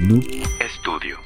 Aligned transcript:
Noob 0.00 0.24
Studio. 0.78 1.18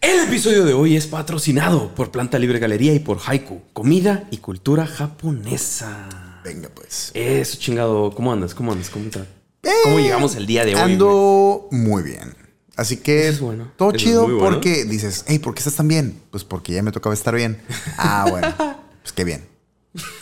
El 0.00 0.28
episodio 0.28 0.64
de 0.64 0.72
hoy 0.74 0.96
es 0.96 1.06
patrocinado 1.06 1.94
por 1.94 2.10
Planta 2.10 2.38
Libre 2.38 2.58
Galería 2.58 2.92
y 2.94 2.98
por 2.98 3.18
Haiku, 3.24 3.62
comida 3.72 4.26
y 4.30 4.38
cultura 4.38 4.86
japonesa. 4.86 6.40
Venga, 6.44 6.68
pues. 6.74 7.10
Eso, 7.14 7.58
chingado. 7.58 8.10
¿Cómo 8.14 8.32
andas? 8.32 8.54
¿Cómo 8.54 8.72
andas? 8.72 8.90
¿Cómo, 8.90 9.06
tra- 9.06 9.26
¿Cómo 9.84 9.98
llegamos 10.00 10.36
el 10.36 10.46
día 10.46 10.64
de 10.64 10.74
hoy? 10.74 10.80
güey? 10.80 10.92
Ando 10.92 11.68
muy 11.70 12.02
bien. 12.02 12.34
Así 12.76 12.98
que 12.98 13.28
es 13.28 13.40
bueno. 13.40 13.70
todo 13.76 13.90
Eso 13.90 13.98
chido 13.98 14.22
bueno. 14.24 14.38
porque 14.40 14.84
dices, 14.84 15.24
hey, 15.28 15.38
¿por 15.38 15.54
qué 15.54 15.60
estás 15.60 15.74
tan 15.76 15.88
bien? 15.88 16.20
Pues 16.30 16.44
porque 16.44 16.72
ya 16.72 16.82
me 16.82 16.92
tocaba 16.92 17.14
estar 17.14 17.34
bien. 17.34 17.60
Ah, 17.96 18.26
bueno. 18.28 18.54
pues 19.02 19.12
qué 19.14 19.24
bien. 19.24 19.46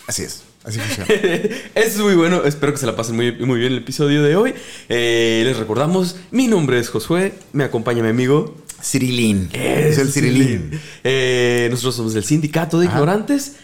Así 0.06 0.22
es. 0.22 0.42
Así 0.64 0.78
funciona. 0.78 1.08
Es 1.74 1.98
muy 1.98 2.14
bueno. 2.14 2.44
Espero 2.44 2.72
que 2.72 2.78
se 2.78 2.86
la 2.86 2.94
pasen 2.96 3.16
muy, 3.16 3.32
muy 3.32 3.58
bien 3.60 3.72
el 3.72 3.78
episodio 3.78 4.22
de 4.22 4.36
hoy. 4.36 4.54
Eh, 4.88 5.42
les 5.44 5.56
recordamos, 5.56 6.16
mi 6.30 6.46
nombre 6.46 6.78
es 6.78 6.88
Josué. 6.88 7.34
Me 7.52 7.64
acompaña 7.64 8.02
mi 8.02 8.08
amigo. 8.10 8.54
Cirilín. 8.82 9.48
Es 9.52 9.98
el 9.98 10.12
Cirilín. 10.12 10.80
Eh, 11.04 11.68
nosotros 11.70 11.94
somos 11.96 12.14
del 12.14 12.24
Sindicato 12.24 12.78
de 12.80 12.86
Ignorantes 12.86 13.56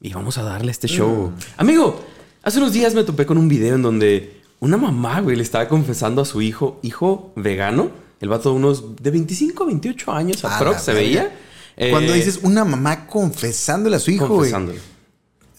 y 0.00 0.12
vamos 0.12 0.38
a 0.38 0.42
darle 0.42 0.70
este 0.70 0.86
show. 0.88 1.32
Amigo, 1.56 2.04
hace 2.42 2.58
unos 2.58 2.72
días 2.72 2.94
me 2.94 3.04
topé 3.04 3.24
con 3.26 3.38
un 3.38 3.48
video 3.48 3.74
en 3.74 3.82
donde 3.82 4.40
una 4.60 4.76
mamá, 4.76 5.20
güey, 5.20 5.36
le 5.36 5.42
estaba 5.42 5.66
confesando 5.68 6.20
a 6.20 6.24
su 6.26 6.42
hijo, 6.42 6.78
hijo 6.82 7.32
vegano, 7.36 7.90
el 8.20 8.28
vato 8.28 8.50
de 8.50 8.56
unos 8.56 8.96
de 9.02 9.10
25, 9.10 9.64
28 9.66 10.12
años, 10.12 10.44
A 10.44 10.56
aprox, 10.56 10.82
se 10.82 10.92
veía. 10.92 11.34
Eh, 11.76 11.90
Cuando 11.90 12.12
dices 12.12 12.40
una 12.42 12.64
mamá 12.66 13.06
confesándole 13.06 13.96
a 13.96 13.98
su 13.98 14.10
hijo, 14.10 14.26
güey. 14.26 14.50
confesándole. 14.50 14.78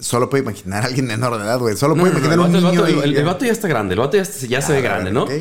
Solo 0.02 0.30
puede 0.30 0.44
imaginar 0.44 0.84
a 0.84 0.88
alguien 0.88 1.06
menor 1.06 1.38
de 1.38 1.44
edad, 1.46 1.60
güey. 1.60 1.78
Solo 1.78 1.96
No, 1.96 2.02
puede 2.02 2.14
no, 2.16 2.20
no, 2.20 2.26
imaginar 2.26 2.50
el, 2.50 2.56
un 2.56 2.64
vato, 2.64 2.72
niño. 2.72 2.88
el 2.88 2.96
vato- 2.96 3.06
y- 3.08 3.10
el- 3.12 3.18
el 3.18 3.24
vato 3.26 3.46
ya 3.46 3.52
está 3.54 3.68
grande, 3.70 3.94
el 3.94 4.00
vato 4.02 4.18
ya, 4.18 4.26
se- 4.26 4.48
ya 4.48 4.62
se 4.62 4.74
Ah, 4.74 4.76
ve 4.76 4.82
la 4.82 4.90
grande, 4.90 5.12
¿no? 5.12 5.24
ok. 5.24 5.32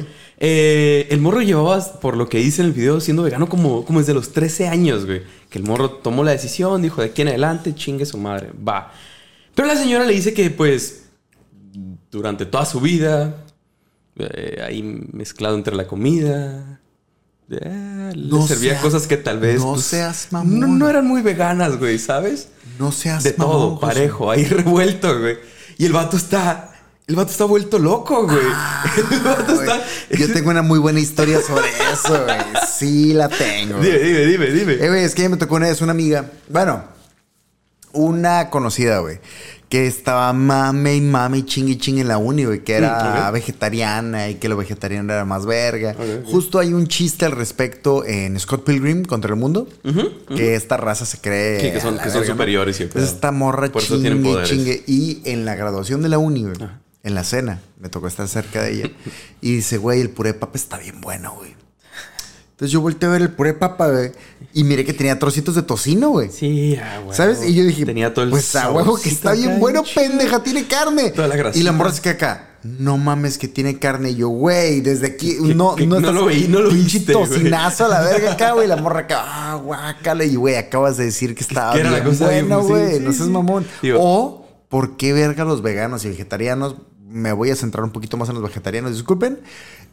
Eh, 0.42 1.06
el 1.10 1.20
morro 1.20 1.40
llevaba, 1.42 1.82
por 2.00 2.16
lo 2.16 2.28
que 2.28 2.38
dice 2.38 2.62
en 2.62 2.68
el 2.68 2.72
video, 2.72 3.00
siendo 3.00 3.22
vegano 3.22 3.48
como, 3.48 3.84
como 3.84 3.98
desde 3.98 4.14
los 4.14 4.32
13 4.32 4.68
años, 4.68 5.04
güey. 5.06 5.22
Que 5.50 5.58
el 5.58 5.64
morro 5.64 5.90
tomó 5.90 6.22
la 6.24 6.30
decisión, 6.30 6.80
dijo 6.82 7.00
de 7.02 7.08
aquí 7.08 7.22
en 7.22 7.28
adelante, 7.28 7.74
chingue 7.74 8.06
su 8.06 8.16
madre, 8.18 8.50
va. 8.66 8.92
Pero 9.54 9.66
la 9.66 9.76
señora 9.76 10.04
le 10.04 10.12
dice 10.14 10.32
que, 10.34 10.50
pues, 10.50 11.04
durante 12.10 12.46
toda 12.46 12.64
su 12.66 12.80
vida, 12.80 13.44
eh, 14.16 14.62
ahí 14.66 14.82
mezclado 15.12 15.56
entre 15.56 15.74
la 15.74 15.86
comida, 15.86 16.69
eh, 17.50 18.12
le 18.14 18.28
No 18.28 18.46
servía 18.46 18.72
seas- 18.72 18.82
cosas 18.82 19.06
que 19.06 19.16
tal 19.16 19.38
vez. 19.40 19.60
no 19.60 19.72
pues, 19.74 19.84
seas 19.86 20.28
mamón. 20.30 20.60
No, 20.60 20.66
no 20.68 20.88
eran 20.88 21.06
muy 21.06 21.22
veganas, 21.22 21.78
güey, 21.78 21.98
¿sabes? 21.98 22.48
No 22.78 22.92
seas 22.92 23.22
de 23.24 23.34
mamón, 23.36 23.52
todo, 23.56 23.70
José. 23.76 23.86
parejo, 23.86 24.30
ahí 24.30 24.44
revuelto, 24.46 25.18
güey. 25.18 25.38
Y 25.78 25.86
el 25.86 25.92
vato 25.92 26.16
está. 26.16 26.66
El 27.06 27.16
vato 27.16 27.32
está 27.32 27.44
vuelto 27.44 27.78
loco, 27.80 28.24
güey. 28.24 28.38
el 29.10 29.20
vato 29.20 29.44
Ah, 29.48 29.54
Güey, 29.54 29.58
está. 29.68 29.84
Yo 30.16 30.32
tengo 30.32 30.50
una 30.50 30.62
muy 30.62 30.78
buena 30.78 31.00
historia 31.00 31.40
sobre 31.40 31.66
eso, 31.92 32.22
güey. 32.24 32.38
Sí 32.72 33.12
la 33.14 33.28
tengo. 33.28 33.78
güey. 33.78 33.90
Dime, 33.90 33.98
dime, 33.98 34.26
dime, 34.26 34.46
dime. 34.52 34.72
Eh, 34.74 34.88
güey, 34.88 35.02
es 35.04 35.14
que 35.16 35.22
ya 35.22 35.28
me 35.28 35.36
tocó 35.36 35.56
una 35.56 35.66
vez 35.68 35.80
una 35.80 35.90
amiga. 35.92 36.30
Bueno, 36.48 36.84
una 37.92 38.50
conocida, 38.50 39.00
güey. 39.00 39.18
Que 39.70 39.86
estaba 39.86 40.32
mame 40.32 40.96
y 40.96 41.00
mame 41.00 41.38
y 41.38 41.42
chingue 41.44 41.72
y 41.72 41.76
chingue 41.78 42.02
en 42.02 42.08
la 42.08 42.18
uni, 42.18 42.44
güey. 42.44 42.64
Que 42.64 42.74
era 42.74 43.28
Mm, 43.30 43.32
vegetariana 43.32 44.28
y 44.28 44.34
que 44.34 44.48
lo 44.48 44.56
vegetariano 44.56 45.12
era 45.12 45.24
más 45.24 45.46
verga. 45.46 45.94
Justo 46.26 46.58
hay 46.58 46.72
un 46.74 46.88
chiste 46.88 47.24
al 47.24 47.32
respecto 47.32 48.04
en 48.04 48.38
Scott 48.40 48.64
Pilgrim 48.64 49.04
contra 49.04 49.30
el 49.32 49.36
mundo. 49.40 49.68
Que 50.36 50.56
esta 50.56 50.76
raza 50.76 51.06
se 51.06 51.18
cree. 51.18 51.60
Sí, 51.60 51.70
que 51.70 51.80
son- 51.80 51.98
que 51.98 52.10
son 52.10 52.26
superiores 52.26 52.78
y 52.80 52.82
Entonces 52.82 53.12
esta 53.12 53.30
morra 53.30 53.68
Por 53.70 53.80
eso 53.82 53.96
chingue 53.96 54.42
y 54.42 54.44
chingue. 54.44 55.22
En 55.32 55.44
la 55.44 55.54
graduación 55.54 56.02
de 56.02 56.08
la 56.08 56.18
uni, 56.18 56.42
güey. 56.42 56.56
En 57.04 57.14
la 57.14 57.22
cena. 57.24 57.62
Me 57.78 57.88
tocó 57.88 58.08
estar 58.08 58.26
cerca 58.28 58.62
de 58.62 58.72
ella. 58.72 58.90
y 59.40 59.54
dice, 59.54 59.78
güey, 59.78 60.00
el 60.00 60.10
puré 60.10 60.32
de 60.32 60.38
papa 60.40 60.58
está 60.58 60.78
bien 60.78 61.00
bueno, 61.00 61.32
güey. 61.36 61.54
Entonces 62.60 62.72
yo 62.72 62.82
volteé 62.82 63.08
a 63.08 63.12
ver 63.12 63.22
el 63.22 63.30
puré 63.30 63.52
de 63.54 63.58
papa, 63.58 63.88
güey. 63.88 64.12
Y 64.52 64.64
miré 64.64 64.84
que 64.84 64.92
tenía 64.92 65.18
trocitos 65.18 65.54
de 65.54 65.62
tocino, 65.62 66.10
güey. 66.10 66.28
Sí, 66.30 66.76
ah, 66.76 67.00
güey. 67.02 67.16
¿Sabes? 67.16 67.42
Y 67.42 67.54
yo 67.54 67.64
dije, 67.64 67.86
Tenía 67.86 68.12
todo 68.12 68.22
el 68.26 68.30
pues 68.30 68.54
a 68.54 68.70
huevo 68.70 69.00
que 69.00 69.08
está 69.08 69.32
bien 69.32 69.58
bueno, 69.58 69.82
pendeja, 69.94 70.42
tiene 70.42 70.66
carne. 70.66 71.10
Toda 71.10 71.26
la 71.28 71.36
grasita. 71.36 71.58
y 71.58 71.62
la 71.62 71.72
morra 71.72 71.90
se 71.90 72.06
acá. 72.06 72.48
No 72.62 72.98
mames 72.98 73.38
que 73.38 73.48
tiene 73.48 73.78
carne. 73.78 74.10
Y 74.10 74.16
yo, 74.16 74.28
güey, 74.28 74.82
desde 74.82 75.06
aquí, 75.06 75.38
no, 75.40 75.74
no, 75.74 76.00
no 76.00 76.12
lo 76.12 76.26
veí, 76.26 76.48
no 76.48 76.60
lo 76.60 76.68
pinche 76.68 76.98
viste, 76.98 77.14
güey. 77.14 77.26
tocinazo 77.30 77.86
a 77.86 77.88
la 77.88 78.02
verga 78.02 78.32
acá, 78.32 78.52
güey. 78.52 78.68
La 78.68 78.76
morra 78.76 79.00
acá, 79.00 79.22
ah, 79.24 79.54
guácala. 79.54 80.26
Y 80.26 80.36
güey, 80.36 80.56
acabas 80.56 80.98
de 80.98 81.06
decir 81.06 81.34
que 81.34 81.40
estaba 81.42 81.74
la 81.74 81.82
bien 81.92 82.04
cosa 82.04 82.28
bien- 82.28 82.46
bueno, 82.46 82.62
sí, 82.62 82.68
güey. 82.68 82.98
sí, 82.98 83.00
no 83.00 83.12
seas 83.14 83.24
sí. 83.24 83.32
mamón. 83.32 83.66
Digo- 83.80 83.98
o, 84.02 84.46
¿por 84.68 84.98
qué 84.98 85.14
verga 85.14 85.46
los 85.46 85.62
veganos 85.62 86.04
y 86.04 86.10
vegetarianos? 86.10 86.76
Me 87.08 87.32
voy 87.32 87.50
a 87.50 87.56
centrar 87.56 87.84
un 87.84 87.90
poquito 87.90 88.18
más 88.18 88.28
en 88.28 88.34
los 88.34 88.44
vegetarianos, 88.44 88.92
disculpen. 88.92 89.40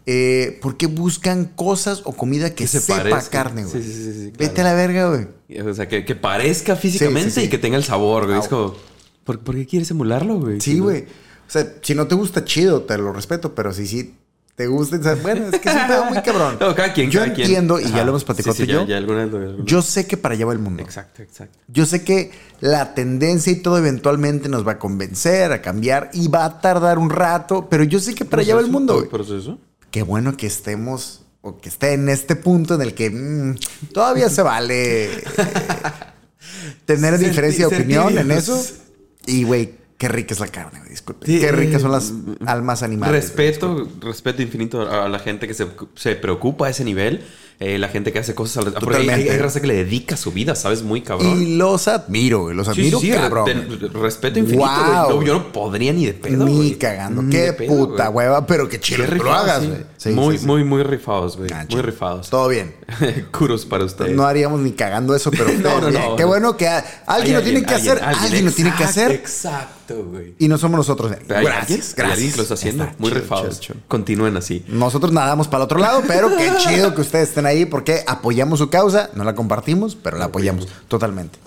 Eh, 0.09 0.57
¿Por 0.61 0.77
qué 0.77 0.87
buscan 0.87 1.45
cosas 1.55 2.01
o 2.05 2.13
comida 2.13 2.49
que, 2.51 2.55
Que 2.63 2.67
se 2.67 2.79
sepa 2.79 3.03
parezca. 3.03 3.29
carne, 3.43 3.65
güey? 3.65 3.83
Sí, 3.83 3.91
sí, 3.91 4.03
sí, 4.03 4.13
sí, 4.13 4.33
Vete 4.37 4.61
a 4.61 4.63
la 4.63 4.73
verga, 4.73 5.09
güey. 5.09 5.27
O 5.69 5.73
sea, 5.73 5.87
que, 5.89 6.05
que 6.05 6.15
parezca 6.15 6.77
físicamente 6.77 7.29
Sí, 7.29 7.35
sí, 7.35 7.39
sí. 7.41 7.45
y 7.47 7.49
que 7.49 7.57
tenga 7.57 7.75
el 7.75 7.83
sabor, 7.83 8.25
güey. 8.25 8.39
Es 8.39 8.47
como. 8.47 8.73
¿por, 9.25 9.39
por 9.39 9.55
qué 9.55 9.65
quieres 9.67 9.91
emularlo, 9.91 10.39
güey? 10.39 10.61
Sí, 10.61 10.79
güey. 10.79 11.01
O 11.03 11.49
sea, 11.51 11.73
si 11.81 11.93
no 11.93 12.07
te 12.07 12.15
gusta, 12.15 12.45
chido, 12.45 12.83
te 12.83 12.97
lo 12.97 13.11
respeto, 13.11 13.53
pero 13.53 13.73
si 13.73 13.85
sí 13.85 14.15
te 14.55 14.65
gusta, 14.67 14.97
o 14.97 15.03
sea, 15.03 15.15
bueno, 15.15 15.47
es 15.51 15.59
que 15.59 15.69
es 15.69 15.75
un 15.75 15.87
pedo 15.87 16.05
muy 16.05 16.21
cabrón. 16.21 16.57
No, 16.61 16.73
cada 16.73 16.93
quien, 16.93 17.11
yo 17.11 17.19
cada 17.19 17.33
quien. 17.33 17.45
entiendo, 17.47 17.79
y 17.79 17.83
Ajá. 17.83 17.97
ya 17.97 18.03
lo 18.05 18.09
hemos 18.11 18.23
platicado 18.23 18.55
tú 18.55 18.63
y 18.63 18.67
ya- 18.67 18.73
yo. 18.73 18.85
ya 18.87 18.97
alguna 18.97 19.23
vez 19.25 19.31
lo- 19.33 19.37
alguna- 19.39 19.65
Yo 19.65 19.81
sé 19.81 20.07
que 20.07 20.15
para 20.17 20.35
allá 20.35 20.45
va 20.45 20.53
el 20.53 20.59
mundo. 20.59 20.81
Exacto, 20.81 21.21
exacto. 21.21 21.59
Yo 21.67 21.85
sé 21.85 22.03
que 22.03 22.31
la 22.61 22.93
tendencia 22.95 23.51
y 23.51 23.57
todo 23.57 23.77
eventualmente 23.77 24.47
nos 24.49 24.65
va 24.65 24.73
a 24.73 24.79
convencer, 24.79 25.51
a 25.51 25.61
cambiar, 25.61 26.09
y 26.13 26.27
va 26.29 26.45
a 26.45 26.59
tardar 26.61 26.97
un 26.97 27.09
rato, 27.09 27.67
pero 27.69 27.83
yo 27.83 27.99
sé 27.99 28.15
que 28.15 28.23
para 28.25 28.41
allá 28.41 28.55
va 28.55 28.61
el 28.61 28.71
mundo. 28.71 29.05
¿Proceso? 29.09 29.59
Qué 29.91 30.03
bueno 30.03 30.35
que 30.37 30.47
estemos, 30.47 31.25
o 31.41 31.59
que 31.59 31.69
esté 31.69 31.93
en 31.93 32.09
este 32.09 32.35
punto 32.35 32.75
en 32.75 32.81
el 32.81 32.93
que 32.93 33.09
mm, 33.09 33.55
todavía 33.93 34.29
se 34.29 34.41
vale 34.41 35.05
eh, 35.05 35.23
tener 36.85 37.17
diferencia 37.17 37.67
de 37.67 37.75
opinión 37.75 38.17
en 38.17 38.31
eso. 38.31 38.61
Y, 39.25 39.43
güey, 39.43 39.75
qué 39.97 40.07
rica 40.07 40.33
es 40.33 40.39
la 40.39 40.47
carne, 40.47 40.81
disculpe. 40.89 41.25
Sí, 41.25 41.39
qué 41.39 41.51
ricas 41.51 41.81
son 41.81 41.91
las 41.91 42.13
almas 42.45 42.83
animales. 42.83 43.13
Respeto, 43.13 43.89
respeto 44.01 44.41
infinito 44.41 44.81
a 44.81 45.05
a 45.05 45.09
la 45.09 45.19
gente 45.19 45.47
que 45.47 45.53
se, 45.53 45.67
se 45.95 46.15
preocupa 46.15 46.67
a 46.67 46.69
ese 46.69 46.83
nivel. 46.83 47.25
Eh, 47.59 47.79
la 47.79 47.87
gente 47.87 48.13
que 48.13 48.19
hace 48.19 48.35
cosas 48.35 48.65
al 48.67 48.73
Porque 48.73 48.97
hay, 49.11 49.29
hay 49.29 49.37
raza 49.39 49.59
que 49.59 49.65
le 49.67 49.73
dedica 49.75 50.15
su 50.15 50.31
vida, 50.31 50.53
¿sabes? 50.53 50.83
Muy 50.83 51.01
cabrón. 51.01 51.41
Y 51.41 51.55
los 51.57 51.87
admiro, 51.87 52.41
güey. 52.43 52.55
Los 52.55 52.67
admiro, 52.67 52.99
sí, 52.99 53.07
sí, 53.07 53.13
cabrón. 53.13 53.45
te- 53.45 53.87
respeto 53.97 54.37
infinito, 54.37 54.63
güey. 54.67 54.85
Wow. 54.91 55.09
No, 55.21 55.23
yo 55.23 55.33
no 55.33 55.51
podría 55.51 55.91
ni 55.91 56.05
de 56.05 56.13
pedo, 56.13 56.45
Ni 56.45 56.55
güey. 56.55 56.75
cagando. 56.77 57.23
Ni 57.23 57.31
Qué 57.31 57.53
pedo, 57.53 57.87
puta 57.87 58.09
güey. 58.09 58.27
hueva, 58.27 58.45
pero 58.45 58.69
qué 58.69 58.79
chido 58.79 59.05
que 59.07 59.15
lo 59.15 59.33
hagas, 59.33 59.63
sí. 59.97 60.13
güey. 60.13 60.15
Muy, 60.15 60.39
muy, 60.39 60.63
muy 60.63 60.83
rifados, 60.83 61.35
güey. 61.35 61.49
Muy 61.71 61.81
rifados. 61.81 62.29
Todo 62.29 62.47
bien. 62.49 62.75
Curos 63.37 63.65
para 63.65 63.83
ustedes. 63.85 64.15
No 64.15 64.25
haríamos 64.27 64.59
ni 64.61 64.73
cagando 64.73 65.15
eso, 65.15 65.31
pero 65.31 65.47
No, 65.59 65.89
no. 65.89 66.15
Qué 66.15 66.25
bueno 66.25 66.55
que 66.57 66.69
alguien 67.07 67.37
lo 67.37 67.41
tiene 67.41 67.63
que 67.63 67.73
hacer, 67.73 67.99
alguien, 68.03 68.45
lo 68.45 68.51
tiene 68.51 68.71
que 68.75 68.83
hacer 68.83 69.11
Exacto, 69.11 70.05
güey. 70.05 70.35
y 70.37 70.47
no 70.47 70.59
somos 70.59 70.77
nosotros. 70.77 71.11
Gracias, 71.27 71.95
gracias. 71.95 72.37
lo 72.37 72.43
está 72.43 72.53
haciendo. 72.53 72.87
Muy 72.99 73.09
rifados. 73.09 73.59
Continúen 73.87 74.37
así. 74.37 74.63
Nosotros 74.67 75.11
nadamos 75.11 75.47
para 75.47 75.63
el 75.63 75.65
otro 75.65 75.79
lado, 75.79 76.03
pero 76.07 76.29
qué 76.37 76.51
chido 76.59 76.93
que 76.93 77.01
ustedes 77.01 77.29
estén 77.29 77.46
ahí 77.47 77.65
porque 77.65 78.03
apoyamos 78.07 78.59
su 78.59 78.69
causa. 78.69 79.09
No 79.15 79.23
la 79.23 79.35
compartimos, 79.35 79.95
pero 79.95 80.17
la 80.17 80.25
apoyamos 80.25 80.67
totalmente. 80.87 81.39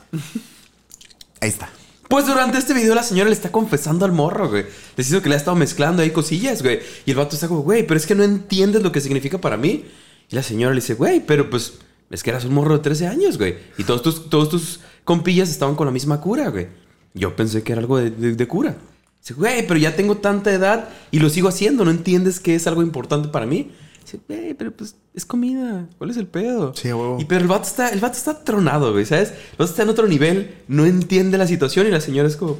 Ahí 1.41 1.49
está. 1.49 1.71
Pues 2.09 2.27
durante 2.27 2.59
este 2.59 2.75
video 2.75 2.95
la 2.95 3.05
señora 3.05 3.29
le 3.31 3.35
está 3.37 3.53
confesando 3.53 4.05
al 4.05 4.13
morro, 4.13 4.49
güey. 4.49 4.65
Le 4.65 4.71
dice 4.97 5.23
que 5.23 5.29
le 5.29 5.37
ha 5.37 5.39
estado 5.39 5.57
mezclando 5.57 6.03
ahí 6.03 6.11
cosillas, 6.11 6.61
güey. 6.63 6.81
Y 7.07 7.13
el 7.13 7.17
vato 7.17 7.37
está 7.37 7.47
como, 7.47 7.61
güey, 7.63 7.87
pero 7.87 7.99
es 7.99 8.07
que 8.07 8.15
no 8.17 8.25
entiendes 8.25 8.83
lo 8.83 8.91
que 8.91 9.01
significa 9.01 9.39
para 9.39 9.57
mí. 9.57 9.85
Y 10.29 10.35
la 10.35 10.43
señora 10.43 10.75
le 10.75 10.81
dice, 10.81 10.95
güey, 10.95 11.21
pero 11.25 11.49
pues 11.49 11.75
es 12.11 12.23
que 12.25 12.31
eras 12.31 12.45
un 12.45 12.55
morro 12.55 12.75
de 12.77 12.83
13 12.83 13.07
años, 13.07 13.39
güey. 13.39 13.57
Y 13.79 13.85
todos 13.85 14.03
tus, 14.03 14.29
todos 14.29 14.49
tus 14.49 14.81
compillas 15.05 15.51
estaban 15.51 15.77
con 15.77 15.87
la 15.87 15.93
misma 15.93 16.21
cura, 16.21 16.49
güey. 16.49 16.67
Yo 17.15 17.37
pensé 17.37 17.63
que 17.63 17.73
era 17.73 17.81
algo 17.81 17.99
de, 17.99 18.11
de- 18.11 18.35
de 18.35 18.49
cura. 18.49 18.77
Dice, 19.21 19.35
güey, 19.35 19.65
pero 19.67 19.79
ya 19.79 19.95
tengo 19.95 20.17
tanta 20.17 20.53
edad 20.53 20.89
y 21.13 21.21
lo 21.21 21.31
sigo 21.31 21.49
haciendo. 21.49 21.85
¿No 21.85 21.91
entiendes 21.93 22.41
que 22.41 22.57
es 22.57 22.67
algo 22.67 22.83
importante 22.83 23.29
para 23.29 23.47
mí? 23.47 23.71
Dice, 24.11 24.21
güey, 24.29 24.55
pero 24.55 24.73
pues 24.73 24.97
es 25.15 25.25
comida. 25.25 25.87
¿Cuál 25.99 26.11
es 26.11 26.17
el 26.17 26.27
pedo? 26.27 26.75
Sí, 26.75 26.89
huevo. 26.89 27.19
Y 27.21 27.25
pero 27.27 27.43
el 27.43 27.49
vato 27.49 27.65
está, 27.69 27.89
el 27.91 28.01
vato 28.01 28.17
está 28.17 28.43
tronado, 28.43 28.93
güey, 28.93 29.05
¿sabes? 29.07 29.31
El 29.31 29.59
vato 29.59 29.71
está 29.71 29.83
en 29.85 29.89
otro 29.91 30.07
nivel, 30.09 30.57
no 30.69 30.85
entiende 30.85 31.39
la 31.39 31.47
situación 31.47 31.87
y 31.87 31.91
la 31.91 32.01
señora 32.01 32.29
es 32.29 32.37
como, 32.37 32.59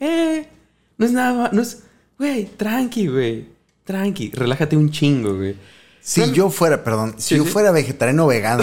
eh, 0.00 0.46
no 0.98 1.04
es 1.06 1.12
nada, 1.12 1.50
no 1.52 1.60
es, 1.62 1.82
güey, 2.18 2.46
tranqui, 2.46 3.08
güey, 3.08 3.46
tranqui, 3.84 4.30
relájate 4.30 4.76
un 4.76 4.90
chingo, 4.90 5.36
güey. 5.36 5.54
Si 6.00 6.30
yo 6.32 6.50
fuera, 6.50 6.84
perdón, 6.84 7.14
si 7.18 7.30
Sí, 7.34 7.36
yo 7.36 7.44
sí. 7.44 7.50
fuera 7.50 7.72
vegetariano 7.72 8.24
o 8.24 8.28
vegano 8.28 8.62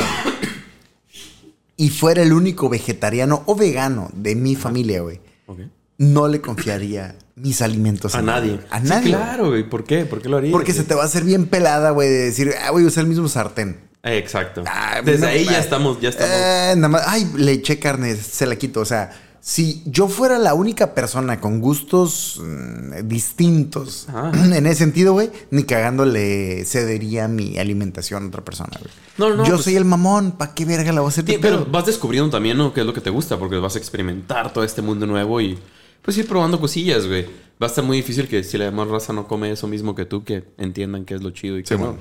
y 1.75 1.89
fuera 1.89 2.21
el 2.23 2.33
único 2.33 2.69
vegetariano 2.69 3.43
o 3.45 3.55
vegano 3.55 4.09
de 4.13 4.35
mi 4.35 4.55
familia, 4.55 5.01
güey, 5.01 5.19
Ok. 5.47 5.59
No 5.97 6.27
le 6.27 6.41
confiaría 6.41 7.15
mis 7.35 7.61
alimentos 7.61 8.13
A 8.15 8.21
nadie. 8.21 8.59
A 8.69 8.79
Sí, 8.81 8.87
nadie. 8.87 9.09
claro, 9.11 9.49
güey, 9.49 9.67
¿por 9.67 9.83
qué? 9.83 10.05
¿Por 10.05 10.21
qué 10.21 10.29
lo 10.29 10.37
haría? 10.37 10.51
Porque 10.51 10.73
se 10.73 10.83
te 10.83 10.93
va 10.95 11.03
a 11.03 11.05
hacer 11.05 11.23
bien 11.23 11.45
pelada, 11.47 11.91
güey, 11.91 12.09
de 12.09 12.17
decir, 12.25 12.53
ah, 12.63 12.71
voy 12.71 12.83
a 12.83 12.87
usar 12.87 13.03
el 13.03 13.09
mismo 13.09 13.27
sartén. 13.27 13.79
Exacto. 14.03 14.63
Ah, 14.67 15.01
Desde 15.03 15.21
no, 15.21 15.27
ahí 15.27 15.45
ya 15.45 15.59
estamos, 15.59 15.99
ya 16.01 16.09
estamos. 16.09 16.33
Eh, 16.35 16.73
nada 16.75 16.89
más, 16.89 17.03
ay, 17.07 17.31
le 17.37 17.53
eché 17.53 17.79
carne, 17.79 18.15
se 18.15 18.45
la 18.45 18.55
quito. 18.57 18.81
O 18.81 18.85
sea, 18.85 19.11
Si 19.45 19.81
yo 19.85 20.07
fuera 20.07 20.37
la 20.39 20.53
única 20.53 20.93
persona 20.93 21.41
con 21.41 21.59
gustos 21.59 22.39
mm, 22.41 23.07
distintos 23.09 24.07
en 24.33 24.65
ese 24.67 24.75
sentido, 24.75 25.11
güey, 25.13 25.31
ni 25.51 25.63
cagándole 25.63 26.63
cedería 26.65 27.27
mi 27.27 27.57
alimentación 27.57 28.23
a 28.23 28.27
otra 28.27 28.43
persona, 28.45 28.71
güey. 28.79 28.91
No, 29.17 29.35
no, 29.35 29.43
Yo 29.45 29.53
pues- 29.55 29.65
soy 29.65 29.75
el 29.75 29.85
mamón, 29.85 30.33
¿para 30.33 30.53
qué 30.53 30.63
verga 30.65 30.91
la 30.93 31.01
voy 31.01 31.09
a 31.09 31.11
hacer? 31.11 31.25
Sí, 31.25 31.37
pero 31.41 31.65
vas 31.65 31.85
descubriendo 31.85 32.29
también, 32.29 32.57
¿no? 32.57 32.73
¿Qué 32.73 32.81
es 32.81 32.85
lo 32.85 32.93
que 32.93 33.01
te 33.01 33.09
gusta? 33.09 33.37
Porque 33.37 33.57
vas 33.57 33.75
a 33.75 33.79
experimentar 33.79 34.53
todo 34.53 34.63
este 34.63 34.81
mundo 34.81 35.05
nuevo 35.07 35.41
y 35.41 35.59
pues 36.03 36.17
ir 36.17 36.27
probando 36.27 36.59
cosillas, 36.59 37.07
güey. 37.07 37.25
Va 37.61 37.67
a 37.67 37.69
estar 37.69 37.83
muy 37.83 37.97
difícil 37.97 38.27
que 38.27 38.43
si 38.43 38.57
la 38.57 38.65
demás 38.65 38.87
raza 38.89 39.13
no 39.13 39.27
come 39.27 39.51
eso 39.51 39.67
mismo 39.67 39.95
que 39.95 40.05
tú, 40.05 40.23
que 40.23 40.43
entiendan 40.57 41.05
qué 41.05 41.15
es 41.15 41.23
lo 41.23 41.31
chido 41.31 41.57
y 41.57 41.63
qué 41.63 41.75
Sí, 41.75 41.81
no. 41.81 41.97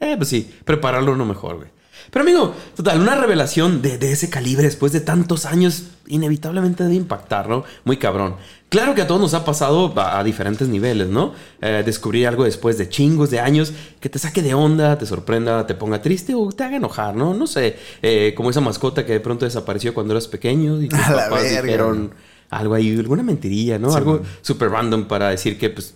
Eh, 0.00 0.14
pues 0.16 0.28
sí, 0.28 0.50
prepararlo 0.64 1.12
uno 1.12 1.26
mejor, 1.26 1.56
güey. 1.56 1.68
Pero 2.10 2.22
amigo, 2.22 2.54
total, 2.74 3.00
una 3.00 3.14
revelación 3.14 3.82
de, 3.82 3.98
de 3.98 4.12
ese 4.12 4.30
calibre 4.30 4.64
después 4.64 4.90
de 4.92 5.00
tantos 5.00 5.44
años 5.44 5.88
inevitablemente 6.06 6.82
debe 6.82 6.96
impactar, 6.96 7.48
¿no? 7.48 7.64
Muy 7.84 7.98
cabrón. 7.98 8.36
Claro 8.70 8.94
que 8.94 9.02
a 9.02 9.06
todos 9.06 9.20
nos 9.20 9.34
ha 9.34 9.44
pasado 9.44 9.92
a, 9.96 10.18
a 10.18 10.24
diferentes 10.24 10.68
niveles, 10.68 11.08
¿no? 11.08 11.34
Eh, 11.60 11.82
descubrir 11.84 12.26
algo 12.26 12.44
después 12.44 12.78
de 12.78 12.88
chingos 12.88 13.30
de 13.30 13.40
años 13.40 13.72
que 14.00 14.08
te 14.08 14.18
saque 14.18 14.42
de 14.42 14.54
onda, 14.54 14.96
te 14.96 15.06
sorprenda, 15.06 15.66
te 15.66 15.74
ponga 15.74 16.00
triste 16.00 16.34
o 16.34 16.50
te 16.50 16.64
haga 16.64 16.76
enojar, 16.76 17.14
¿no? 17.14 17.34
No 17.34 17.46
sé, 17.46 17.76
eh, 18.00 18.32
como 18.36 18.50
esa 18.50 18.60
mascota 18.60 19.04
que 19.04 19.12
de 19.12 19.20
pronto 19.20 19.44
desapareció 19.44 19.92
cuando 19.92 20.14
eras 20.14 20.26
pequeño 20.26 20.80
y 20.80 20.88
tus 20.88 20.98
A 21.06 21.10
la 21.10 21.24
papás 21.24 21.42
verga. 21.42 21.62
dijeron 21.62 22.14
algo 22.50 22.74
ahí, 22.74 22.94
alguna 22.98 23.22
mentirilla, 23.22 23.78
¿no? 23.78 23.90
Sí, 23.90 23.96
algo 23.96 24.22
súper 24.42 24.70
random 24.70 25.06
para 25.06 25.30
decir 25.30 25.58
que, 25.58 25.70
pues, 25.70 25.94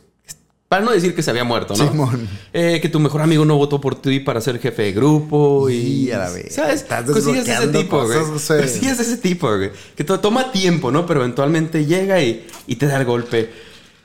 para 0.68 0.84
no 0.84 0.92
decir 0.92 1.14
que 1.14 1.22
se 1.22 1.30
había 1.30 1.44
muerto, 1.44 1.74
¿no? 1.76 1.88
Simón. 1.90 2.26
Eh, 2.52 2.80
que 2.80 2.88
tu 2.88 2.98
mejor 2.98 3.20
amigo 3.20 3.44
no 3.44 3.56
votó 3.56 3.80
por 3.80 4.00
ti 4.00 4.18
para 4.20 4.40
ser 4.40 4.58
jefe 4.58 4.82
de 4.82 4.92
grupo 4.92 5.68
y... 5.68 5.74
Y 5.74 6.10
a 6.10 6.18
la 6.18 6.30
verga. 6.30 6.50
¿Sabes? 6.50 6.82
Estás 6.82 7.04
Cosillas 7.04 7.46
de 7.46 7.52
ese 7.52 7.68
tipo, 7.68 8.02
güey. 8.04 8.18
cosas. 8.18 8.62
Cosillas 8.62 8.96
de 8.98 9.04
ese 9.04 9.16
tipo, 9.18 9.48
güey. 9.54 9.70
Que 9.94 10.02
to- 10.04 10.18
toma 10.20 10.50
tiempo, 10.50 10.90
¿no? 10.90 11.06
Pero 11.06 11.20
eventualmente 11.20 11.84
llega 11.86 12.20
y, 12.22 12.46
y 12.66 12.76
te 12.76 12.86
da 12.86 12.96
el 12.98 13.04
golpe. 13.04 13.50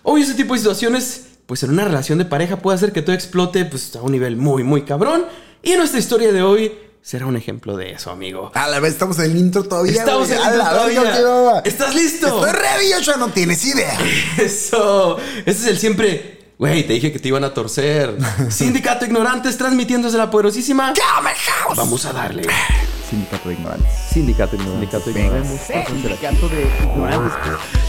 Obvio, 0.03 0.23
ese 0.23 0.33
tipo 0.35 0.53
de 0.53 0.59
situaciones, 0.59 1.27
pues 1.45 1.63
en 1.63 1.71
una 1.71 1.85
relación 1.85 2.17
de 2.19 2.25
pareja 2.25 2.57
puede 2.57 2.75
hacer 2.75 2.91
que 2.91 3.01
todo 3.01 3.15
explote, 3.15 3.65
pues 3.65 3.95
a 3.95 4.01
un 4.01 4.11
nivel 4.11 4.35
muy, 4.37 4.63
muy 4.63 4.83
cabrón. 4.83 5.25
Y 5.63 5.73
nuestra 5.73 5.99
historia 5.99 6.31
de 6.31 6.41
hoy 6.43 6.71
será 7.01 7.25
un 7.25 7.35
ejemplo 7.35 7.77
de 7.77 7.91
eso, 7.91 8.11
amigo. 8.11 8.51
A 8.53 8.67
la 8.67 8.79
vez 8.79 8.93
estamos 8.93 9.17
en 9.19 9.31
el 9.31 9.37
intro 9.37 9.63
todavía. 9.63 9.93
Estamos 9.93 10.27
güey. 10.27 10.39
en 10.39 10.47
el 10.47 10.57
la 10.57 10.63
intro 10.65 10.85
verga, 10.85 11.01
todavía. 11.01 11.61
qué. 11.63 11.69
¿Estás 11.69 11.95
listo? 11.95 12.45
Estoy 12.45 12.91
Joshua, 12.93 13.17
no 13.17 13.29
tienes 13.29 13.65
idea. 13.65 13.97
Eso. 14.37 15.17
Ese 15.45 15.49
es 15.51 15.65
el 15.67 15.79
siempre. 15.79 16.39
Güey, 16.59 16.85
te 16.85 16.91
dije 16.91 17.13
que 17.13 17.19
te 17.19 17.29
iban 17.29 17.45
a 17.45 17.53
torcer. 17.53 18.17
Sindicato 18.49 19.05
Ignorantes 19.05 19.57
transmitiendo 19.57 20.07
desde 20.07 20.17
la 20.17 20.29
poderosísima. 20.29 20.93
¡Come 20.93 21.29
house! 21.29 21.77
Vamos 21.77 22.05
a 22.05 22.11
darle. 22.11 22.43
Sindicato 23.09 23.49
de 23.49 23.55
ignorantes. 23.55 23.91
Sindicato 24.11 24.55
Ignorantes. 24.57 24.81
Sindicato 24.81 25.13
Venga. 25.13 25.87
Sindicato 25.87 26.49
de 26.49 26.61
ignorantes. 26.83 27.33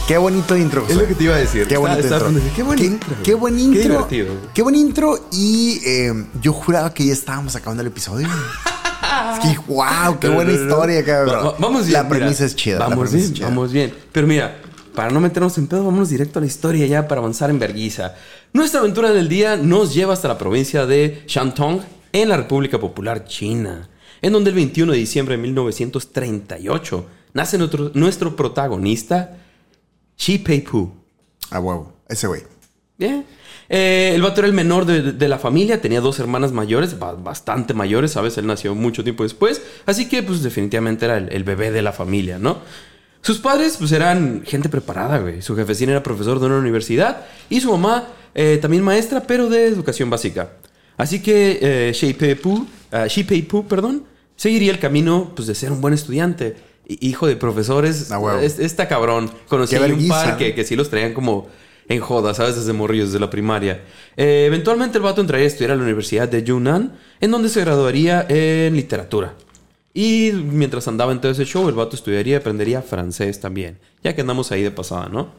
Qué 0.06 0.16
bonito 0.18 0.56
intro, 0.56 0.86
Es 0.88 0.96
lo 0.96 1.06
que 1.06 1.14
te 1.14 1.24
iba 1.24 1.34
a 1.34 1.38
decir. 1.38 1.66
Qué 1.66 1.76
bonito 1.76 2.00
intro. 2.00 2.32
Qué 2.54 2.62
buen 2.62 2.78
intro. 2.78 3.16
Qué 3.22 3.34
buen 3.34 3.58
intro. 3.58 3.82
Qué 3.82 3.88
divertido. 3.88 4.34
Qué 4.54 4.62
buen 4.62 4.74
intro. 4.76 5.28
Y 5.32 5.80
eh, 5.84 6.26
yo 6.40 6.52
juraba 6.52 6.94
que 6.94 7.04
ya 7.04 7.12
estábamos 7.12 7.54
acabando 7.56 7.82
el 7.82 7.88
episodio. 7.88 8.28
Wow, 9.66 10.18
qué 10.20 10.28
buena 10.28 10.52
historia, 10.62 11.04
cabrón. 11.04 11.34
Va- 11.34 11.42
va- 11.52 11.56
vamos 11.58 11.82
bien. 11.86 11.92
La 11.94 12.02
mira. 12.04 12.16
premisa 12.18 12.44
es 12.44 12.56
chida. 12.56 12.78
Vamos 12.78 13.12
bien, 13.12 13.32
chida. 13.34 13.46
vamos 13.48 13.72
bien. 13.72 13.94
Pero 14.12 14.26
mira, 14.26 14.56
para 14.94 15.10
no 15.10 15.20
meternos 15.20 15.56
en 15.58 15.66
pedo, 15.66 15.84
vámonos 15.84 16.08
directo 16.08 16.38
a 16.38 16.42
la 16.42 16.46
historia 16.46 16.86
ya 16.86 17.06
para 17.08 17.20
avanzar 17.20 17.50
en 17.50 17.58
verguiza. 17.58 18.14
Nuestra 18.52 18.80
aventura 18.80 19.10
del 19.12 19.28
día 19.28 19.56
nos 19.56 19.94
lleva 19.94 20.12
hasta 20.14 20.28
la 20.28 20.38
provincia 20.38 20.86
de 20.86 21.22
Shandong, 21.26 21.80
en 22.12 22.28
la 22.28 22.36
República 22.36 22.78
Popular 22.80 23.24
China, 23.24 23.88
en 24.20 24.32
donde 24.32 24.50
el 24.50 24.56
21 24.56 24.90
de 24.92 24.98
diciembre 24.98 25.36
de 25.36 25.42
1938 25.42 27.06
nace 27.34 27.56
nuestro, 27.58 27.90
nuestro 27.94 28.34
protagonista, 28.34 29.36
Shi 30.18 30.38
Pei-pu. 30.38 30.90
A 31.50 31.60
huevo. 31.60 31.92
Ese 32.08 32.26
güey. 32.26 32.42
Bien. 32.98 33.24
Eh, 33.72 34.12
el 34.16 34.20
vato 34.22 34.40
era 34.40 34.48
el 34.48 34.52
menor 34.52 34.84
de, 34.84 35.12
de 35.12 35.28
la 35.28 35.38
familia, 35.38 35.80
tenía 35.80 36.00
dos 36.00 36.18
hermanas 36.18 36.50
mayores, 36.50 36.98
ba- 36.98 37.14
bastante 37.14 37.72
mayores, 37.72 38.10
¿sabes? 38.10 38.36
Él 38.36 38.46
nació 38.48 38.74
mucho 38.74 39.04
tiempo 39.04 39.22
después, 39.22 39.62
así 39.86 40.08
que 40.08 40.24
pues 40.24 40.42
definitivamente 40.42 41.04
era 41.04 41.16
el, 41.18 41.28
el 41.30 41.44
bebé 41.44 41.70
de 41.70 41.80
la 41.80 41.92
familia, 41.92 42.38
¿no? 42.38 42.58
Sus 43.22 43.38
padres 43.38 43.76
pues 43.78 43.92
eran 43.92 44.42
gente 44.44 44.68
preparada, 44.68 45.18
güey. 45.18 45.40
Su 45.40 45.54
jefecín 45.54 45.88
era 45.90 46.02
profesor 46.02 46.40
de 46.40 46.46
una 46.46 46.56
universidad 46.58 47.26
y 47.48 47.60
su 47.60 47.70
mamá 47.70 48.08
eh, 48.34 48.58
también 48.60 48.82
maestra, 48.82 49.22
pero 49.24 49.48
de 49.48 49.66
educación 49.66 50.10
básica. 50.10 50.50
Así 50.96 51.22
que 51.22 51.58
eh, 51.62 51.92
ah, 52.92 53.06
Shi 53.06 53.22
Pei-pu, 53.24 53.66
perdón, 53.68 54.04
seguiría 54.36 54.72
el 54.72 54.78
camino 54.78 55.32
pues 55.36 55.46
de 55.46 55.54
ser 55.54 55.70
un 55.70 55.80
buen 55.80 55.94
estudiante. 55.94 56.56
Hi- 56.88 56.98
Hijo 57.02 57.26
de 57.28 57.36
profesores, 57.36 58.10
Ah, 58.10 58.18
está 58.42 58.88
cabrón. 58.88 59.30
Conocí 59.48 59.76
un 59.92 60.08
par 60.08 60.36
que, 60.38 60.54
que 60.54 60.64
sí 60.64 60.74
los 60.74 60.90
traían 60.90 61.12
como 61.14 61.46
en 61.90 62.00
joda, 62.00 62.32
¿sabes? 62.34 62.54
Desde 62.54 62.72
morrillos, 62.72 63.08
desde 63.08 63.18
la 63.18 63.28
primaria. 63.28 63.82
Eh, 64.16 64.44
eventualmente 64.46 64.98
el 64.98 65.02
vato 65.02 65.20
entraría 65.20 65.44
a 65.44 65.48
estudiar 65.48 65.72
a 65.72 65.76
la 65.76 65.82
Universidad 65.82 66.28
de 66.28 66.44
Yunnan, 66.44 66.96
en 67.20 67.30
donde 67.32 67.48
se 67.48 67.60
graduaría 67.60 68.24
en 68.28 68.76
literatura. 68.76 69.34
Y 69.92 70.30
mientras 70.32 70.86
andaba 70.86 71.10
en 71.10 71.20
todo 71.20 71.32
ese 71.32 71.44
show, 71.44 71.68
el 71.68 71.74
vato 71.74 71.96
estudiaría 71.96 72.34
y 72.34 72.36
aprendería 72.36 72.80
francés 72.80 73.40
también, 73.40 73.80
ya 74.04 74.14
que 74.14 74.20
andamos 74.20 74.52
ahí 74.52 74.62
de 74.62 74.70
pasada, 74.70 75.08
¿no? 75.08 75.32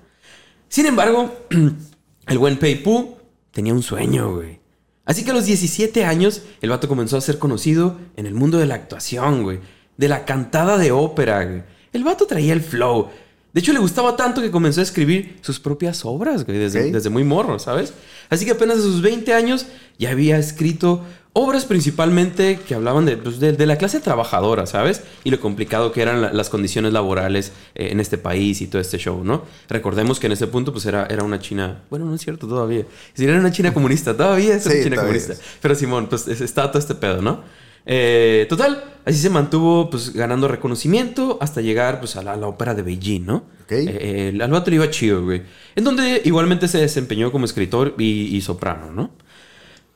Sin 0.68 0.86
embargo, 0.88 1.33
el 2.27 2.38
buen 2.38 2.57
Pei 2.57 2.75
Pu 2.75 3.15
tenía 3.51 3.74
un 3.74 3.81
sueño, 3.81 4.36
güey. 4.36 4.59
Así 5.06 5.24
que 5.24 5.31
a 5.31 5.33
los 5.33 5.45
17 5.45 6.03
años, 6.03 6.42
el 6.62 6.69
vato 6.69 6.89
comenzó 6.89 7.15
a 7.15 7.21
ser 7.21 7.39
conocido 7.39 7.98
en 8.18 8.25
el 8.25 8.33
mundo 8.33 8.57
de 8.57 8.65
la 8.65 8.75
actuación, 8.75 9.44
güey. 9.44 9.59
De 9.95 10.09
la 10.09 10.25
cantada 10.25 10.77
de 10.77 10.92
ópera, 10.92 11.45
güey. 11.45 11.63
El 11.94 12.03
vato 12.03 12.27
traía 12.27 12.51
el 12.51 12.62
flow. 12.62 13.09
De 13.53 13.59
hecho, 13.59 13.74
le 13.74 13.80
gustaba 13.80 14.15
tanto 14.15 14.42
que 14.42 14.50
comenzó 14.50 14.80
a 14.80 14.83
escribir 14.83 15.38
sus 15.42 15.59
propias 15.59 16.06
obras, 16.06 16.45
güey, 16.45 16.57
desde, 16.57 17.09
muy 17.09 17.24
morro, 17.25 17.59
¿sabes? 17.59 17.94
Así 18.30 18.45
que 18.45 18.51
apenas 18.51 18.77
a 18.80 18.81
sus 18.81 19.01
20 19.01 19.33
años 19.33 19.65
ya 20.00 20.12
había 20.12 20.38
escrito 20.38 21.03
obras 21.33 21.65
principalmente 21.65 22.59
que 22.65 22.75
hablaban 22.75 23.06
de, 23.06 23.18
pues, 23.18 23.39
de- 23.39 23.51
de 23.53 23.65
la 23.65 23.77
clase 23.77 24.00
trabajadora, 24.00 24.65
¿sabes? 24.68 25.01
Y 25.25 25.31
lo 25.31 25.39
complicado 25.39 25.92
que 25.92 26.01
eran 26.01 26.21
la- 26.21 26.31
las 26.33 26.50
condiciones 26.50 26.94
laborales 26.94 27.51
eh, 27.75 27.89
en 27.92 28.00
este 28.00 28.18
país 28.18 28.62
y 28.62 28.68
todo 28.68 28.81
este 28.81 28.98
show, 28.98 29.21
¿no? 29.24 29.44
Recordemos 29.69 30.19
que 30.19 30.27
en 30.27 30.33
ese 30.33 30.48
punto 30.48 30.71
pues 30.74 30.86
era, 30.86 31.06
era 31.09 31.24
una 31.24 31.39
China, 31.39 31.83
bueno, 31.89 32.06
no 32.06 32.15
es 32.15 32.21
cierto 32.21 32.48
todavía, 32.48 32.86
si 33.13 33.25
era 33.25 33.38
una 33.39 33.51
China 33.51 33.74
comunista, 33.74 34.15
todavía 34.15 34.56
es 34.56 34.65
una 34.65 34.75
Sí, 34.75 34.83
China 34.83 34.95
comunista. 34.98 35.33
es. 35.33 35.42
Pero 35.62 35.75
Simón, 35.75 36.07
pues 36.07 36.27
es- 36.27 36.42
estaba 36.42 36.69
todo 36.71 36.80
este 36.80 36.95
pedo, 36.95 37.21
¿no? 37.21 37.42
Eh, 37.85 38.45
total, 38.49 38.83
así 39.05 39.17
se 39.17 39.29
mantuvo 39.29 39.89
pues 39.89 40.13
ganando 40.13 40.47
reconocimiento 40.47 41.37
hasta 41.41 41.61
llegar 41.61 41.99
pues 41.99 42.15
a 42.15 42.23
la, 42.23 42.33
a 42.33 42.37
la 42.37 42.47
ópera 42.47 42.75
de 42.75 42.83
Beijing, 42.83 43.25
¿no? 43.25 43.37
Ok. 43.63 43.71
Eh, 43.71 44.29
el 44.29 44.37
le 44.37 44.75
iba 44.75 44.89
chido, 44.89 45.23
güey. 45.23 45.43
En 45.75 45.83
donde 45.83 46.21
igualmente 46.25 46.67
se 46.67 46.77
desempeñó 46.77 47.31
como 47.31 47.45
escritor 47.45 47.95
y, 47.97 48.35
y 48.35 48.41
soprano, 48.41 48.91
¿no? 48.91 49.11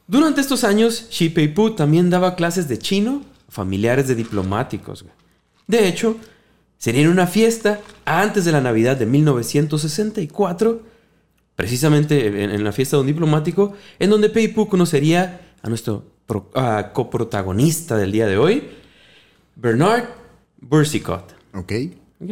Durante 0.08 0.42
estos 0.42 0.64
años, 0.64 1.08
Shi 1.10 1.30
Pei-pu 1.30 1.72
también 1.72 2.10
daba 2.10 2.36
clases 2.36 2.68
de 2.68 2.78
chino 2.78 3.24
a 3.48 3.52
familiares 3.52 4.08
de 4.08 4.16
diplomáticos, 4.16 5.04
güey. 5.04 5.14
De 5.68 5.88
hecho, 5.88 6.18
sería 6.78 7.02
en 7.02 7.08
una 7.10 7.26
fiesta 7.26 7.80
antes 8.06 8.46
de 8.46 8.52
la 8.52 8.62
Navidad 8.62 8.98
de 8.98 9.08
1964, 9.08 10.84
precisamente 11.56 12.28
en, 12.28 12.52
en 12.52 12.64
la 12.64 12.72
fiesta 12.72 12.98
de 12.98 13.02
un 13.02 13.08
diplomático, 13.08 13.74
en 13.98 14.12
donde 14.12 14.30
Pei-pu 14.30 14.68
conocería 14.68 15.42
a 15.64 15.70
nuestro 15.70 16.15
pro- 16.26 16.50
ah, 16.56 16.92
coprotagonista 16.94 17.98
del 17.98 18.12
día 18.12 18.28
de 18.28 18.38
hoy, 18.38 18.70
Bernard 19.56 20.06
Bursicot. 20.60 21.36
Ok. 21.54 21.72
¿ok? 22.22 22.32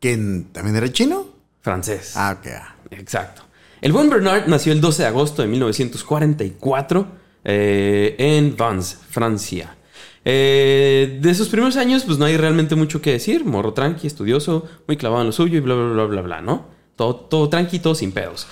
¿Quién 0.00 0.44
también 0.52 0.76
era 0.76 0.90
chino? 0.92 1.26
Francés. 1.60 2.12
Ah, 2.16 2.36
ok. 2.38 2.46
ah. 2.54 2.74
Exacto. 2.90 3.42
El 3.80 3.92
buen 3.92 4.08
Bernard 4.10 4.46
nació 4.48 4.72
el 4.72 4.80
12 4.80 5.02
de 5.02 5.08
agosto 5.08 5.42
de 5.42 5.48
1944 5.48 7.06
eh, 7.44 8.14
en 8.18 8.56
Vans, 8.56 8.98
Francia. 9.10 9.76
Eh, 10.24 11.18
de 11.22 11.34
sus 11.34 11.48
primeros 11.48 11.76
años, 11.76 12.04
pues 12.04 12.18
no 12.18 12.24
hay 12.24 12.36
realmente 12.36 12.74
mucho 12.74 13.00
que 13.00 13.12
decir. 13.12 13.44
Morro 13.44 13.72
tranqui, 13.72 14.06
estudioso, 14.06 14.68
muy 14.86 14.96
clavado 14.96 15.22
en 15.22 15.28
lo 15.28 15.32
suyo 15.32 15.58
y 15.58 15.60
bla, 15.60 15.74
bla, 15.74 15.92
bla, 15.92 16.04
bla, 16.06 16.22
bla, 16.22 16.40
¿no? 16.42 16.66
Todo, 16.96 17.14
todo 17.14 17.48
tranqui, 17.48 17.78
todo 17.78 17.94
sin 17.94 18.10
pedos. 18.12 18.46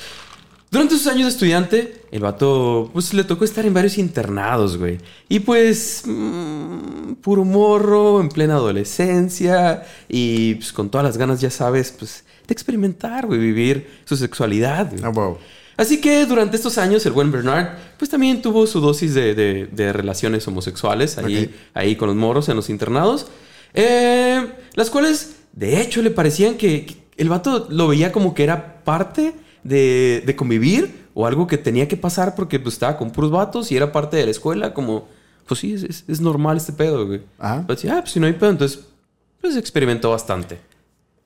Durante 0.70 0.96
sus 0.96 1.06
años 1.06 1.22
de 1.24 1.28
estudiante, 1.30 2.02
el 2.10 2.20
vato, 2.20 2.90
pues 2.92 3.14
le 3.14 3.24
tocó 3.24 3.44
estar 3.44 3.64
en 3.64 3.72
varios 3.72 3.98
internados, 3.98 4.76
güey. 4.76 4.98
Y 5.28 5.40
pues, 5.40 6.02
mm, 6.04 7.14
puro 7.22 7.44
morro, 7.44 8.20
en 8.20 8.28
plena 8.28 8.54
adolescencia 8.54 9.84
y 10.08 10.56
pues 10.56 10.72
con 10.72 10.90
todas 10.90 11.04
las 11.06 11.16
ganas, 11.18 11.40
ya 11.40 11.50
sabes, 11.50 11.92
pues 11.96 12.24
de 12.46 12.52
experimentar, 12.52 13.26
güey, 13.26 13.38
vivir 13.38 13.88
su 14.04 14.16
sexualidad. 14.16 14.90
güey. 14.90 15.02
Ah. 15.04 15.34
Así 15.78 16.00
que 16.00 16.24
durante 16.26 16.56
estos 16.56 16.78
años 16.78 17.04
el 17.06 17.12
buen 17.12 17.30
Bernard 17.30 17.76
pues 17.98 18.10
también 18.10 18.40
tuvo 18.40 18.66
su 18.66 18.80
dosis 18.80 19.12
de, 19.14 19.34
de- 19.34 19.66
de 19.66 19.92
relaciones 19.92 20.46
homosexuales 20.48 21.18
ahí, 21.18 21.54
ahí 21.74 21.96
con 21.96 22.08
los 22.08 22.16
morros 22.16 22.48
en 22.48 22.56
los 22.56 22.70
internados. 22.70 23.26
eh, 23.74 24.46
las 24.74 24.88
cuales 24.90 25.36
de 25.52 25.80
hecho 25.82 26.00
le 26.02 26.10
parecían 26.10 26.54
que, 26.56 26.86
que 26.86 26.96
el 27.18 27.28
vato 27.28 27.66
lo 27.70 27.88
veía 27.88 28.10
como 28.10 28.34
que 28.34 28.42
era 28.44 28.82
parte 28.84 29.34
de, 29.66 30.22
de 30.26 30.36
convivir 30.36 31.06
o 31.14 31.26
algo 31.26 31.46
que 31.46 31.58
tenía 31.58 31.88
que 31.88 31.96
pasar 31.96 32.34
porque 32.34 32.58
pues, 32.60 32.74
estaba 32.74 32.96
con 32.96 33.10
puros 33.10 33.30
vatos 33.30 33.70
y 33.72 33.76
era 33.76 33.92
parte 33.92 34.16
de 34.16 34.24
la 34.24 34.30
escuela 34.30 34.74
como 34.74 35.08
pues 35.46 35.60
sí, 35.60 35.74
es, 35.74 35.82
es- 35.84 36.04
es 36.08 36.20
normal 36.20 36.56
este 36.56 36.72
pedo, 36.72 37.06
güey. 37.06 37.22
Ajá. 37.38 37.62
Pues, 37.66 37.84
ah, 37.86 37.98
pues 38.00 38.10
si 38.12 38.20
no 38.20 38.26
hay 38.26 38.32
pedo, 38.32 38.50
entonces 38.50 38.80
pues 39.40 39.56
experimentó 39.56 40.10
bastante. 40.10 40.58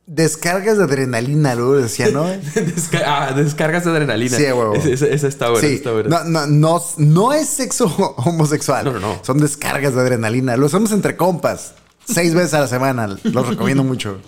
descargas 0.06 0.76
de 0.78 0.84
adrenalina, 0.84 1.54
luego 1.54 1.76
decía, 1.76 2.10
¿no? 2.10 2.26
Desca- 2.54 3.02
ah, 3.06 3.32
descargas 3.34 3.84
de 3.84 3.90
adrenalina. 3.92 4.36
Sí, 4.36 4.42
huevo. 4.44 4.74
Esa, 4.74 4.88
esa- 4.90 5.06
esa 5.06 5.28
está 5.28 5.50
buena, 5.50 5.66
sí, 5.68 5.74
está 5.74 5.92
buena. 5.92 6.08
no, 6.24 6.24
no, 6.24 6.46
no, 6.46 6.82
no 6.98 7.32
es 7.32 7.48
sexo 7.48 7.86
homosexual. 8.18 8.84
No, 8.84 8.92
no, 8.92 9.00
no. 9.00 9.18
Son 9.24 9.38
descargas 9.38 9.94
de 9.94 10.00
adrenalina. 10.00 10.56
Lo 10.56 10.66
hacemos 10.66 10.92
entre 10.92 11.16
compas. 11.16 11.74
Seis 12.04 12.34
veces 12.34 12.54
a 12.54 12.60
la 12.60 12.66
semana. 12.68 13.06
Los 13.22 13.48
recomiendo 13.48 13.84
mucho. 13.84 14.18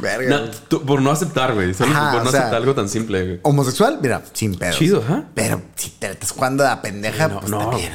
Verga. 0.00 0.30
No, 0.30 0.38
güey. 0.46 0.50
tú- 0.68 0.82
por 0.82 1.02
no 1.02 1.10
aceptar, 1.10 1.54
güey. 1.54 1.74
Solo 1.74 1.90
Ajá, 1.92 2.12
por 2.12 2.22
no 2.22 2.28
o 2.28 2.30
sea, 2.30 2.40
aceptar 2.40 2.60
algo 2.60 2.74
tan 2.74 2.88
simple, 2.88 3.24
güey. 3.24 3.40
Homosexual, 3.42 3.98
mira, 4.00 4.22
sin 4.32 4.54
pedo. 4.54 4.72
Chido, 4.72 5.02
ajá. 5.04 5.24
Pero 5.34 5.60
si 5.74 5.90
te 5.90 6.10
estás 6.10 6.30
jugando 6.30 6.66
a 6.66 6.80
pendeja, 6.80 7.28
No, 7.28 7.40
pues 7.40 7.50
no, 7.50 7.58
también. 7.70 7.92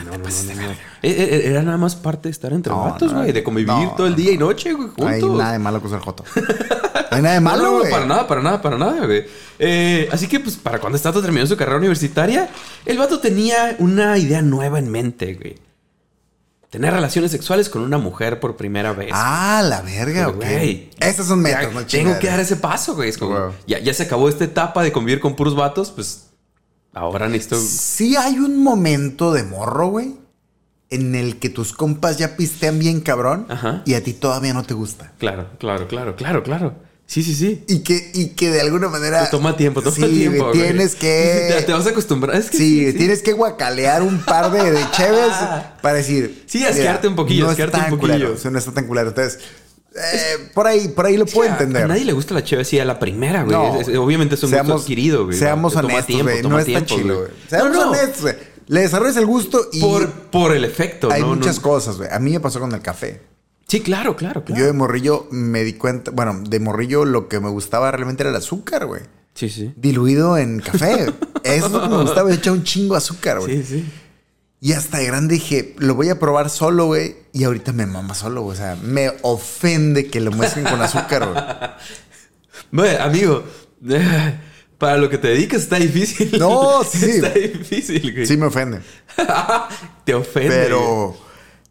Eh, 1.01 1.12
eh, 1.12 1.41
Era 1.45 1.62
nada 1.63 1.77
más 1.77 1.95
parte 1.95 2.29
de 2.29 2.31
estar 2.31 2.53
entre 2.53 2.74
vatos, 2.74 3.13
güey. 3.13 3.31
De 3.31 3.43
convivir 3.43 3.89
todo 3.98 4.07
el 4.07 4.15
día 4.15 4.31
y 4.31 4.38
noche, 4.38 4.74
güey, 4.74 4.89
No 4.98 5.07
hay 5.07 5.22
nada 5.22 5.51
de 5.53 5.60
malo 5.60 5.81
con 5.81 5.89
ser 5.89 6.00
joto. 6.00 6.24
No 6.36 7.17
hay 7.17 7.22
nada 7.22 7.36
de 7.36 7.41
malo, 7.41 7.63
no, 7.63 7.77
güey. 7.79 7.91
para 7.91 8.05
nada, 8.05 8.27
para 8.27 8.41
nada, 8.41 8.62
para 8.62 8.77
nada, 8.77 9.05
güey. 9.05 9.25
Eh, 9.60 10.10
así 10.12 10.27
que, 10.27 10.39
pues, 10.39 10.55
para 10.55 10.79
cuando 10.79 10.98
Stato 10.98 11.22
terminó 11.22 11.45
su 11.45 11.55
carrera 11.55 11.77
universitaria, 11.77 12.50
el 12.86 12.98
vato 12.98 13.19
tenía 13.19 13.75
una 13.79 14.17
idea 14.17 14.41
nueva 14.41 14.79
en 14.79 14.89
mente, 14.89 15.36
güey. 15.36 15.55
Tener 16.74 16.92
relaciones 16.92 17.30
sexuales 17.30 17.70
con 17.70 17.84
una 17.84 18.00
mujer 18.00 18.39
por 18.39 18.56
primera 18.58 18.94
vez. 18.94 19.12
Ah, 19.13 19.62
la 19.63 19.84
verga, 19.84 20.27
ok. 20.30 20.38
Güey. 20.38 20.89
Esas 21.00 21.27
son 21.27 21.39
metas, 21.39 21.68
Ya, 21.68 21.70
no 21.72 21.86
Tengo 21.86 22.18
que 22.18 22.25
dar 22.25 22.39
ese 22.39 22.56
paso, 22.56 22.96
güey. 22.96 23.10
Es 23.10 23.18
como, 23.20 23.39
Wow. 23.39 23.51
ya, 23.68 23.77
ya 23.77 23.94
se 23.94 24.01
acabó 24.01 24.27
esta 24.27 24.44
etapa 24.44 24.82
de 24.82 24.92
convivir 24.92 25.20
con 25.20 25.36
puros 25.36 25.56
vatos, 25.56 25.92
pues 25.92 26.32
ahora 26.92 27.27
necesito. 27.30 27.60
Sí 27.62 28.15
hay 28.15 28.39
un 28.39 28.63
momento 28.63 29.32
de 29.34 29.44
morro, 29.44 29.89
güey, 29.89 30.15
en 30.89 31.13
el 31.13 31.38
que 31.38 31.50
tus 31.50 31.74
compas 31.74 32.18
ya 32.18 32.36
pistean 32.38 32.80
bien 32.80 33.01
cabrón 33.01 33.46
Ajá. 33.50 33.84
y 33.86 33.94
a 33.94 34.03
ti 34.03 34.13
todavía 34.13 34.56
no 34.56 34.63
te 34.63 34.74
gusta. 34.74 35.12
Claro, 35.20 35.50
claro, 35.60 35.88
claro, 35.88 36.15
claro, 36.15 36.42
claro. 36.42 36.74
Sí, 37.05 37.22
sí, 37.22 37.36
sí. 37.36 37.63
Y 37.67 37.79
que, 37.79 38.12
y 38.13 38.29
que 38.29 38.50
de 38.50 38.62
alguna 38.62 38.88
manera... 38.88 39.25
Te 39.25 39.29
toma 39.31 39.55
tiempo, 39.55 39.81
toma 39.83 39.95
sí, 39.95 40.01
tiempo. 40.03 40.45
güey. 40.45 40.53
tienes 40.60 40.95
que... 40.95 41.53
Te, 41.57 41.62
te 41.63 41.74
vas 41.74 41.86
a 41.86 41.89
acostumbrar. 41.89 42.36
Es 42.36 42.50
que 42.50 42.57
Sí, 42.57 42.93
tienes 42.98 43.22
que 43.22 43.33
guacalear 43.33 44.01
un 44.01 44.19
par 44.24 44.51
de, 44.51 44.72
de 44.72 44.81
cheves 44.91 45.33
para 45.81 45.95
decir. 45.98 46.43
Sí, 46.48 46.65
asquearte 46.65 47.07
un 47.07 47.15
poquillo, 47.15 47.45
no 47.45 47.51
asquearte 47.51 47.77
un 47.77 47.83
poquillo. 47.89 48.00
culero, 48.13 48.33
o 48.33 48.38
sea, 48.38 48.50
no 48.51 48.57
está 48.57 48.72
tan 48.72 48.88
culero. 48.88 49.10
Entonces, 49.10 49.39
eh, 49.95 50.50
por 50.55 50.65
ahí, 50.65 50.88
por 50.88 51.05
ahí 51.05 51.17
lo 51.17 51.27
puedo 51.27 51.48
a- 51.50 51.53
entender. 51.53 51.83
A 51.83 51.88
nadie 51.88 52.05
le 52.05 52.13
gusta 52.13 52.33
la 52.33 52.43
cheve 52.43 52.63
así 52.63 52.79
a 52.79 52.86
la 52.86 52.98
primera, 52.98 53.43
güey. 53.43 53.55
No. 53.55 53.79
Es- 53.79 53.89
es- 53.89 53.98
obviamente 53.98 54.33
es 54.36 54.43
un 54.43 54.51
gusto 54.51 54.74
adquirido, 54.75 55.25
güey. 55.25 55.38
Seamos 55.38 55.75
honestos, 55.75 56.05
tiempo, 56.07 56.24
güey. 56.31 56.41
No 56.41 56.57
está 56.57 56.65
tiempo, 56.65 56.95
chido, 56.95 57.17
güey. 57.19 57.29
Seamos 57.48 57.74
No, 57.75 57.89
honestos, 57.91 58.22
güey. 58.22 58.36
Le 58.67 58.79
desarrollas 58.81 59.17
el 59.17 59.25
gusto 59.27 59.67
y 59.74 59.81
Por, 59.81 60.10
por 60.10 60.55
el 60.55 60.63
efecto, 60.65 61.12
hay 61.12 61.22
muchas 61.22 61.60
cosas, 61.60 61.98
güey. 61.98 62.10
A 62.12 62.17
mí 62.17 62.31
me 62.31 62.39
pasó 62.39 62.60
con 62.60 62.72
el 62.74 62.81
café. 62.81 63.22
Sí, 63.74 63.82
claro, 63.82 64.15
claro, 64.15 64.46
claro. 64.46 64.60
Yo 64.60 64.68
de 64.68 64.74
morrillo 64.74 65.27
me 65.32 65.63
di 65.63 65.74
cuenta, 65.74 66.12
bueno, 66.12 66.44
de 66.48 66.60
morrillo 66.60 67.06
lo 67.06 67.27
que 67.27 67.39
me 67.39 67.50
gustaba 67.50 67.89
realmente 67.89 68.22
era 68.22 68.30
el 68.30 68.36
azúcar, 68.36 68.86
güey. 68.86 69.01
Sí, 69.34 69.50
sí. 69.50 69.74
Diluido 69.75 70.38
en 70.38 70.60
café. 70.60 71.12
Eso 71.44 71.65
es 71.65 71.72
lo 71.72 71.82
que 71.82 71.89
me 71.89 72.03
gustaba, 72.03 72.30
he 72.30 72.36
echado 72.36 72.56
un 72.56 72.63
chingo 72.63 72.94
de 72.94 73.00
azúcar, 73.00 73.39
güey. 73.39 73.63
Sí, 73.63 73.63
sí. 73.63 73.86
Y 74.62 74.74
hasta 74.74 75.00
de 75.00 75.08
grande 75.08 75.34
dije, 75.34 75.74
lo 75.80 75.96
voy 75.96 76.10
a 76.10 76.20
probar 76.20 76.51
solo, 76.51 76.86
güey. 76.86 77.15
Y 77.34 77.46
ahorita 77.46 77.74
me 77.74 77.88
mama 77.88 78.13
solo, 78.13 78.44
güey. 78.44 78.53
O 78.53 78.62
sea, 78.62 78.75
me 78.75 79.12
ofende 79.24 80.06
que 80.06 80.20
lo 80.20 80.32
muestren 80.32 80.65
con 80.65 80.80
azúcar, 80.80 81.27
güey. 82.72 82.96
Amigo, 83.00 83.44
para 84.77 84.98
lo 84.98 85.10
que 85.10 85.18
te 85.18 85.30
dedicas 85.30 85.63
está 85.63 85.77
difícil. 85.77 86.38
No, 86.38 86.84
sí. 86.84 87.10
Está 87.10 87.30
difícil, 87.30 88.13
güey. 88.13 88.27
Sí 88.27 88.38
me 88.38 88.46
ofende. 88.46 88.82
Te 90.06 90.13
ofende. 90.13 90.50
Pero, 90.50 91.18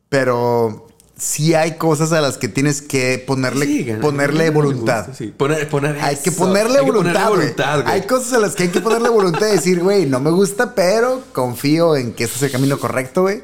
pero 0.09 0.89
sí 1.25 1.55
hay 1.55 1.76
cosas 1.76 2.11
a 2.12 2.21
las 2.21 2.37
que 2.37 2.49
tienes 2.49 2.83
que 2.83 3.23
ponerle, 3.25 3.67
Sí, 3.67 3.85
ganar- 3.85 4.00
ponerle 4.02 4.38
ganar 4.47 4.52
voluntad. 4.55 5.07
sí. 5.17 5.33
Poner, 5.37 5.69
poner 5.69 5.97
Hay 6.00 6.17
que 6.17 6.33
ponerle 6.33 6.81
Hay 6.81 6.85
que 6.85 6.91
voluntad, 6.91 7.29
güey. 7.29 7.41
voluntad, 7.43 7.83
güey. 7.83 7.95
Hay 7.95 8.02
cosas 8.09 8.33
a 8.33 8.38
las 8.41 8.55
que 8.57 8.64
hay 8.64 8.69
que 8.71 8.81
ponerle 8.81 9.09
voluntad 9.09 9.47
y 9.47 9.52
decir, 9.52 9.81
güey, 9.81 10.07
no 10.07 10.19
me 10.19 10.31
gusta, 10.33 10.75
pero 10.75 11.23
confío 11.33 11.95
en 11.97 12.12
que 12.12 12.25
este 12.25 12.38
es 12.38 12.43
el 12.43 12.50
camino 12.50 12.76
correcto, 12.81 13.23
güey. 13.23 13.43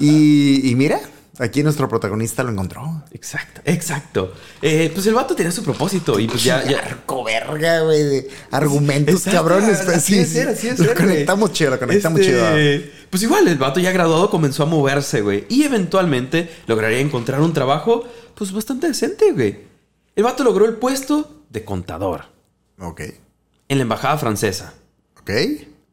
Y, 0.00 0.68
y 0.68 0.74
mira, 0.74 1.00
aquí 1.38 1.62
nuestro 1.62 1.88
protagonista 1.88 2.42
lo 2.42 2.50
encontró. 2.50 3.02
Exacto, 3.12 3.60
exacto. 3.64 4.32
Eh, 4.60 4.90
pues 4.94 5.06
el 5.06 5.14
vato 5.14 5.34
tenía 5.34 5.50
su 5.52 5.62
propósito 5.62 6.18
y 6.20 6.26
pues 6.28 6.44
ya, 6.44 6.62
ya, 6.64 6.78
Arco 6.80 7.24
verga, 7.24 7.80
güey, 7.80 8.26
argumentos 8.50 9.14
Exacto, 9.26 9.38
cabrones. 9.38 9.80
así 9.80 10.18
es 10.18 10.36
así 10.46 10.68
es 10.68 10.78
Lo 10.78 10.94
conectamos 10.94 11.52
chido, 11.52 11.70
lo 11.70 11.78
conectamos 11.78 12.20
Este, 12.20 12.32
chido. 12.32 13.02
Pues 13.10 13.22
igual, 13.22 13.46
el 13.48 13.58
vato 13.58 13.78
ya 13.80 13.92
graduado 13.92 14.30
comenzó 14.30 14.62
a 14.62 14.66
moverse, 14.66 15.20
güey. 15.20 15.44
Y 15.48 15.64
eventualmente 15.64 16.50
lograría 16.66 16.98
encontrar 17.00 17.40
un 17.42 17.52
trabajo, 17.52 18.04
pues 18.34 18.52
bastante 18.52 18.88
decente, 18.88 19.32
güey. 19.32 19.60
El 20.16 20.24
vato 20.24 20.44
logró 20.44 20.64
el 20.66 20.74
puesto 20.76 21.42
de 21.50 21.64
contador 21.64 22.24
Ok. 22.80 23.00
en 23.68 23.78
la 23.78 23.82
embajada 23.82 24.16
francesa, 24.18 24.74
Ok. 25.20 25.30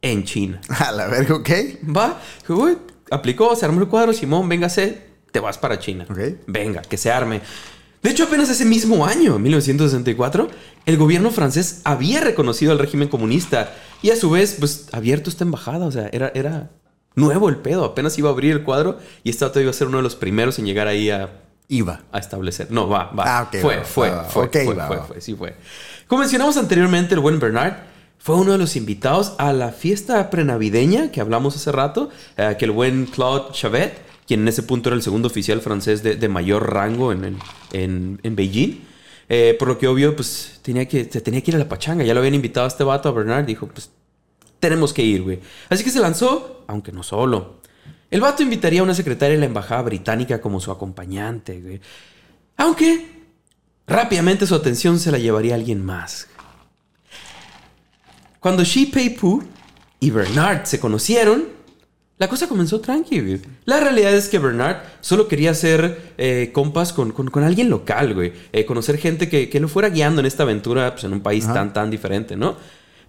en 0.01 0.24
China. 0.24 0.62
A 0.69 0.91
la 0.93 1.08
verga, 1.08 1.36
ok. 1.36 1.50
Va, 1.96 2.22
güey, 2.48 2.77
aplicó, 3.12 3.53
se 3.55 3.65
armó 3.65 3.81
el 3.81 3.88
cuadro, 3.89 4.13
Simón, 4.13 4.48
véngase, 4.48 5.09
te 5.31 5.39
vas 5.39 5.57
para 5.57 5.79
China. 5.79 6.05
Ok. 6.09 6.19
Venga, 6.48 6.81
que 6.81 6.98
se 6.98 7.12
arme. 7.12 7.41
De 8.01 8.09
hecho, 8.09 8.24
apenas 8.24 8.50
ese 8.50 8.65
mismo 8.65 9.05
año, 9.05 9.36
en 9.36 9.41
1964, 9.41 10.50
el 10.86 10.98
gobierno 10.98 11.31
francés 11.31 11.81
había 11.83 12.21
reconocido 12.21 12.71
al 12.71 12.79
régimen 12.79 13.09
comunista 13.09 13.74
y 14.01 14.12
a 14.12 14.15
su 14.15 14.29
vez, 14.29 14.55
pues, 14.57 14.88
abierto 14.93 15.29
esta 15.29 15.43
embajada. 15.43 15.86
O 15.86 15.91
sea, 15.91 16.09
era, 16.13 16.31
era 16.33 16.69
nuevo 17.15 17.50
el 17.50 17.57
pedo. 17.57 17.83
Apenas 17.83 18.17
iba 18.17 18.29
a 18.29 18.33
abrir 18.33 18.53
el 18.53 18.63
cuadro 18.63 19.00
y 19.24 19.31
vato 19.38 19.59
iba 19.59 19.69
a 19.69 19.74
ser 19.74 19.88
uno 19.88 19.98
de 19.98 20.03
los 20.03 20.15
primeros 20.15 20.59
en 20.59 20.65
llegar 20.65 20.88
ahí 20.88 21.09
a, 21.09 21.41
Iba. 21.67 22.03
a 22.12 22.19
establecer. 22.19 22.71
No, 22.71 22.88
va, 22.88 23.12
va. 23.12 23.24
Ah, 23.39 23.43
ok, 23.43 23.62
fue, 23.62 23.77
va, 23.77 23.83
fue, 23.83 24.09
va, 24.09 24.24
fue, 24.24 24.45
Ok, 24.45 24.57
fue, 24.65 24.74
va, 24.74 24.88
fue, 24.88 24.98
fue, 25.01 25.21
sí 25.21 25.36
fue. 25.36 25.55
Como 26.07 26.21
mencionamos 26.21 26.57
anteriormente, 26.57 27.13
el 27.13 27.19
buen 27.19 27.39
Bernard 27.39 27.74
fue 28.17 28.36
uno 28.36 28.51
de 28.53 28.57
los 28.57 28.75
invitados 28.75 29.33
a 29.38 29.53
la 29.53 29.71
fiesta 29.71 30.29
prenavideña 30.29 31.12
que 31.12 31.21
hablamos 31.21 31.55
hace 31.55 31.71
rato, 31.71 32.09
eh, 32.38 32.55
que 32.57 32.65
el 32.65 32.71
buen 32.71 33.05
Claude 33.05 33.53
Chavet, 33.53 34.09
quien 34.29 34.41
en 34.41 34.48
ese 34.48 34.62
punto 34.62 34.89
era 34.89 34.95
el 34.95 35.01
segundo 35.01 35.27
oficial 35.27 35.59
francés 35.59 36.03
de, 36.03 36.29
mayor 36.29 36.71
rango 36.71 37.12
en, 37.12 37.39
en, 37.74 38.19
en- 38.21 38.36
Beijing, 38.36 38.79
eh, 39.27 39.55
por 39.57 39.67
lo 39.67 39.79
que 39.79 39.88
obvio, 39.88 40.15
pues 40.15 40.59
tenía 40.62 40.88
que, 40.88 41.05
se 41.05 41.19
tenía 41.19 41.41
que 41.41 41.50
ir 41.50 41.55
a 41.55 41.57
la 41.59 41.67
pachanga. 41.67 42.03
Ya 42.03 42.13
lo 42.13 42.19
habían 42.19 42.36
invitado 42.36 42.65
a 42.65 42.67
este 42.67 42.83
vato, 42.83 43.09
a 43.09 43.12
Bernard, 43.12 43.45
dijo, 43.45 43.65
pues 43.67 43.89
tenemos 44.59 44.93
que 44.93 45.01
ir, 45.01 45.24
güey. 45.24 45.39
Así 45.67 45.83
que 45.83 45.89
se 45.89 46.00
lanzó, 46.00 46.63
aunque 46.67 46.91
no 46.91 47.01
solo. 47.01 47.59
El 48.12 48.21
vato 48.21 48.43
invitaría 48.43 48.81
a 48.81 48.83
una 48.83 48.93
secretaria 48.93 49.33
de 49.33 49.39
la 49.39 49.48
embajada 49.48 49.81
británica 49.81 50.39
como 50.39 50.59
su 50.59 50.69
acompañante, 50.69 51.59
güey. 51.59 51.81
Aunque 52.57 53.07
rápidamente 53.88 54.45
su 54.45 54.53
atención 54.53 55.00
se 55.00 55.12
la 55.12 55.17
llevaría 55.17 55.53
a 55.53 55.57
alguien 55.57 55.83
más. 55.83 56.27
Cuando 58.39 58.63
Shi 58.63 58.86
Pei 58.86 59.09
Pu 59.09 59.43
y 60.00 60.12
Bernard 60.12 60.65
se 60.65 60.79
conocieron, 60.79 61.57
la 62.19 62.27
cosa 62.27 62.47
comenzó 62.47 62.79
tranqui, 62.81 63.19
güey. 63.21 63.41
La 63.65 63.79
realidad 63.79 64.13
es 64.13 64.27
que 64.29 64.38
Bernard 64.39 64.77
solo 65.01 65.27
quería 65.27 65.51
hacer 65.51 66.13
eh, 66.17 66.51
compas 66.53 66.93
con, 66.93 67.11
con- 67.11 67.29
con 67.29 67.43
alguien 67.43 67.69
local, 67.69 68.13
güey. 68.13 68.33
Eh, 68.51 68.65
conocer 68.65 68.97
gente 68.97 69.27
que, 69.29 69.49
que 69.49 69.59
lo 69.59 69.67
fuera 69.67 69.89
guiando 69.89 70.19
en 70.19 70.27
esta 70.27 70.43
aventura 70.43 70.91
pues, 70.91 71.05
en 71.05 71.13
un 71.13 71.21
país 71.21 71.45
Ajá. 71.45 71.53
tan, 71.55 71.73
tan 71.73 71.89
diferente, 71.89 72.35
¿no? 72.35 72.57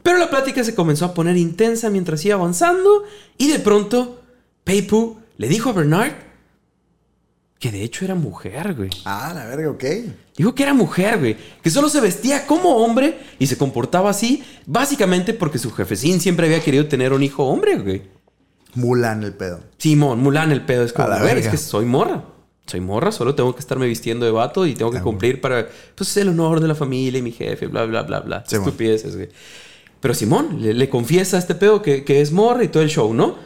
Pero 0.02 0.16
la 0.16 0.30
plática 0.30 0.64
se 0.64 0.74
comenzó 0.74 1.04
a 1.04 1.12
poner 1.12 1.36
intensa 1.36 1.90
mientras 1.90 2.24
iba 2.24 2.34
avanzando 2.36 3.04
y 3.36 3.48
de 3.48 3.58
pronto 3.58 4.22
Pei 4.64 4.80
Pu 4.82 5.18
le 5.36 5.48
dijo 5.48 5.68
a 5.70 5.72
Bernard 5.74 6.12
que 7.58 7.70
de 7.70 7.82
hecho 7.82 8.06
era 8.06 8.14
mujer, 8.14 8.72
güey. 8.74 8.88
Ah, 9.04 9.32
la 9.34 9.44
verga, 9.44 9.70
ok. 9.70 9.84
Dijo 10.36 10.54
que 10.54 10.62
era 10.62 10.72
mujer, 10.72 11.18
güey. 11.18 11.36
Que 11.62 11.68
solo 11.68 11.90
se 11.90 12.00
vestía 12.00 12.46
como 12.46 12.76
hombre 12.76 13.18
y 13.38 13.46
se 13.48 13.58
comportaba 13.58 14.08
así, 14.08 14.42
básicamente 14.64 15.34
porque 15.34 15.58
su 15.58 15.70
jefecín 15.70 16.20
siempre 16.20 16.46
había 16.46 16.62
querido 16.62 16.86
tener 16.86 17.12
un 17.12 17.22
hijo 17.22 17.44
hombre, 17.44 17.76
güey. 17.76 18.02
Mulan 18.74 19.22
el 19.22 19.32
pedo. 19.34 19.60
Simón, 19.78 20.20
Mulan 20.20 20.52
el 20.52 20.62
pedo 20.64 20.84
es 20.84 20.92
como, 20.92 21.08
A 21.08 21.10
la 21.10 21.20
güey, 21.20 21.38
es 21.38 21.48
que 21.48 21.56
soy 21.56 21.84
morra. 21.86 22.24
Soy 22.66 22.80
morra, 22.80 23.10
solo 23.10 23.34
tengo 23.34 23.52
que 23.54 23.60
estarme 23.60 23.86
vistiendo 23.86 24.24
de 24.24 24.30
vato 24.32 24.64
y 24.66 24.74
tengo 24.74 24.90
que 24.92 24.98
cumplir 25.00 25.40
para, 25.40 25.66
pues, 25.96 26.16
el 26.18 26.28
honor 26.28 26.60
de 26.60 26.68
la 26.68 26.74
familia 26.76 27.18
y 27.18 27.22
mi 27.22 27.32
jefe, 27.32 27.66
bla, 27.66 27.84
bla, 27.84 28.02
bla, 28.02 28.20
bla. 28.20 28.44
Simón. 28.46 28.68
Estupideces, 28.68 29.16
güey. 29.16 29.28
Pero 30.00 30.14
Simón 30.14 30.58
le, 30.62 30.72
le 30.72 30.88
confiesa 30.88 31.36
a 31.36 31.40
este 31.40 31.54
pedo 31.56 31.82
que, 31.82 32.04
que 32.04 32.20
es 32.20 32.30
morra 32.32 32.62
y 32.64 32.68
todo 32.68 32.82
el 32.82 32.88
show, 32.88 33.12
¿no? 33.12 33.36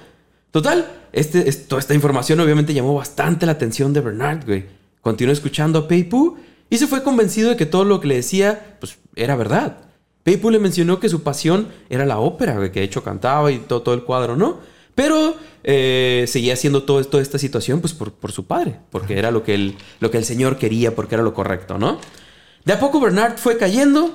Total, 0.51 0.87
este, 1.13 1.49
es- 1.49 1.67
toda 1.67 1.81
esta 1.81 1.95
información 1.95 2.39
obviamente 2.41 2.75
llamó 2.75 2.95
bastante 2.95 3.47
la 3.47 3.53
atención 3.53 3.93
de 3.93 4.01
Bernard, 4.03 4.45
güey. 4.45 4.67
Continuó 5.01 5.33
escuchando 5.33 5.79
a 5.81 5.89
Peipu 5.89 6.37
y 6.71 6.77
se 6.79 6.87
fue 6.87 7.03
convencido 7.03 7.51
de 7.51 7.57
que 7.57 7.67
todo 7.67 7.85
lo 7.85 8.01
que 8.01 8.09
le 8.09 8.17
decía, 8.17 8.77
pues, 8.79 8.99
era 9.17 9.37
verdad. 9.37 9.79
Peipu 10.23 10.51
le 10.51 10.59
mencionó 10.59 11.01
que 11.01 11.09
su 11.09 11.23
pasión 11.23 11.69
era 11.91 12.05
la 12.07 12.19
ópera, 12.19 12.57
güey, 12.57 12.71
que 12.73 12.81
de 12.81 12.87
hecho 12.87 13.03
cantaba 13.03 13.51
y 13.51 13.59
todo, 13.59 13.83
todo 13.83 13.95
el 13.95 14.05
cuadro, 14.05 14.37
¿no? 14.37 14.59
Pero 14.95 15.37
eh, 15.65 16.25
seguía 16.29 16.55
haciendo 16.55 16.85
todo, 16.85 17.03
toda 17.05 17.23
esta 17.23 17.39
situación, 17.39 17.81
pues, 17.81 17.93
por, 17.93 18.13
por 18.13 18.33
su 18.33 18.47
padre, 18.47 18.79
porque 18.91 19.19
era 19.19 19.31
lo 19.31 19.43
que, 19.43 19.55
el, 19.55 19.77
lo 20.01 20.11
que 20.11 20.19
el 20.19 20.25
señor 20.25 20.59
quería, 20.59 20.95
porque 20.95 21.15
era 21.15 21.25
lo 21.25 21.35
correcto, 21.35 21.79
¿no? 21.79 21.99
De 22.65 22.73
a 22.73 22.81
poco 22.81 23.01
Bernard 23.01 23.37
fue 23.37 23.59
cayendo 23.59 24.15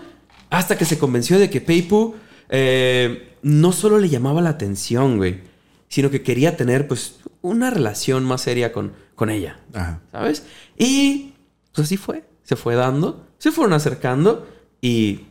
hasta 0.49 0.77
que 0.77 0.85
se 0.85 0.97
convenció 0.97 1.37
de 1.37 1.49
que 1.49 1.61
Peipu 1.61 2.15
eh, 2.49 3.35
no 3.41 3.71
solo 3.71 3.99
le 3.99 4.09
llamaba 4.09 4.41
la 4.41 4.49
atención, 4.49 5.17
güey, 5.17 5.41
sino 5.87 6.09
que 6.09 6.23
quería 6.23 6.55
tener, 6.55 6.87
pues, 6.87 7.19
una 7.41 7.69
relación 7.69 8.23
más 8.23 8.41
seria 8.41 8.71
con, 8.71 8.93
con 9.15 9.29
ella. 9.29 9.59
Ajá. 9.73 10.01
¿Sabes? 10.11 10.43
Y 10.77 11.33
pues 11.73 11.87
así 11.87 11.97
fue. 11.97 12.23
Se 12.43 12.55
fue 12.55 12.75
dando, 12.75 13.27
se 13.37 13.51
fueron 13.51 13.73
acercando, 13.73 14.47
Y 14.81 15.25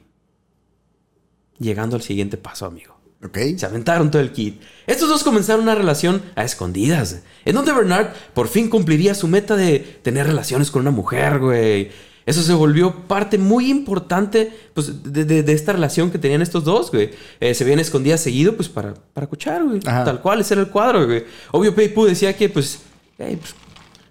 llegando 1.59 1.97
al 1.97 2.03
siguiente 2.03 2.37
paso, 2.37 2.67
amigo. 2.67 2.98
Ok. 3.25 3.39
Se 3.57 3.67
aventaron 3.67 4.11
todo 4.11 4.23
el 4.23 4.31
kit. 4.33 4.61
Estos 4.87 5.09
dos 5.09 5.25
comenzaron 5.25 5.63
una 5.63 5.75
relación 5.75 6.23
a 6.37 6.45
escondidas, 6.45 7.23
en 7.45 7.55
donde 7.55 7.73
Bernard 7.73 8.09
por 8.35 8.49
fin 8.49 8.69
cumpliría 8.71 9.15
su 9.15 9.27
meta 9.29 9.57
de 9.57 9.81
tener 10.03 10.27
relaciones 10.27 10.71
con 10.71 10.83
una 10.83 10.91
mujer, 10.93 11.39
güey. 11.41 11.91
Eso 12.27 12.43
se 12.43 12.53
volvió 12.53 12.95
parte 13.09 13.39
muy 13.39 13.71
importante 13.71 14.53
pues, 14.75 15.03
de, 15.03 15.25
de- 15.25 15.43
de 15.43 15.53
esta 15.55 15.73
relación 15.73 16.11
que 16.11 16.19
tenían 16.19 16.43
estos 16.43 16.63
dos, 16.63 16.91
güey. 16.93 17.11
Eh, 17.41 17.55
se 17.55 17.65
habían 17.65 17.79
escondidas 17.81 18.21
seguido, 18.21 18.55
pues, 18.55 18.69
para, 18.69 18.93
para 18.95 19.25
escuchar, 19.25 19.65
güey. 19.65 19.81
Ajá. 19.87 20.05
Tal 20.05 20.21
cual, 20.21 20.41
ese 20.43 20.53
era 20.55 20.61
el 20.63 20.69
cuadro, 20.69 21.07
güey. 21.07 21.25
Obvio, 21.53 21.75
Peipu 21.75 22.05
decía 22.05 22.37
que, 22.37 22.51
pues, 22.51 22.81
hey, 23.19 23.39
pues, 23.41 23.55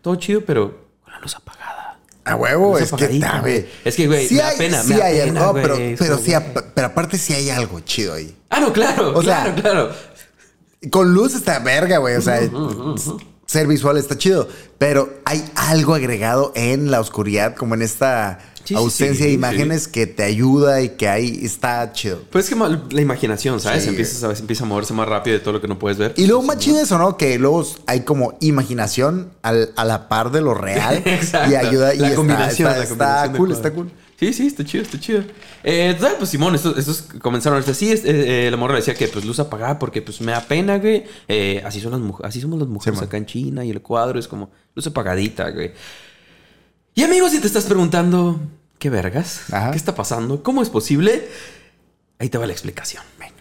todo 0.02 0.16
chido, 0.16 0.42
pero 0.42 0.88
con 1.04 1.14
la 1.14 1.20
luz 1.20 1.36
apagada. 1.36 1.77
A 2.28 2.36
huevo, 2.36 2.78
es 2.78 2.92
que 2.92 3.06
está, 3.06 3.40
güey. 3.40 3.62
güey. 3.62 3.66
Es 3.86 3.96
que, 3.96 4.08
güey, 4.08 4.28
me 4.30 4.38
da 4.38 4.52
pena, 4.58 4.84
me 4.84 4.98
da 4.98 5.06
hay 5.06 5.20
pena, 5.20 5.40
algo, 5.42 5.52
güey. 5.54 5.64
pero, 5.64 5.78
pero 5.98 6.18
sí, 6.18 6.34
pero 6.74 6.88
aparte 6.88 7.18
sí 7.18 7.34
hay 7.34 7.50
algo 7.50 7.80
chido 7.80 8.14
ahí. 8.14 8.36
Ah, 8.50 8.60
no, 8.60 8.74
claro, 8.74 9.14
O 9.18 9.24
sea, 9.24 9.44
claro, 9.44 9.62
claro. 9.62 9.92
Con 10.92 11.14
luz 11.14 11.34
está 11.36 11.60
verga, 11.60 11.98
güey. 11.98 12.16
O 12.16 12.22
sea, 12.22 12.40
ser 13.46 13.68
visual 13.68 13.98
está 13.98 14.18
chido. 14.18 14.48
Pero 14.78 15.22
hay 15.26 15.44
algo 15.56 15.96
agregado 15.96 16.52
en 16.56 16.92
la 16.92 17.00
oscuridad, 17.00 17.56
como 17.56 17.76
en 17.76 17.82
esta 17.82 18.40
Sí, 18.68 18.74
sí, 18.74 18.80
ausencia 18.84 19.24
sí, 19.26 19.30
de 19.30 19.34
imágenes 19.34 19.88
que 19.88 20.08
te 20.08 20.24
ayuda 20.24 20.82
y 20.82 20.90
que 20.90 21.08
ahí 21.08 21.40
está 21.42 21.92
chido. 21.94 22.20
Pues 22.30 22.46
es 22.46 22.54
que 22.54 22.60
la 22.96 23.02
imaginación, 23.02 23.60
¿sabes? 23.60 23.84
Sí. 23.84 23.90
Empiezas 23.90 24.24
a, 24.24 24.38
empieza 24.40 24.64
a 24.66 24.68
moverse 24.68 24.94
más 24.94 25.08
rápido 25.08 25.36
de 25.38 25.40
todo 25.40 25.54
lo 25.54 25.62
que 25.62 25.68
no 25.68 25.80
puedes 25.80 25.98
ver. 25.98 26.14
Y 26.18 26.28
luego 26.28 26.44
más 26.44 26.58
chido 26.58 26.80
eso, 26.80 26.98
¿no? 26.98 27.16
Que 27.18 27.40
luego 27.40 27.66
hay 27.86 28.02
como 28.02 28.38
imaginación 28.42 29.32
al- 29.42 29.72
a 29.76 29.86
la 29.86 30.10
par 30.10 30.32
de 30.32 30.42
lo 30.42 30.54
real. 30.54 31.02
Exacto. 31.06 31.52
Y 31.52 31.56
ayuda. 31.56 31.94
Y 31.96 32.00
la 32.00 32.08
está- 32.08 32.16
combinación. 32.18 32.68
está, 32.70 32.78
la 32.78 32.84
está 32.84 32.96
combinación 32.98 33.32
de 33.34 33.38
cool, 33.38 33.52
está 33.52 33.72
cool. 33.74 33.92
Sí, 34.20 34.34
sí, 34.34 34.48
está 34.48 34.66
chido, 34.66 34.84
está 34.84 35.00
chido. 35.00 35.24
Eh, 35.64 35.94
total, 35.98 36.16
pues 36.18 36.32
Simón, 36.32 36.56
estos, 36.56 36.76
estos 36.78 37.04
comenzaron 37.22 37.60
así. 37.66 37.92
es- 37.92 38.04
eh, 38.04 38.48
eh, 38.48 38.52
la 38.52 38.58
morra 38.58 38.76
decía 38.76 38.96
que 38.96 39.08
pues 39.08 39.24
luz 39.24 39.40
apagada 39.40 39.78
porque 39.80 40.02
pues 40.02 40.20
me 40.22 40.32
da 40.32 40.42
pena, 40.42 40.78
güey. 40.80 41.04
Eh, 41.28 41.62
así, 41.66 41.80
son 41.80 41.92
las 41.92 42.20
así 42.30 42.42
somos 42.42 42.60
las 42.60 42.68
mujeres 42.68 43.00
man. 43.00 43.08
acá 43.08 43.18
en 43.18 43.26
China 43.28 43.64
y 43.64 43.70
el 43.70 43.82
cuadro 43.82 44.20
es 44.20 44.28
como 44.28 44.50
luz 44.76 44.88
apagadita, 44.88 45.52
güey. 45.52 45.72
Y 46.98 47.04
amigos, 47.04 47.32
si 47.32 47.40
te 47.40 47.46
estás 47.46 47.66
preguntando, 47.66 48.42
¿qué 48.80 48.90
vergas? 48.90 49.54
Ajá. 49.54 49.70
¿Qué 49.70 49.78
está 49.78 49.94
pasando? 49.94 50.42
¿Cómo 50.42 50.64
es 50.64 50.70
posible? 50.72 51.30
Ahí 52.18 52.28
te 52.28 52.40
va 52.40 52.48
la 52.48 52.54
explicación. 52.54 53.04
Venga. 53.20 53.36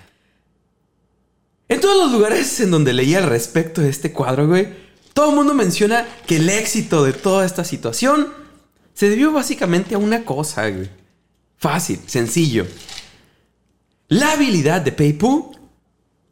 En 1.67 1.81
todos 1.81 1.97
los 1.97 2.13
lugares 2.13 2.61
en 2.61 2.71
donde 2.71 2.93
leía 2.93 3.17
al 3.17 3.31
respecto 3.31 3.81
de 3.81 3.89
este 3.89 4.13
cuadro, 4.13 4.47
güey, 4.47 4.69
todo 5.15 5.31
el 5.31 5.37
mundo 5.37 5.55
menciona 5.55 6.07
que 6.27 6.37
el 6.37 6.51
éxito 6.51 7.03
de 7.03 7.15
toda 7.15 7.47
esta 7.47 7.65
situación 7.65 8.29
se 8.93 9.09
debió 9.09 9.33
básicamente 9.33 9.95
a 9.95 9.99
una 9.99 10.27
cosa, 10.27 10.69
güey. 10.69 10.91
Fácil, 11.57 12.01
sencillo. 12.07 12.67
La 14.09 14.33
habilidad 14.33 14.83
de 14.83 14.93
Peipu 14.93 15.57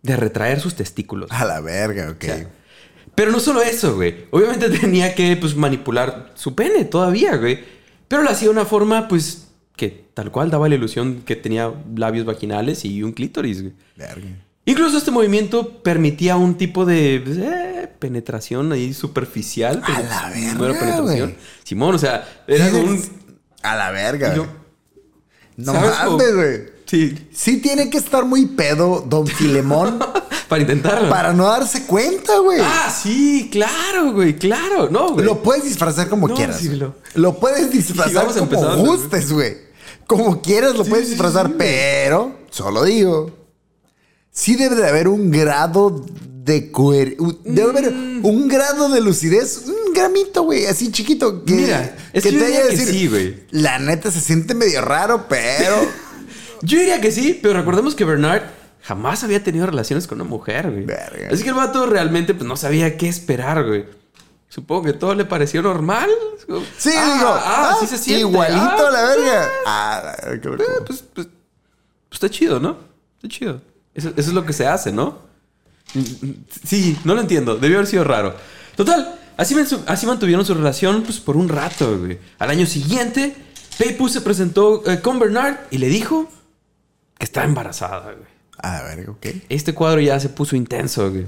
de 0.02 0.16
retraer 0.16 0.60
sus 0.60 0.74
testículos. 0.74 1.30
A 1.32 1.46
la 1.46 1.62
verga, 1.62 2.10
ok. 2.10 2.22
O 2.22 2.26
sea, 2.26 2.50
pero 3.14 3.30
no 3.30 3.40
solo 3.40 3.62
eso, 3.62 3.94
güey. 3.94 4.26
Obviamente 4.30 4.68
tenía 4.80 5.14
que 5.14 5.36
pues, 5.36 5.54
manipular 5.56 6.32
su 6.34 6.54
pene 6.54 6.84
todavía, 6.84 7.36
güey. 7.36 7.60
Pero 8.08 8.22
lo 8.22 8.30
hacía 8.30 8.48
de 8.48 8.52
una 8.54 8.64
forma, 8.64 9.08
pues, 9.08 9.48
que 9.76 10.06
tal 10.14 10.30
cual 10.30 10.50
daba 10.50 10.68
la 10.68 10.74
ilusión 10.74 11.22
que 11.24 11.36
tenía 11.36 11.72
labios 11.96 12.24
vaginales 12.26 12.84
y 12.84 13.02
un 13.02 13.12
clítoris, 13.12 13.62
güey. 13.62 13.74
Verga. 13.96 14.28
Incluso 14.66 14.96
este 14.96 15.10
movimiento 15.10 15.82
permitía 15.82 16.36
un 16.36 16.56
tipo 16.56 16.86
de 16.86 17.20
pues, 17.22 17.36
eh, 17.36 17.90
penetración 17.98 18.72
ahí 18.72 18.94
superficial. 18.94 19.82
A 19.84 20.00
la 20.02 20.30
no 20.54 20.64
era 20.64 20.74
verga, 20.74 20.80
penetración. 20.80 21.30
güey. 21.30 21.36
Simón, 21.64 21.94
o 21.94 21.98
sea, 21.98 22.26
era 22.46 22.66
un... 22.68 23.02
A 23.62 23.76
la 23.76 23.90
verga, 23.90 24.34
Yo-. 24.34 24.46
No 25.56 25.74
mames, 25.74 26.34
güey. 26.34 26.74
Sí, 26.86 27.28
Sí 27.32 27.58
tiene 27.58 27.88
que 27.88 27.96
estar 27.96 28.24
muy 28.24 28.46
pedo 28.46 29.00
Don 29.06 29.26
Filemón 29.26 29.98
para 30.48 30.62
intentarlo. 30.62 31.08
para 31.08 31.32
no 31.32 31.46
darse 31.46 31.84
cuenta, 31.86 32.38
güey. 32.38 32.60
Ah, 32.62 32.94
sí, 33.02 33.48
claro, 33.50 34.12
güey, 34.12 34.36
claro. 34.36 34.88
No, 34.90 35.12
güey. 35.12 35.24
Lo 35.24 35.42
puedes 35.42 35.64
disfrazar 35.64 36.08
como 36.08 36.28
No, 36.28 36.34
quieras. 36.34 36.62
lo- 37.14 37.38
puedes 37.38 37.70
disfrazar 37.70 38.32
Sí, 38.32 38.38
como 38.40 38.76
gustes, 38.76 39.32
güey. 39.32 39.56
Como 40.06 40.42
quieras 40.42 40.74
lo 40.76 40.84
Sí, 40.84 40.90
puedes 40.90 41.08
disfrazar, 41.08 41.46
sí, 41.48 41.54
pero 41.56 42.36
solo 42.50 42.84
digo, 42.84 43.30
sí 44.30 44.54
debe 44.56 44.76
de 44.76 44.86
haber 44.88 45.08
un 45.08 45.30
grado 45.30 46.04
de 46.44 46.70
Debe 47.44 47.70
haber 47.70 47.90
Mm. 47.90 48.24
un 48.26 48.48
grado 48.48 48.90
de 48.90 49.00
lucidez, 49.00 49.62
un 49.66 49.94
gramito, 49.94 50.42
güey, 50.42 50.66
así 50.66 50.92
chiquito. 50.92 51.42
Que, 51.44 51.54
Mira, 51.54 51.96
es 52.12 52.22
que 52.22 52.32
yo 52.32 52.38
te 52.38 52.44
haya 52.46 52.62
que 52.68 52.76
decir, 52.76 52.88
sí, 52.88 53.06
güey. 53.08 53.44
La 53.50 53.78
neta 53.78 54.10
se 54.10 54.20
siente 54.20 54.54
medio 54.54 54.82
raro, 54.82 55.26
pero. 55.28 55.74
Yo 56.62 56.78
diría 56.78 56.98
que 57.00 57.12
sí, 57.12 57.38
pero 57.42 57.54
recordemos 57.58 57.94
que 57.94 58.04
Bernard 58.06 58.42
jamás 58.84 59.24
había 59.24 59.42
tenido 59.42 59.66
relaciones 59.66 60.06
con 60.06 60.20
una 60.20 60.28
mujer, 60.30 60.70
güey. 60.70 60.84
Verga. 60.84 61.28
Así 61.32 61.42
que 61.42 61.48
el 61.48 61.54
vato 61.54 61.86
realmente 61.86 62.34
pues, 62.34 62.46
no 62.46 62.56
sabía 62.56 62.96
qué 62.96 63.08
esperar, 63.08 63.64
güey. 63.66 63.86
Supongo 64.48 64.84
que 64.84 64.92
todo 64.92 65.14
le 65.14 65.24
pareció 65.24 65.62
normal. 65.62 66.08
Sí, 66.78 66.90
Ah, 66.96 67.14
digo. 67.16 67.28
ah, 67.28 67.70
ah, 67.72 67.76
sí 67.80 67.86
se 67.86 67.98
siente. 67.98 68.20
Igualito 68.20 68.60
Ah, 68.60 68.88
a 68.88 68.90
la 68.90 69.02
verga. 69.04 69.48
Ah, 69.66 70.00
la 70.04 70.28
verga, 70.30 70.56
qué 70.56 70.62
eh, 70.62 70.66
pues, 70.86 71.02
pues, 71.14 71.26
pues 71.26 71.28
está 72.12 72.28
chido, 72.30 72.60
¿no? 72.60 72.76
Está 73.16 73.28
chido. 73.28 73.60
Eso, 73.94 74.10
eso 74.10 74.28
es 74.30 74.32
lo 74.34 74.44
que 74.46 74.52
se 74.52 74.66
hace, 74.66 74.92
¿no? 74.92 75.18
Sí, 76.64 76.98
no 77.04 77.14
lo 77.14 77.20
entiendo. 77.20 77.56
Debió 77.56 77.78
haber 77.78 77.88
sido 77.88 78.04
raro. 78.04 78.34
Total, 78.76 79.18
así, 79.36 79.54
mantuvieron 80.06 80.44
su 80.44 80.54
relación 80.54 81.02
pues, 81.02 81.18
por 81.20 81.36
un 81.36 81.48
rato, 81.48 81.98
güey. 81.98 82.18
Al 82.38 82.50
año 82.50 82.66
siguiente, 82.66 83.34
Peipu 83.78 84.08
se 84.08 84.20
presentó 84.20 84.82
eh, 84.90 85.00
con 85.00 85.18
Bernard 85.18 85.56
y 85.70 85.78
le 85.78 85.88
dijo 85.88 86.28
que 87.18 87.24
estaba 87.24 87.46
embarazada, 87.46 88.12
güey. 88.12 88.33
A 88.58 88.82
verga, 88.82 89.12
ok. 89.12 89.26
Este 89.48 89.74
cuadro 89.74 90.00
ya 90.00 90.18
se 90.20 90.28
puso 90.28 90.56
intenso, 90.56 91.10
güey. 91.10 91.26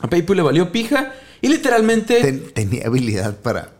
A 0.00 0.08
Peipu 0.08 0.34
le 0.34 0.42
valió 0.42 0.72
pija 0.72 1.12
y 1.40 1.48
literalmente... 1.48 2.20
Ten- 2.22 2.52
tenía 2.54 2.86
habilidad 2.86 3.36
para 3.36 3.72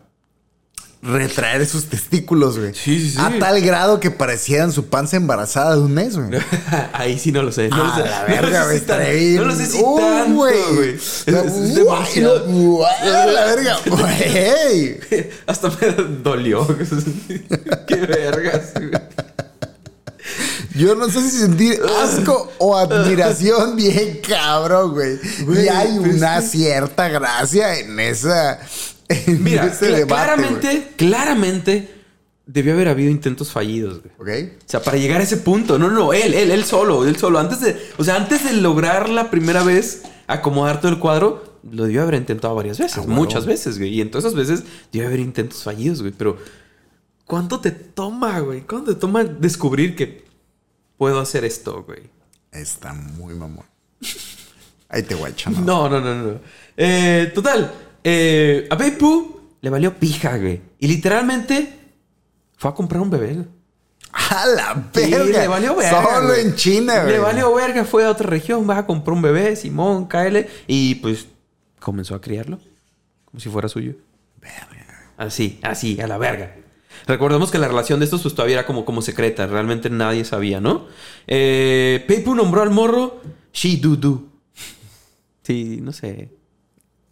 retraer 1.03 1.65
sus 1.65 1.85
testículos, 1.85 2.59
güey. 2.59 2.75
Sí, 2.75 2.99
sí, 2.99 3.09
sí. 3.11 3.17
A 3.19 3.39
tal 3.39 3.59
grado 3.61 3.99
que 3.99 4.11
parecieran 4.11 4.71
su 4.71 4.85
panza 4.87 5.17
embarazada 5.17 5.75
de 5.75 5.81
un 5.81 5.93
mes, 5.95 6.15
güey. 6.15 6.29
Ahí 6.93 7.17
sí 7.17 7.31
no 7.31 7.41
lo 7.41 7.51
sé. 7.51 7.69
No 7.69 7.83
lo 7.83 7.95
sé. 7.95 8.01
la 8.03 8.21
No 8.21 8.27
lo 8.27 8.41
verga, 8.41 8.65
güey. 8.65 8.79
si 8.79 8.85
bien. 8.85 9.35
No 9.37 9.45
lo 9.45 9.55
sé 9.55 9.65
si 9.65 9.79
Uh, 9.83 9.97
tanto, 9.97 10.35
güey. 10.35 10.89
Es, 10.95 11.27
es 11.27 11.75
demasiado. 11.75 12.85
la 13.03 13.45
verga. 13.45 13.77
Güey. 13.87 14.99
Hasta 15.47 15.69
me 15.69 15.91
dolió. 16.23 16.67
Qué 17.87 17.95
vergas, 17.95 18.73
güey. 18.75 18.91
Yo 20.75 20.95
no 20.95 21.09
sé 21.09 21.21
si 21.29 21.37
sentir 21.39 21.79
asco 22.01 22.51
o 22.57 22.77
admiración 22.77 23.75
bien 23.75 24.19
cabrón, 24.27 24.93
güey. 24.93 25.17
Güey, 25.45 25.65
Y 25.65 25.67
hay 25.67 25.87
es 25.97 26.15
una 26.15 26.39
que- 26.39 26.47
cierta 26.47 27.09
gracia 27.09 27.77
en 27.79 27.99
esa. 27.99 28.59
En 29.09 29.43
Mira, 29.43 29.65
ese 29.65 29.87
debate, 29.87 30.05
claramente, 30.07 30.87
claramente 30.95 31.95
debió 32.45 32.73
haber 32.73 32.87
habido 32.87 33.11
intentos 33.11 33.51
fallidos, 33.51 34.01
güey. 34.01 34.13
güey. 34.17 34.43
¿Ok? 34.45 34.51
O 34.65 34.69
sea, 34.69 34.81
para 34.81 34.97
llegar 34.97 35.19
a 35.19 35.23
ese 35.23 35.37
punto. 35.37 35.77
No, 35.77 35.89
no, 35.89 36.13
él, 36.13 36.33
él, 36.33 36.51
él 36.51 36.63
solo, 36.63 37.05
él 37.05 37.17
solo. 37.17 37.39
Antes 37.39 37.59
de, 37.61 37.77
o 37.97 38.03
sea, 38.03 38.15
antes 38.15 38.43
de 38.45 38.53
lograr 38.53 39.09
la 39.09 39.29
primera 39.29 39.63
vez 39.63 40.03
acomodar 40.27 40.79
todo 40.79 40.91
el 40.93 40.99
cuadro, 40.99 41.59
lo 41.69 41.83
debió 41.83 42.03
haber 42.03 42.15
intentado 42.15 42.55
varias 42.55 42.79
veces, 42.79 42.97
Ah, 42.99 43.03
muchas 43.05 43.45
veces, 43.45 43.77
güey. 43.77 43.93
Y 43.95 44.01
en 44.01 44.09
todas 44.09 44.25
esas 44.25 44.35
veces 44.35 44.63
debió 44.93 45.07
haber 45.09 45.19
intentos 45.19 45.61
fallidos, 45.63 45.99
güey. 46.01 46.13
Pero, 46.17 46.37
¿cuánto 47.25 47.59
te 47.59 47.71
toma, 47.71 48.39
güey? 48.39 48.61
¿Cuánto 48.61 48.93
te 48.93 48.99
toma 48.99 49.23
descubrir 49.25 49.95
que 49.95 50.23
puedo 51.01 51.19
hacer 51.19 51.43
esto, 51.45 51.81
güey? 51.81 52.03
Está 52.51 52.93
muy 52.93 53.33
mamón. 53.33 53.65
Ahí 54.87 55.01
te 55.01 55.15
guacha, 55.15 55.49
¿no? 55.49 55.61
No, 55.61 55.89
no, 55.89 55.99
no, 55.99 56.13
no. 56.13 56.39
Eh, 56.77 57.31
total, 57.33 57.73
eh, 58.03 58.67
a 58.69 58.77
Peipu 58.77 59.39
le 59.61 59.69
valió 59.71 59.97
pija, 59.97 60.37
güey. 60.37 60.61
Y 60.77 60.87
literalmente 60.87 61.73
fue 62.55 62.69
a 62.69 62.75
comprar 62.75 63.01
un 63.01 63.09
bebé, 63.09 63.33
güey. 63.33 63.47
A 64.11 64.45
la 64.45 64.89
Sí, 64.93 65.09
verga. 65.09 65.39
le 65.39 65.47
valió 65.47 65.75
verga. 65.75 66.03
Solo 66.03 66.27
güey. 66.27 66.41
en 66.41 66.55
China, 66.55 67.01
güey. 67.01 67.13
Le 67.13 67.19
valió 67.19 67.51
verga, 67.55 67.83
fue 67.83 68.05
a 68.05 68.11
otra 68.11 68.27
región, 68.29 68.69
va 68.69 68.77
a 68.77 68.85
comprar 68.85 69.15
un 69.15 69.23
bebé, 69.23 69.55
Simón, 69.55 70.05
cáele. 70.05 70.47
Y 70.67 70.93
pues 70.95 71.25
comenzó 71.79 72.13
a 72.13 72.21
criarlo. 72.21 72.59
Como 73.25 73.39
si 73.39 73.49
fuera 73.49 73.67
suyo. 73.69 73.95
Así, 75.17 75.59
así, 75.63 75.99
a 75.99 76.05
la 76.05 76.19
verga. 76.19 76.55
Recordemos 77.07 77.51
que 77.51 77.57
la 77.57 77.67
relación 77.67 77.99
de 77.99 78.05
estos 78.05 78.21
pues 78.21 78.33
todavía 78.33 78.59
era 78.59 78.65
como, 78.65 78.85
como 78.85 79.01
secreta. 79.01 79.47
Realmente 79.47 79.89
nadie 79.89 80.25
sabía, 80.25 80.59
¿no? 80.59 80.87
Eh, 81.27 82.03
Peipu 82.07 82.35
nombró 82.35 82.61
al 82.61 82.69
morro 82.69 83.21
She 83.53 83.77
Do 83.77 83.95
Do. 83.95 84.23
Sí, 85.43 85.79
no 85.81 85.91
sé. 85.91 86.29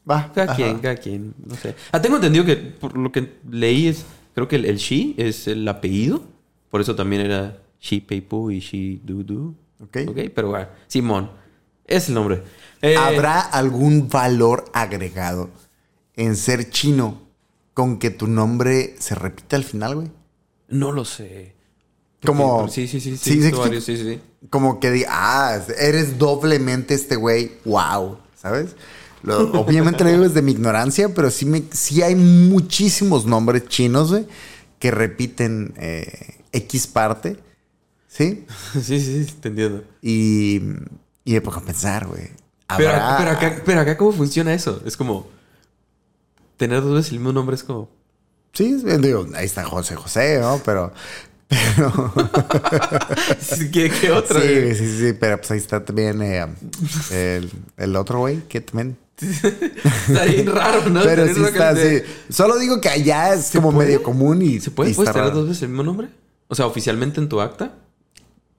Va. 0.09 0.31
Cada 0.33 0.53
ajá. 0.53 0.55
quien, 0.55 0.79
cada 0.79 0.95
quien, 0.95 1.33
no 1.45 1.55
sé. 1.55 1.75
Ah, 1.91 2.01
tengo 2.01 2.15
entendido 2.15 2.45
que 2.45 2.55
por 2.55 2.97
lo 2.97 3.11
que 3.11 3.37
leí 3.49 3.87
es, 3.87 4.05
creo 4.33 4.47
que 4.47 4.55
el, 4.55 4.65
el 4.65 4.77
She 4.77 5.15
es 5.17 5.47
el 5.47 5.67
apellido. 5.67 6.23
Por 6.69 6.81
eso 6.81 6.95
también 6.95 7.23
era 7.23 7.57
She 7.81 8.01
Peipu 8.01 8.51
y 8.51 8.59
She 8.59 9.01
Do 9.03 9.23
Do. 9.23 9.53
Ok. 9.81 9.97
Ok, 10.07 10.17
pero 10.33 10.49
bueno, 10.49 10.67
Simón. 10.87 11.31
Es 11.85 12.07
el 12.07 12.15
nombre. 12.15 12.43
Eh, 12.81 12.95
¿Habrá 12.95 13.41
algún 13.41 14.07
valor 14.09 14.65
agregado 14.73 15.49
en 16.15 16.35
ser 16.35 16.69
chino 16.69 17.28
con 17.79 17.97
que 17.97 18.09
tu 18.09 18.27
nombre 18.27 18.93
se 18.99 19.15
repita 19.15 19.55
al 19.55 19.63
final, 19.63 19.95
güey? 19.95 20.11
No 20.67 20.91
lo 20.91 21.05
sé. 21.05 21.55
Como. 22.25 22.67
Sí, 22.67 22.89
sí, 22.89 22.99
sí. 22.99 23.15
Sí, 23.15 23.35
Sí, 23.35 23.41
sí, 23.41 23.49
sí, 23.51 23.55
varios, 23.57 23.83
sí, 23.85 23.95
sí, 23.95 24.03
sí. 24.03 24.19
Como 24.49 24.81
que 24.81 24.91
diga, 24.91 25.07
ah, 25.11 25.61
eres 25.79 26.17
doblemente 26.17 26.93
este 26.93 27.15
güey. 27.15 27.53
Wow. 27.63 28.17
¿Sabes? 28.35 28.75
Lo- 29.23 29.49
obviamente 29.61 30.03
lo 30.03 30.09
digo 30.09 30.23
desde 30.23 30.41
mi 30.41 30.51
ignorancia, 30.51 31.13
pero 31.13 31.31
sí, 31.31 31.45
me, 31.45 31.63
sí 31.71 32.01
hay 32.01 32.15
muchísimos 32.15 33.25
nombres 33.25 33.65
chinos, 33.69 34.09
güey, 34.11 34.25
que 34.77 34.91
repiten 34.91 35.73
eh, 35.77 36.35
X 36.51 36.85
parte. 36.87 37.37
¿Sí? 38.09 38.45
Sí, 38.73 38.99
sí, 38.99 39.23
sí, 39.23 39.33
te 39.39 39.47
entiendo. 39.47 39.85
Y, 40.01 40.61
y 41.23 41.31
me 41.31 41.39
pongo 41.39 41.59
a 41.59 41.63
pensar, 41.63 42.07
güey. 42.07 42.27
Pero, 42.77 42.91
pero, 43.17 43.31
acá, 43.31 43.61
pero 43.65 43.79
acá, 43.79 43.95
¿cómo 43.95 44.11
funciona 44.11 44.53
eso? 44.53 44.81
Es 44.85 44.97
como. 44.97 45.38
Tener 46.59 46.83
dos 46.83 46.93
veces 46.93 47.13
el 47.13 47.17
mismo 47.19 47.31
nombre 47.33 47.55
es 47.55 47.63
como. 47.63 47.89
Sí, 48.53 48.75
digo, 48.99 49.25
ahí 49.33 49.45
está 49.45 49.63
José 49.63 49.95
José, 49.95 50.39
¿no? 50.39 50.61
Pero. 50.63 50.91
Pero. 51.47 52.13
¿Qué, 53.71 53.89
qué 53.89 54.11
otro? 54.11 54.39
sí, 54.39 54.75
sí, 54.75 54.97
sí, 54.99 55.13
pero 55.19 55.37
pues 55.37 55.49
ahí 55.49 55.57
está 55.57 55.83
también 55.83 56.21
eh, 56.21 56.45
el, 57.11 57.49
el 57.77 57.95
otro 57.95 58.19
güey 58.19 58.41
que 58.47 58.61
también. 58.61 58.97
Está 59.19 60.25
bien 60.25 60.45
raro, 60.47 60.87
¿no? 60.89 61.01
pero 61.03 61.27
sí 61.27 61.33
que 61.41 61.47
está 61.47 61.69
así. 61.69 62.01
Solo 62.29 62.57
digo 62.57 62.79
que 62.79 62.87
allá 62.89 63.33
es 63.33 63.49
como 63.53 63.73
puede? 63.73 63.87
medio 63.87 64.03
común 64.03 64.41
y. 64.41 64.59
¿Se 64.59 64.69
puede? 64.71 64.91
y 64.91 64.93
¿Puedes 64.93 65.09
está 65.09 65.13
tener 65.13 65.29
raro. 65.29 65.39
dos 65.41 65.49
veces 65.49 65.63
el 65.63 65.69
mismo 65.69 65.83
nombre? 65.83 66.09
O 66.47 66.55
sea, 66.55 66.65
oficialmente 66.67 67.19
en 67.19 67.27
tu 67.29 67.41
acta. 67.41 67.73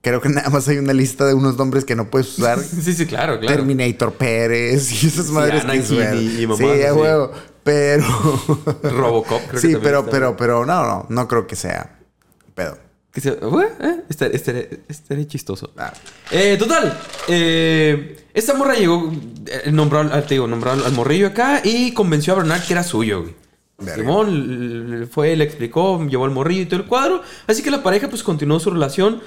Creo 0.03 0.21
que 0.21 0.29
nada 0.31 0.49
más 0.51 0.67
hay 0.69 0.79
una 0.79 0.93
lista 0.95 1.27
de 1.27 1.35
unos 1.35 1.57
nombres 1.59 1.85
que 1.85 1.95
no 1.95 2.11
puedes 2.11 2.39
usar. 2.39 2.59
Sí, 2.59 2.93
sí, 2.95 3.07
claro, 3.07 3.39
claro. 3.39 3.55
Terminator 3.57 4.13
Pérez 4.15 4.91
y 5.03 5.07
esas 5.07 5.27
Sí, 5.27 5.33
madres 5.33 5.61
que 5.63 5.71
Anakin 5.71 5.87
suenan. 5.87 6.17
y- 6.19 6.31
Sí, 6.31 6.45
así. 6.47 6.65
huevo. 6.65 7.31
Pero. 7.63 8.05
Robocop, 8.83 9.41
creo 9.43 9.51
que 9.51 9.59
sí, 9.59 9.73
también 9.73 9.83
pero, 9.83 9.99
está. 10.01 10.11
pero, 10.11 10.37
pero 10.37 10.67
no, 10.67 10.83
no, 10.87 11.07
no 11.09 11.29
creo 11.29 11.47
que 11.47 11.57
sea. 11.57 11.99
Pedo. 12.55 12.79
Que 13.13 13.21
se- 13.21 13.31
¿Eh? 13.31 13.39
¿Eh? 13.81 13.97
Estaría, 14.09 14.37
estaría- 14.37 14.69
estaría 14.89 15.27
chistoso. 15.27 15.73
Ah. 15.77 15.93
Eh, 16.31 16.57
total. 16.59 16.97
eh, 17.29 18.25
esta 18.33 18.55
morra 18.55 18.75
llegó. 18.75 19.11
eh, 19.47 19.71
nombró, 19.73 20.09
te 20.23 20.35
digo, 20.35 20.47
nombró 20.47 20.71
al, 20.73 20.93
morrillo 20.93 21.27
acá 21.29 21.61
y 21.65 21.93
convenció 21.93 22.35
a 22.35 22.37
Bernard 22.37 22.63
que 22.63 22.73
era 22.73 22.83
suyo, 22.85 23.23
güey. 23.23 23.35
Simón 23.95 25.09
fue, 25.11 25.35
le 25.37 25.45
explicó, 25.45 26.05
llevó 26.07 26.27
al 26.27 26.31
morrillo 26.33 26.63
y 26.63 26.67
todo 26.67 26.81
el 26.81 26.87
cuadro. 26.87 27.23
Así 27.47 27.63
que 27.63 27.71
la 27.71 27.83
pareja, 27.83 28.09
pues, 28.09 28.23
continuó 28.23 28.61
su 28.61 28.71
relación 28.71 29.23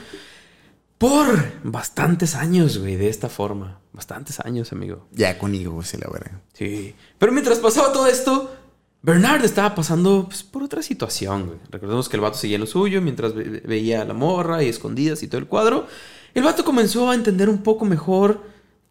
por 1.03 1.51
bastantes 1.63 2.33
años, 2.35 2.77
güey, 2.77 2.95
de 2.95 3.09
esta 3.09 3.27
forma. 3.27 3.81
Bastantes 3.91 4.39
años, 4.39 4.71
amigo. 4.71 5.07
Ya 5.11 5.37
con 5.37 5.53
hijos, 5.53 5.89
sí, 5.89 5.97
la 5.97 6.09
verga. 6.09 6.39
Sí. 6.53 6.95
Pero 7.17 7.33
mientras 7.33 7.59
pasaba 7.59 7.91
todo 7.91 8.07
esto, 8.07 8.55
Bernard 9.01 9.43
estaba 9.43 9.75
pasando 9.75 10.25
pues, 10.27 10.43
por 10.43 10.63
otra 10.63 10.81
situación, 10.81 11.47
güey. 11.47 11.59
Recordemos 11.69 12.07
que 12.07 12.15
el 12.15 12.21
vato 12.21 12.37
seguía 12.37 12.55
en 12.55 12.61
lo 12.61 12.67
suyo 12.67 13.01
mientras 13.01 13.33
ve- 13.35 13.61
veía 13.65 14.01
a 14.01 14.05
la 14.05 14.13
morra 14.13 14.63
y 14.63 14.69
escondidas 14.69 15.21
y 15.23 15.27
todo 15.27 15.39
el 15.39 15.47
cuadro. 15.47 15.87
El 16.33 16.43
vato 16.43 16.63
comenzó 16.63 17.09
a 17.09 17.15
entender 17.15 17.49
un 17.49 17.63
poco 17.63 17.83
mejor 17.83 18.41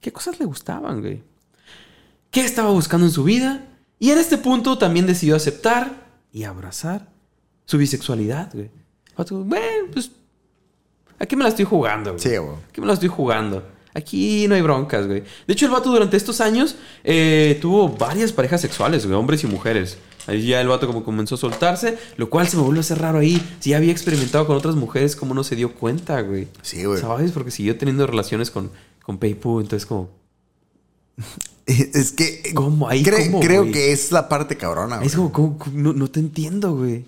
qué 0.02 0.12
cosas 0.12 0.38
le 0.38 0.44
gustaban, 0.44 1.00
güey. 1.00 1.22
¿Qué 2.30 2.44
estaba 2.44 2.70
buscando 2.72 3.06
en 3.06 3.12
su 3.12 3.24
vida? 3.24 3.64
Y 3.98 4.10
en 4.10 4.18
este 4.18 4.36
punto 4.36 4.76
también 4.76 5.06
decidió 5.06 5.34
aceptar 5.34 6.08
y 6.30 6.44
abrazar 6.44 7.08
su 7.64 7.78
bisexualidad, 7.78 8.50
güey. 8.52 8.66
El 8.66 9.14
vato, 9.16 9.42
bueno, 9.44 9.86
pues, 9.92 10.10
aquí 11.22 11.36
me 11.36 11.42
la 11.44 11.48
estoy 11.50 11.64
jugando, 11.64 12.10
güey. 12.12 12.22
Sí, 12.22 12.36
güey. 12.36 12.56
Aquí 12.68 12.80
me 12.80 12.86
la 12.86 12.92
estoy 12.94 13.08
jugando. 13.08 13.62
Aquí 13.94 14.46
no 14.48 14.54
hay 14.54 14.62
broncas, 14.62 15.06
güey. 15.06 15.22
De 15.46 15.52
hecho, 15.52 15.66
el 15.66 15.72
vato 15.72 15.90
durante 15.90 16.16
estos 16.16 16.40
años 16.40 16.76
eh, 17.04 17.58
tuvo 17.60 17.88
varias 17.90 18.32
parejas 18.32 18.60
sexuales, 18.60 19.04
güey, 19.06 19.18
hombres 19.18 19.44
y 19.44 19.46
mujeres. 19.46 19.98
Ahí 20.26 20.46
ya 20.46 20.60
el 20.60 20.68
vato 20.68 20.86
como 20.86 21.04
comenzó 21.04 21.34
a 21.34 21.38
soltarse, 21.38 21.98
lo 22.16 22.30
cual 22.30 22.46
se 22.48 22.56
me 22.56 22.62
vuelve 22.62 22.78
a 22.78 22.82
hacer 22.82 22.98
raro 23.00 23.18
ahí. 23.18 23.40
Si 23.60 23.70
ya 23.70 23.76
había 23.76 23.92
experimentado 23.92 24.46
con 24.46 24.56
otras 24.56 24.76
mujeres, 24.76 25.14
¿cómo 25.16 25.34
no 25.34 25.44
se 25.44 25.56
dio 25.56 25.74
cuenta, 25.74 26.20
güey? 26.22 26.48
Sí, 26.62 26.84
güey. 26.84 27.00
¿Sabes? 27.00 27.32
Porque 27.32 27.50
siguió 27.50 27.76
teniendo 27.76 28.06
relaciones 28.06 28.50
con, 28.50 28.70
con 29.04 29.18
Peipu, 29.18 29.60
entonces 29.60 29.84
como... 29.86 30.10
Es 31.66 32.10
que. 32.12 32.52
¿Cómo? 32.54 32.88
Ahí, 32.88 33.04
cre- 33.04 33.26
¿cómo, 33.26 33.40
creo 33.40 33.60
güey? 33.62 33.72
que 33.72 33.92
es 33.92 34.10
la 34.10 34.28
parte 34.28 34.56
cabrona, 34.56 34.96
güey. 34.96 35.06
Es 35.06 35.14
como, 35.14 35.32
¿cómo- 35.32 35.58
cómo? 35.58 35.78
no, 35.78 35.92
no 35.92 36.10
te 36.10 36.18
entiendo, 36.18 36.74
güey. 36.74 37.04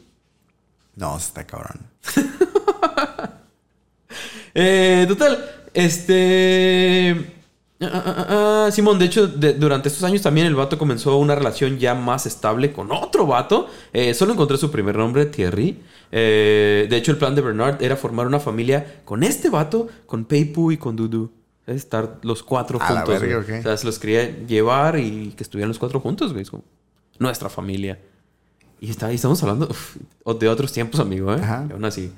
No, 0.96 1.16
está 1.16 1.44
cabrón. 1.44 1.80
Eh, 4.54 5.04
total, 5.08 5.44
este... 5.74 7.32
ah, 7.80 7.86
ah, 7.92 8.26
ah, 8.66 8.70
Simón, 8.70 8.98
de 8.98 9.06
hecho, 9.06 9.26
de- 9.26 9.54
durante 9.54 9.88
estos 9.88 10.04
años 10.04 10.22
también 10.22 10.46
el 10.46 10.54
vato 10.54 10.78
comenzó 10.78 11.16
una 11.18 11.34
relación 11.34 11.78
ya 11.78 11.94
más 11.94 12.26
estable 12.26 12.72
con 12.72 12.90
otro 12.92 13.26
vato. 13.26 13.68
Eh, 13.92 14.14
solo 14.14 14.32
encontré 14.32 14.56
su 14.56 14.70
primer 14.70 14.96
nombre, 14.96 15.26
Thierry. 15.26 15.80
Eh, 16.12 16.86
de 16.88 16.96
hecho, 16.96 17.10
el 17.10 17.18
plan 17.18 17.34
de 17.34 17.42
Bernard 17.42 17.82
era 17.82 17.96
formar 17.96 18.26
una 18.26 18.38
familia 18.40 19.00
con 19.04 19.22
este 19.24 19.50
vato, 19.50 19.88
con 20.06 20.24
Peipu 20.24 20.70
y 20.72 20.76
con 20.76 20.94
Dudu. 20.96 21.30
Estar 21.66 22.18
los 22.22 22.42
cuatro 22.42 22.78
A 22.80 22.92
la 22.92 23.00
juntos. 23.00 23.20
verga, 23.20 23.36
güey. 23.42 23.52
ok. 23.56 23.60
O 23.60 23.62
sea, 23.62 23.76
se 23.76 23.86
los 23.86 23.98
quería 23.98 24.38
llevar 24.46 24.98
y 24.98 25.32
que 25.36 25.42
estuvieran 25.42 25.68
los 25.68 25.78
cuatro 25.78 25.98
juntos, 25.98 26.32
güey. 26.32 26.44
Como 26.44 26.62
nuestra 27.18 27.48
familia. 27.48 27.98
Y 28.80 28.90
está, 28.90 29.10
y 29.10 29.14
estamos 29.14 29.42
hablando 29.42 29.66
uf, 29.70 29.96
de 30.38 30.48
otros 30.48 30.70
tiempos, 30.72 31.00
amigo, 31.00 31.32
¿eh? 31.34 31.40
Ajá. 31.42 31.66
Y 31.68 31.72
aún 31.72 31.84
así. 31.86 32.12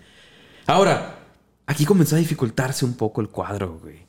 Ahora, 0.66 1.14
aquí 1.66 1.84
comenzó 1.84 2.16
a 2.16 2.18
dificultarse 2.18 2.84
un 2.84 2.94
poco 2.94 3.20
el 3.20 3.28
cuadro, 3.28 3.78
güey. 3.82 4.06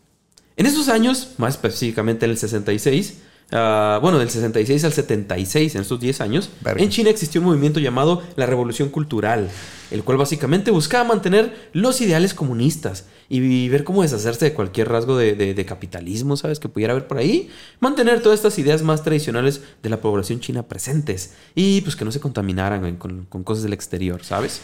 En 0.55 0.65
esos 0.65 0.89
años, 0.89 1.31
más 1.37 1.55
específicamente 1.55 2.25
en 2.25 2.31
el 2.31 2.37
66, 2.37 3.19
ah, 3.51 3.99
bueno, 4.01 4.17
del 4.17 4.29
66 4.29 4.83
al 4.85 4.93
76, 4.93 5.75
en 5.75 5.81
estos 5.81 5.99
10 5.99 6.21
años, 6.21 6.49
Verga. 6.61 6.81
en 6.83 6.89
China 6.89 7.09
existió 7.11 7.41
un 7.41 7.47
movimiento 7.47 7.79
llamado 7.79 8.23
la 8.35 8.47
Revolución 8.47 8.89
Cultural, 8.89 9.49
el 9.91 10.03
cual 10.03 10.17
básicamente 10.17 10.71
buscaba 10.71 11.03
mantener 11.03 11.69
los 11.73 12.01
ideales 12.01 12.33
comunistas 12.33 13.05
y 13.29 13.69
ver 13.69 13.83
cómo 13.83 14.01
deshacerse 14.01 14.45
de 14.45 14.53
cualquier 14.53 14.89
rasgo 14.89 15.15
de, 15.15 15.35
de- 15.35 15.53
de 15.53 15.65
capitalismo, 15.65 16.37
¿sabes? 16.37 16.59
Que 16.59 16.69
pudiera 16.69 16.93
haber 16.93 17.05
por 17.07 17.17
ahí. 17.19 17.49
Mantener 17.79 18.21
todas 18.23 18.39
estas 18.39 18.57
ideas 18.57 18.81
más 18.81 19.03
tradicionales 19.03 19.61
de 19.83 19.89
la 19.89 20.01
población 20.01 20.39
china 20.39 20.63
presentes 20.63 21.33
y 21.53 21.81
pues 21.81 21.95
que 21.95 22.03
no 22.05 22.11
se 22.11 22.19
contaminaran 22.19 22.95
con 22.97 23.43
cosas 23.43 23.63
del 23.63 23.73
exterior, 23.73 24.23
¿sabes? 24.23 24.61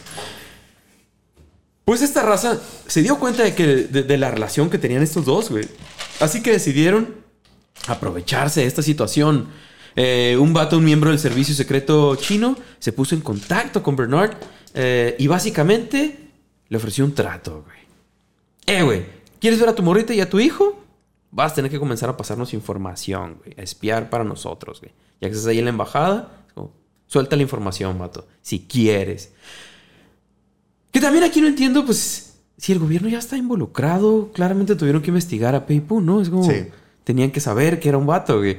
Pues 1.84 2.00
esta 2.00 2.22
raza 2.22 2.60
se 2.86 3.02
dio 3.02 3.18
cuenta 3.18 3.42
de 3.42 3.54
que 3.54 3.66
de, 3.66 4.18
la 4.18 4.30
relación 4.30 4.70
que 4.70 4.78
tenían 4.78 5.02
estos 5.02 5.24
dos, 5.24 5.50
güey. 5.50 5.68
Así 6.20 6.42
que 6.42 6.50
decidieron 6.50 7.14
aprovecharse 7.86 8.60
de 8.60 8.66
esta 8.66 8.82
situación. 8.82 9.48
Eh, 9.96 10.36
un 10.40 10.52
vato, 10.52 10.78
un 10.78 10.84
miembro 10.84 11.10
del 11.10 11.18
servicio 11.18 11.54
secreto 11.54 12.16
chino, 12.16 12.56
se 12.78 12.92
puso 12.92 13.14
en 13.14 13.20
contacto 13.20 13.82
con 13.82 13.96
Bernard 13.96 14.34
eh, 14.72 15.14
y 15.18 15.26
básicamente 15.26 16.30
le 16.68 16.76
ofreció 16.76 17.04
un 17.04 17.14
trato, 17.14 17.64
güey. 17.64 17.78
Eh, 18.66 18.82
güey, 18.82 19.04
¿quieres 19.38 19.60
ver 19.60 19.68
a 19.68 19.74
tu 19.74 19.82
morrita 19.82 20.14
y 20.14 20.20
a 20.20 20.28
tu 20.28 20.40
hijo? 20.40 20.82
Vas 21.30 21.52
a 21.52 21.54
tener 21.56 21.70
que 21.70 21.78
comenzar 21.78 22.08
a 22.08 22.16
pasarnos 22.16 22.54
información, 22.54 23.36
güey. 23.44 23.54
A 23.58 23.62
espiar 23.62 24.08
para 24.08 24.24
nosotros, 24.24 24.80
güey. 24.80 24.92
Ya 25.20 25.28
que 25.28 25.34
estás 25.34 25.48
ahí 25.48 25.58
en 25.58 25.66
la 25.66 25.70
embajada, 25.70 26.44
suelta 27.06 27.36
la 27.36 27.42
información, 27.42 27.98
vato. 27.98 28.26
Si 28.40 28.60
quieres. 28.60 29.32
Que 30.94 31.00
también 31.00 31.24
aquí 31.24 31.40
no 31.40 31.48
entiendo, 31.48 31.84
pues, 31.84 32.36
si 32.56 32.70
el 32.70 32.78
gobierno 32.78 33.08
ya 33.08 33.18
está 33.18 33.36
involucrado, 33.36 34.30
claramente 34.32 34.76
tuvieron 34.76 35.02
que 35.02 35.08
investigar 35.10 35.56
a 35.56 35.66
Peipu, 35.66 36.00
¿no? 36.00 36.20
Es 36.20 36.30
como, 36.30 36.44
Sí. 36.44 36.66
tenían 37.02 37.32
que 37.32 37.40
saber 37.40 37.80
que 37.80 37.88
era 37.88 37.98
un 37.98 38.06
vato, 38.06 38.38
güey. 38.38 38.58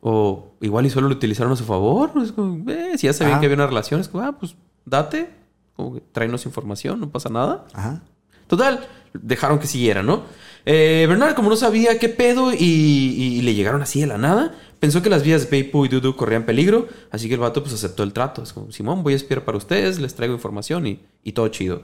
O 0.00 0.52
igual 0.60 0.86
y 0.86 0.90
solo 0.90 1.08
lo 1.08 1.14
utilizaron 1.16 1.52
a 1.52 1.56
su 1.56 1.64
favor. 1.64 2.12
Es 2.22 2.30
como, 2.30 2.70
eh, 2.70 2.92
si 2.96 3.08
ya 3.08 3.12
sabían 3.12 3.38
Ah. 3.38 3.40
que 3.40 3.46
había 3.46 3.56
una 3.56 3.66
relación, 3.66 4.00
es 4.00 4.06
como, 4.08 4.22
ah, 4.22 4.38
pues, 4.38 4.54
date. 4.86 5.30
Como 5.74 5.94
que 5.94 6.02
tráenos 6.12 6.46
información, 6.46 7.00
no 7.00 7.10
pasa 7.10 7.28
nada. 7.30 7.66
Ajá. 7.72 8.00
Total, 8.46 8.86
dejaron 9.14 9.58
que 9.58 9.66
siguiera, 9.66 10.04
¿no? 10.04 10.22
Eh, 10.64 11.06
Bernard, 11.08 11.34
como 11.34 11.48
no 11.50 11.56
sabía 11.56 11.98
qué 11.98 12.08
pedo 12.08 12.52
y, 12.52 12.58
y 12.58 13.42
le 13.42 13.54
llegaron 13.54 13.82
así 13.82 14.00
de 14.00 14.06
la 14.06 14.18
nada, 14.18 14.54
pensó 14.82 15.00
que 15.00 15.08
las 15.08 15.22
vías 15.22 15.42
de 15.42 15.46
Peipu 15.46 15.84
y 15.84 15.88
Dudu 15.88 16.16
corrían 16.16 16.44
peligro, 16.44 16.88
así 17.12 17.28
que 17.28 17.34
el 17.34 17.40
vato 17.40 17.62
pues 17.62 17.72
aceptó 17.72 18.02
el 18.02 18.12
trato. 18.12 18.42
Es 18.42 18.52
como, 18.52 18.72
Simón, 18.72 19.04
voy 19.04 19.12
a 19.12 19.16
espiar 19.16 19.44
para 19.44 19.56
ustedes, 19.56 20.00
les 20.00 20.16
traigo 20.16 20.34
información 20.34 20.88
y, 20.88 21.32
todo 21.32 21.46
chido. 21.46 21.82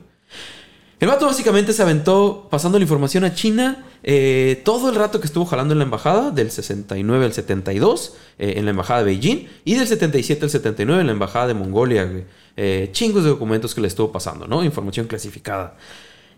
El 0.98 1.06
vato 1.06 1.26
básicamente 1.26 1.72
se 1.72 1.80
aventó 1.80 2.48
pasando 2.50 2.76
la 2.76 2.82
información 2.82 3.22
a 3.22 3.32
China 3.32 3.87
eh, 4.02 4.62
todo 4.64 4.88
el 4.88 4.96
rato 4.96 5.20
que 5.20 5.28
estuvo 5.28 5.44
jalando 5.44 5.74
en 5.74 5.78
la 5.78 5.84
embajada, 5.84 6.32
del 6.32 6.50
69 6.50 7.24
al 7.24 7.32
72, 7.32 8.16
eh, 8.37 8.54
en 8.56 8.64
la 8.64 8.72
embajada 8.72 9.04
de 9.04 9.12
Beijing, 9.12 9.46
y 9.64 9.76
del 9.76 9.87
77 9.87 10.46
al 10.46 10.50
79 10.50 11.00
en 11.00 11.06
la 11.06 11.12
embajada 11.12 11.46
de 11.46 11.54
Mongolia. 11.54 12.26
Eh, 12.56 12.88
chingos 12.90 13.22
de 13.22 13.30
documentos 13.30 13.76
que 13.76 13.80
le 13.80 13.87
estuvo 13.87 14.11
pasando, 14.11 14.48
¿no? 14.48 14.64
Información 14.64 15.06
clasificada. 15.06 15.76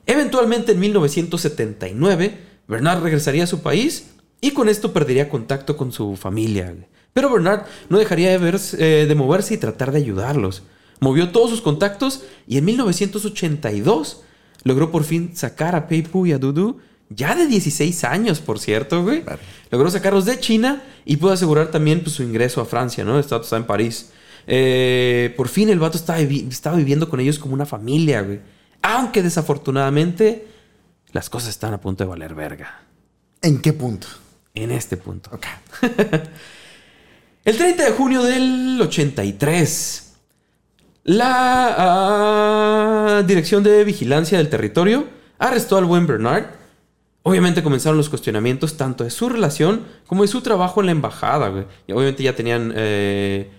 Eventualmente 0.04 0.72
en 0.72 0.80
1979, 0.80 2.38
Bernard 2.68 3.02
regresaría 3.02 3.44
a 3.44 3.46
su 3.46 3.62
país 3.62 4.10
y 4.40 4.52
con 4.52 4.68
esto 4.68 4.92
perdería 4.92 5.28
contacto 5.28 5.76
con 5.76 5.92
su 5.92 6.16
familia. 6.16 6.74
Pero 7.12 7.30
Bernard 7.30 7.62
no 7.88 7.98
dejaría 7.98 8.30
de, 8.30 8.38
verse- 8.38 8.76
eh, 9.02 9.06
de 9.06 9.14
moverse 9.14 9.54
y 9.54 9.58
tratar 9.58 9.90
de 9.92 9.98
ayudarlos. 9.98 10.62
Movió 11.00 11.30
todos 11.30 11.50
sus 11.50 11.60
contactos 11.62 12.22
y 12.46 12.58
en 12.58 12.64
1982 12.66 14.22
logró 14.64 14.90
por 14.90 15.04
fin 15.04 15.34
sacar 15.34 15.74
a 15.74 15.88
Peipu 15.88 16.26
y 16.26 16.32
a 16.32 16.38
Dudu, 16.38 16.78
ya 17.08 17.34
de 17.34 17.46
16 17.46 18.04
años, 18.04 18.40
por 18.40 18.58
cierto, 18.60 19.02
güey. 19.02 19.22
Vale. 19.22 19.40
Logró 19.70 19.90
sacarlos 19.90 20.24
de 20.26 20.38
China 20.38 20.82
y 21.04 21.16
pudo 21.16 21.32
asegurar 21.32 21.70
también 21.70 22.02
pues, 22.02 22.14
su 22.14 22.22
ingreso 22.22 22.60
a 22.60 22.66
Francia, 22.66 23.02
¿no? 23.04 23.14
Vato 23.14 23.40
está 23.40 23.56
en 23.56 23.64
París. 23.64 24.10
Eh, 24.46 25.34
por 25.36 25.48
fin 25.48 25.68
el 25.70 25.78
vato 25.78 25.96
estaba, 25.98 26.20
vivi- 26.20 26.46
estaba 26.48 26.76
viviendo 26.76 27.08
con 27.08 27.18
ellos 27.20 27.38
como 27.38 27.54
una 27.54 27.66
familia, 27.66 28.22
güey. 28.22 28.40
Aunque 28.82 29.22
desafortunadamente 29.22 30.46
las 31.12 31.28
cosas 31.30 31.50
están 31.50 31.74
a 31.74 31.80
punto 31.80 32.04
de 32.04 32.08
valer 32.10 32.34
verga. 32.34 32.82
¿En 33.42 33.60
qué 33.60 33.72
punto? 33.72 34.06
En 34.54 34.70
este 34.70 34.96
punto. 34.96 35.30
El 37.44 37.56
30 37.56 37.84
de 37.84 37.90
junio 37.92 38.22
del 38.22 38.78
83, 38.80 40.12
la 41.04 41.74
ah, 41.78 43.22
Dirección 43.26 43.62
de 43.62 43.82
Vigilancia 43.84 44.36
del 44.38 44.50
Territorio 44.50 45.06
arrestó 45.38 45.78
al 45.78 45.86
buen 45.86 46.06
Bernard. 46.06 46.44
Obviamente 47.22 47.62
comenzaron 47.62 47.96
los 47.96 48.10
cuestionamientos 48.10 48.76
tanto 48.76 49.04
de 49.04 49.10
su 49.10 49.28
relación 49.28 49.86
como 50.06 50.22
de 50.22 50.28
su 50.28 50.42
trabajo 50.42 50.80
en 50.80 50.86
la 50.86 50.92
embajada. 50.92 51.48
güey. 51.48 51.64
Y 51.86 51.92
obviamente 51.92 52.22
ya 52.22 52.36
tenían 52.36 52.72
eh, 52.76 53.50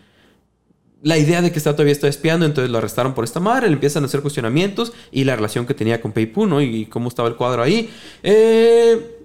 la 1.02 1.18
idea 1.18 1.42
de 1.42 1.52
que 1.52 1.58
está 1.58 1.74
todavía 1.74 1.94
está 1.94 2.08
espiando, 2.08 2.46
entonces 2.46 2.70
lo 2.70 2.78
arrestaron 2.78 3.14
por 3.16 3.24
esta 3.24 3.40
madre, 3.40 3.68
le 3.68 3.74
empiezan 3.74 4.04
a 4.04 4.06
hacer 4.06 4.22
cuestionamientos 4.22 4.94
y 5.12 5.24
la 5.24 5.36
relación 5.36 5.66
que 5.66 5.74
tenía 5.74 6.02
con 6.02 6.12
Peipu, 6.12 6.46
¿no? 6.46 6.62
Y 6.62 6.86
cómo 6.86 7.08
estaba 7.10 7.28
el 7.30 7.36
cuadro 7.36 7.64
ahí. 7.64 7.90
Eh, 8.22 9.21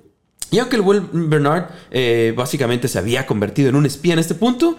y 0.50 0.58
aunque 0.58 0.76
el 0.76 0.82
buen 0.82 1.28
Bernard 1.28 1.70
eh, 1.90 2.32
básicamente 2.36 2.88
se 2.88 2.98
había 2.98 3.26
convertido 3.26 3.68
en 3.68 3.76
un 3.76 3.86
espía 3.86 4.12
en 4.12 4.18
este 4.18 4.34
punto, 4.34 4.76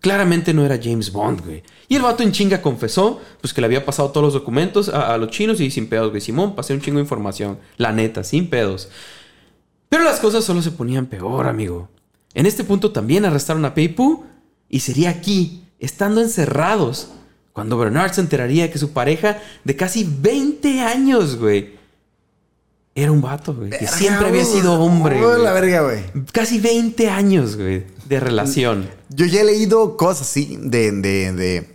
claramente 0.00 0.54
no 0.54 0.64
era 0.64 0.78
James 0.82 1.12
Bond, 1.12 1.44
güey. 1.44 1.62
Y 1.88 1.96
el 1.96 2.02
vato 2.02 2.22
en 2.22 2.32
chinga 2.32 2.62
confesó, 2.62 3.20
pues 3.40 3.52
que 3.52 3.60
le 3.60 3.66
había 3.66 3.84
pasado 3.84 4.10
todos 4.10 4.24
los 4.24 4.34
documentos 4.34 4.88
a, 4.88 5.16
los 5.18 5.30
chinos 5.30 5.60
y 5.60 5.70
sin 5.70 5.88
pedos, 5.88 6.10
güey. 6.10 6.20
Simón, 6.20 6.54
pasé 6.54 6.72
un 6.72 6.80
chingo 6.80 6.96
de 6.96 7.02
información. 7.02 7.58
La 7.76 7.92
neta, 7.92 8.24
sin 8.24 8.48
pedos. 8.48 8.88
Pero 9.88 10.04
las 10.04 10.20
cosas 10.20 10.44
solo 10.44 10.62
se 10.62 10.70
ponían 10.70 11.06
peor, 11.06 11.46
amigo. 11.46 11.88
En 12.32 12.46
este 12.46 12.64
punto 12.64 12.92
también 12.92 13.24
arrestaron 13.24 13.64
a 13.64 13.74
Peipu 13.74 14.24
y 14.68 14.80
sería 14.80 15.10
aquí, 15.10 15.64
estando 15.80 16.20
encerrados, 16.20 17.10
cuando 17.52 17.76
Bernard 17.76 18.12
se 18.12 18.20
enteraría 18.20 18.70
que 18.70 18.78
su 18.78 18.92
pareja 18.92 19.38
de 19.64 19.74
casi 19.74 20.08
20 20.08 20.80
años, 20.80 21.36
güey, 21.36 21.79
era 23.02 23.12
un 23.12 23.20
vato, 23.20 23.54
güey. 23.54 23.70
Que 23.70 23.86
siempre 23.86 24.28
había 24.28 24.44
sido 24.44 24.74
hombre. 24.74 25.22
Oh, 25.24 25.36
la 25.38 25.52
verga, 25.52 25.82
güey. 25.82 26.00
Casi 26.32 26.58
20 26.58 27.08
años, 27.08 27.56
güey, 27.56 27.84
de 28.06 28.20
relación. 28.20 28.88
Yo 29.08 29.26
ya 29.26 29.40
he 29.40 29.44
leído 29.44 29.96
cosas 29.96 30.22
así 30.28 30.58
de, 30.60 30.92
de, 30.92 31.32
de- 31.32 31.68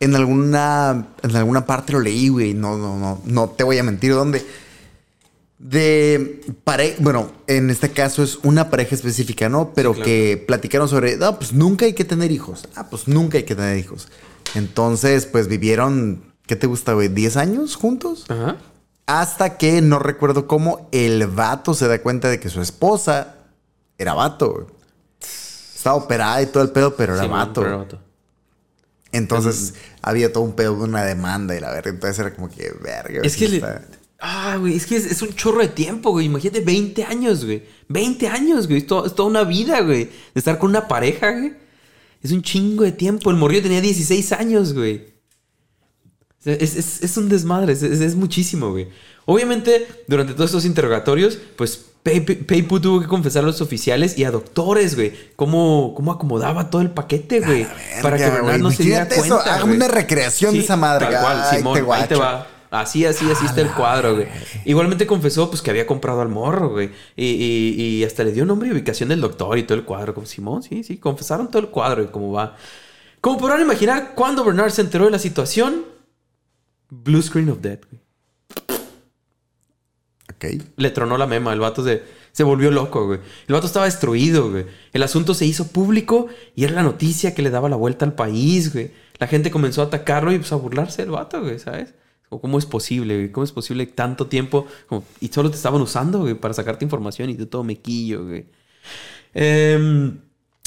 en 0.00 0.14
alguna 0.16 1.06
en 1.22 1.36
alguna 1.36 1.64
parte 1.66 1.92
lo 1.92 2.00
leí, 2.00 2.28
güey. 2.28 2.54
No, 2.54 2.76
no, 2.76 2.98
no, 2.98 3.20
no 3.24 3.48
te 3.50 3.64
voy 3.64 3.78
a 3.78 3.82
mentir 3.82 4.12
dónde. 4.12 4.44
De 5.58 6.40
pareja, 6.64 6.96
bueno, 6.98 7.30
en 7.46 7.70
este 7.70 7.90
caso 7.90 8.24
es 8.24 8.36
una 8.42 8.68
pareja 8.68 8.96
específica, 8.96 9.48
¿no? 9.48 9.72
Pero 9.74 9.92
claro. 9.92 10.04
que 10.04 10.42
platicaron 10.44 10.88
sobre, 10.88 11.16
no, 11.16 11.38
pues 11.38 11.52
nunca 11.52 11.84
hay 11.84 11.92
que 11.92 12.04
tener 12.04 12.32
hijos. 12.32 12.66
Ah, 12.74 12.88
pues 12.90 13.06
nunca 13.06 13.38
hay 13.38 13.44
que 13.44 13.54
tener 13.54 13.76
hijos. 13.78 14.08
Entonces, 14.56 15.24
pues 15.26 15.46
vivieron, 15.46 16.24
¿qué 16.48 16.56
te 16.56 16.66
gusta, 16.66 16.94
güey? 16.94 17.08
¿10 17.08 17.36
años 17.36 17.76
juntos? 17.76 18.24
Ajá. 18.28 18.56
Hasta 19.20 19.58
que 19.58 19.80
no 19.82 19.98
recuerdo 19.98 20.46
cómo 20.46 20.88
el 20.92 21.26
vato 21.26 21.74
se 21.74 21.86
da 21.88 22.00
cuenta 22.00 22.28
de 22.28 22.40
que 22.40 22.48
su 22.48 22.60
esposa 22.62 23.34
era 23.98 24.14
vato. 24.14 24.52
güey. 24.52 24.66
Estaba 25.74 25.96
operada 25.96 26.40
y 26.42 26.46
todo 26.46 26.62
el 26.62 26.70
pedo, 26.70 26.94
pero 26.96 27.14
era 27.14 27.22
Simón, 27.24 27.38
vato. 27.40 27.52
pero 27.60 27.66
era 27.68 27.76
vato. 27.76 27.98
Entonces 29.12 29.74
había 30.00 30.32
todo 30.32 30.44
un 30.44 30.54
pedo 30.54 30.74
de 30.76 30.84
una 30.84 31.04
demanda 31.04 31.54
y 31.56 31.60
la 31.60 31.70
verga. 31.70 31.90
Entonces 31.90 32.18
era 32.18 32.34
como 32.34 32.48
que, 32.48 32.72
verga. 32.80 33.20
Es 33.22 33.32
sí 33.34 33.40
que 33.40 33.48
le- 33.48 33.62
Ah, 34.24 34.56
güey, 34.58 34.76
es 34.76 34.86
que 34.86 34.96
es, 34.96 35.04
es 35.06 35.20
un 35.20 35.34
chorro 35.34 35.58
de 35.60 35.68
tiempo, 35.68 36.12
güey. 36.12 36.26
Imagínate 36.26 36.60
20 36.60 37.02
años, 37.04 37.44
güey. 37.44 37.64
20 37.88 38.28
años, 38.28 38.68
güey. 38.68 38.78
Es, 38.78 38.86
to- 38.86 39.04
es 39.04 39.14
toda 39.16 39.28
una 39.28 39.42
vida, 39.42 39.80
güey. 39.80 40.04
De 40.04 40.10
estar 40.36 40.58
con 40.58 40.70
una 40.70 40.86
pareja, 40.86 41.32
güey. 41.32 41.54
Es 42.22 42.30
un 42.30 42.40
chingo 42.40 42.84
de 42.84 42.92
tiempo. 42.92 43.30
El 43.30 43.36
morrillo 43.36 43.62
tenía 43.62 43.80
16 43.80 44.30
años, 44.32 44.74
güey. 44.74 45.11
Es, 46.44 46.76
es- 46.76 47.02
es 47.02 47.16
un 47.16 47.28
desmadre, 47.28 47.72
es, 47.72 47.82
es- 47.82 48.14
muchísimo, 48.16 48.70
güey. 48.70 48.88
Obviamente, 49.26 49.86
durante 50.08 50.34
todos 50.34 50.50
estos 50.50 50.64
interrogatorios, 50.64 51.38
pues 51.56 51.86
Pei- 52.04 52.24
Pei- 52.24 52.44
Peipu 52.44 52.80
tuvo 52.80 53.00
que 53.00 53.06
confesar 53.06 53.44
a 53.44 53.46
los 53.46 53.60
oficiales 53.60 54.18
y 54.18 54.24
a 54.24 54.32
doctores, 54.32 54.96
güey, 54.96 55.12
cómo, 55.36 55.92
cómo 55.94 56.10
acomodaba 56.10 56.68
todo 56.68 56.82
el 56.82 56.90
paquete, 56.90 57.38
güey. 57.40 57.62
verga, 57.62 58.02
para 58.02 58.16
que 58.16 58.24
Bernard 58.24 58.42
güey. 58.44 58.58
no 58.60 58.70
se 58.72 58.82
diera 58.82 59.04
eso, 59.04 59.20
cuenta. 59.36 59.54
haga 59.54 59.64
una 59.64 59.86
recreación 59.86 60.52
de 60.54 60.60
esa 60.60 60.76
madre. 60.76 61.06
Tal 61.06 61.22
cual, 61.22 61.42
Ay, 61.48 61.58
Simón, 61.58 61.74
te 61.86 61.92
ahí 61.92 62.08
te 62.08 62.16
va. 62.16 62.48
Así, 62.72 63.04
así, 63.06 63.30
así 63.30 63.44
está 63.46 63.60
el 63.60 63.70
cuadro, 63.70 64.14
güey. 64.16 64.26
Igualmente 64.64 65.06
confesó, 65.06 65.48
pues, 65.48 65.62
que 65.62 65.70
había 65.70 65.86
comprado 65.86 66.22
al 66.22 66.28
morro, 66.30 66.70
güey. 66.70 66.90
Y, 67.14 67.26
y- 67.26 67.74
y 67.98 68.04
hasta 68.04 68.24
le 68.24 68.32
dio 68.32 68.44
nombre 68.46 68.68
y 68.68 68.72
ubicación 68.72 69.10
del 69.10 69.20
doctor 69.20 69.56
y 69.58 69.62
todo 69.62 69.78
el 69.78 69.84
cuadro. 69.84 70.12
Como 70.14 70.26
Simón, 70.26 70.62
sí, 70.64 70.82
sí, 70.82 70.96
confesaron 70.96 71.48
todo 71.50 71.60
el 71.60 71.68
cuadro 71.68 72.02
y 72.02 72.06
cómo 72.06 72.32
va. 72.32 72.56
Como 73.20 73.38
podrán 73.38 73.60
imaginar, 73.60 74.12
cuando 74.16 74.42
Bernard 74.42 74.70
se 74.72 74.80
enteró 74.80 75.04
de 75.04 75.12
la 75.12 75.18
situación, 75.20 75.84
Blue 76.94 77.22
Screen 77.22 77.48
of 77.48 77.60
Death, 77.62 77.84
güey. 77.90 78.02
Ok. 80.34 80.62
Le 80.76 80.90
tronó 80.90 81.16
la 81.16 81.26
mema, 81.26 81.52
el 81.52 81.60
vato 81.60 81.82
se, 81.82 82.02
se 82.32 82.42
volvió 82.44 82.70
loco, 82.70 83.06
güey. 83.06 83.20
El 83.46 83.54
vato 83.54 83.66
estaba 83.66 83.86
destruido, 83.86 84.50
güey. 84.50 84.66
El 84.92 85.02
asunto 85.02 85.32
se 85.34 85.46
hizo 85.46 85.68
público 85.68 86.26
y 86.54 86.64
era 86.64 86.74
la 86.74 86.82
noticia 86.82 87.34
que 87.34 87.42
le 87.42 87.50
daba 87.50 87.68
la 87.70 87.76
vuelta 87.76 88.04
al 88.04 88.14
país, 88.14 88.72
güey. 88.72 88.90
La 89.18 89.26
gente 89.26 89.50
comenzó 89.50 89.80
a 89.82 89.86
atacarlo 89.86 90.32
y 90.32 90.38
pues, 90.38 90.52
a 90.52 90.56
burlarse 90.56 91.02
del 91.02 91.12
vato, 91.12 91.40
güey, 91.40 91.58
¿sabes? 91.58 91.94
O 92.28 92.40
¿Cómo 92.40 92.58
es 92.58 92.66
posible, 92.66 93.14
güey? 93.16 93.32
¿Cómo 93.32 93.44
es 93.44 93.52
posible 93.52 93.86
tanto 93.86 94.26
tiempo? 94.26 94.66
Como- 94.88 95.04
y 95.20 95.28
solo 95.28 95.50
te 95.50 95.56
estaban 95.56 95.80
usando, 95.80 96.20
güey, 96.20 96.34
para 96.34 96.52
sacarte 96.54 96.84
información 96.84 97.30
y 97.30 97.36
tú 97.36 97.46
todo 97.46 97.64
mequillo, 97.64 98.24
güey. 98.26 98.46
Em, 99.34 100.18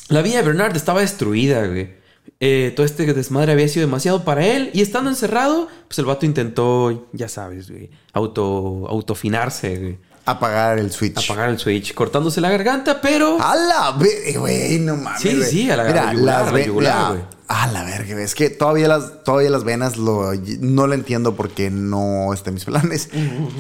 la 0.10 0.22
vida 0.22 0.38
de 0.38 0.44
Bernard 0.44 0.76
estaba 0.76 1.02
destruida, 1.02 1.68
güey. 1.68 2.04
Eh, 2.40 2.74
todo 2.76 2.86
este 2.86 3.12
desmadre 3.14 3.54
había 3.54 3.68
sido 3.68 3.86
demasiado 3.86 4.24
para 4.26 4.46
él. 4.46 4.70
Y 4.74 4.82
estando 4.82 5.10
encerrado, 5.10 5.68
pues 5.88 6.00
el 6.00 6.06
vato 6.06 6.26
intentó, 6.26 7.08
ya 7.14 7.30
sabes, 7.30 7.70
güey, 7.72 7.90
auto, 8.14 8.88
autofinarse, 8.90 9.78
güey. 9.78 9.98
Apagar 10.28 10.80
el 10.80 10.92
switch. 10.92 11.24
Apagar 11.24 11.50
el 11.50 11.60
switch, 11.60 11.94
cortándose 11.94 12.42
la 12.42 12.50
garganta, 12.50 13.00
pero... 13.00 13.38
A 13.40 13.56
la 13.56 13.92
verga, 13.92 14.40
güey, 14.40 14.80
no 14.80 14.96
mames. 14.98 15.22
Sí, 15.22 15.44
sí, 15.44 15.70
a 15.70 15.78
la- 15.78 15.84
Mira, 15.84 16.12
yugular, 16.14 16.36
las 16.40 16.42
a 16.42 16.46
la 16.48 16.52
ve- 16.52 16.66
yugular, 16.66 16.98
mira, 16.98 17.10
güey. 17.12 17.22
A 17.48 17.68
la 17.72 17.84
verga. 17.84 18.22
Es 18.24 18.34
que 18.34 18.50
todavía 18.50 18.88
las, 18.88 19.24
todavía 19.24 19.52
las 19.52 19.64
venas 19.64 19.98
lo, 19.98 20.32
no 20.62 20.88
lo 20.88 20.94
entiendo 20.96 21.36
porque 21.36 21.70
no 21.70 22.34
está 22.34 22.50
en 22.50 22.56
mis 22.56 22.66
planes. 22.66 23.10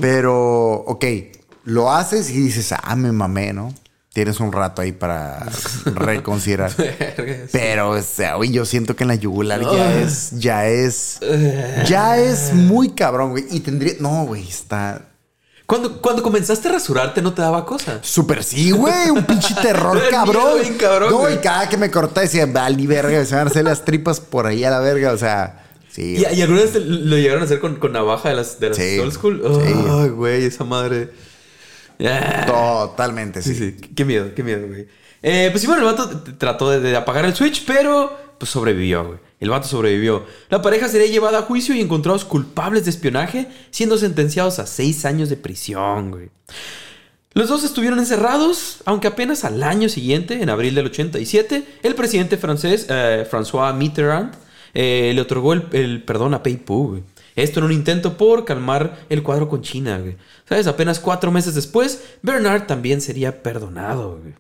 Pero, 0.01 0.73
ok, 0.73 1.06
lo 1.65 1.91
haces 1.91 2.30
y 2.32 2.39
dices, 2.41 2.71
ah, 2.71 2.95
me 2.95 3.12
mamé, 3.12 3.54
¿no? 3.54 3.73
Tienes 4.15 4.39
un 4.39 4.54
rato 4.54 4.82
ahí 4.82 4.93
para 4.93 5.45
reconsiderar. 5.86 6.71
Pero, 7.51 7.89
o 7.89 8.01
sea, 8.01 8.36
güey, 8.36 8.49
yo 8.49 8.63
siento 8.63 8.95
que 8.95 9.04
en 9.04 9.10
la 9.10 9.15
yugular 9.15 9.60
ya 9.62 9.99
es, 9.99 10.32
ya 10.39 10.65
es, 10.67 11.19
ya 11.86 12.17
es 12.17 12.54
muy 12.54 12.91
cabrón, 12.91 13.32
güey. 13.32 13.43
Y 13.51 13.60
tendría, 13.60 13.95
no, 13.99 14.25
güey, 14.25 14.47
está 14.47 15.01
Cuando, 15.65 16.01
cuando 16.01 16.23
comenzaste 16.23 16.69
a 16.69 16.71
rasurarte 16.71 17.21
no 17.21 17.34
te 17.34 17.41
daba 17.41 17.65
cosa. 17.65 17.99
Súper 18.04 18.45
sí, 18.45 18.71
güey. 18.71 19.10
Un 19.10 19.25
pinche 19.25 19.54
terror 19.62 20.01
cabrón. 20.10 20.43
miedo 20.45 20.60
bien 20.62 20.78
cabrón, 20.78 21.12
No, 21.12 21.17
güey. 21.17 21.36
y 21.36 21.38
cada 21.39 21.67
que 21.67 21.75
me 21.75 21.91
cortaba 21.91 22.21
decía, 22.21 22.45
vale, 22.45 22.88
verga, 22.88 23.25
se 23.25 23.36
van 23.36 23.47
a 23.47 23.49
hacer 23.49 23.65
las 23.65 23.84
tripas 23.84 24.21
por 24.21 24.47
ahí 24.47 24.63
a 24.63 24.69
la 24.69 24.80
verga. 24.80 25.12
O 25.12 25.17
sea, 25.17 25.65
sí. 25.91 26.15
¿Y, 26.32 26.36
y 26.38 26.41
alguna 26.41 26.62
vez 26.62 26.73
lo 26.75 27.17
llegaron 27.17 27.41
a 27.41 27.45
hacer 27.47 27.60
con, 27.60 27.75
con 27.75 27.91
navaja 27.91 28.30
de 28.30 28.36
las, 28.36 28.62
de 28.62 28.69
las 28.69 28.78
Sí. 28.78 28.97
old 28.99 29.12
school? 29.12 29.41
Sí. 29.62 29.73
Ay, 29.91 30.08
güey, 30.10 30.45
esa 30.45 30.63
madre. 30.63 31.12
Totalmente, 32.47 33.41
sí. 33.41 33.55
Sí, 33.55 33.71
sí. 33.79 33.88
Qué 33.95 34.05
miedo, 34.05 34.34
qué 34.36 34.43
miedo, 34.43 34.67
güey. 34.67 34.88
Eh, 35.21 35.49
pues 35.51 35.62
sí, 35.62 35.67
bueno, 35.67 35.88
el 35.88 35.95
vato 35.95 36.23
trató 36.38 36.69
de, 36.69 36.79
de 36.79 36.95
apagar 36.95 37.25
el 37.25 37.34
switch, 37.34 37.65
pero 37.65 38.15
pues 38.38 38.51
sobrevivió, 38.51 39.05
güey. 39.05 39.19
El 39.39 39.49
vato 39.49 39.67
sobrevivió. 39.67 40.25
La 40.49 40.62
pareja 40.62 40.88
sería 40.88 41.08
llevada 41.08 41.39
a 41.39 41.41
juicio 41.43 41.75
y 41.75 41.81
encontrados 41.81 42.25
culpables 42.25 42.86
de 42.86 42.91
espionaje, 42.91 43.47
siendo 43.71 43.97
sentenciados 43.97 44.60
a 44.60 44.65
seis 44.65 45.05
años 45.05 45.29
de 45.29 45.38
prisión, 45.38 46.12
güey. 46.12 46.29
Los 47.34 47.49
dos 47.49 47.65
estuvieron 47.65 47.99
encerrados, 47.99 48.77
aunque 48.86 49.08
apenas 49.08 49.43
al 49.43 49.62
año 49.62 49.89
siguiente, 49.89 50.41
en 50.41 50.49
abril 50.49 50.73
del 50.73 50.86
87, 50.86 51.65
el 51.84 51.95
presidente 51.95 52.38
francés 52.38 52.86
eh, 52.89 53.27
François 53.29 53.75
Mitterrand 53.75 54.34
eh, 54.73 55.12
le 55.13 55.19
otorgó 55.19 55.51
el, 55.51 55.67
el 55.73 56.03
perdón 56.03 56.34
a 56.34 56.41
Peipu, 56.41 56.89
güey. 56.91 57.03
Esto 57.36 57.60
en 57.60 57.65
un 57.65 57.71
intento 57.71 58.17
por 58.17 58.45
calmar 58.45 59.06
el 59.10 59.24
cuadro 59.24 59.50
con 59.50 59.62
China, 59.62 60.00
güey. 60.00 60.15
¿Sabes? 60.48 60.67
Apenas 60.67 61.00
cuatro 61.00 61.32
meses 61.32 61.54
después, 61.54 62.04
Bernard 62.21 62.65
también 62.65 63.02
sería 63.02 63.43
perdonado, 63.43 64.19
güey. 64.21 64.34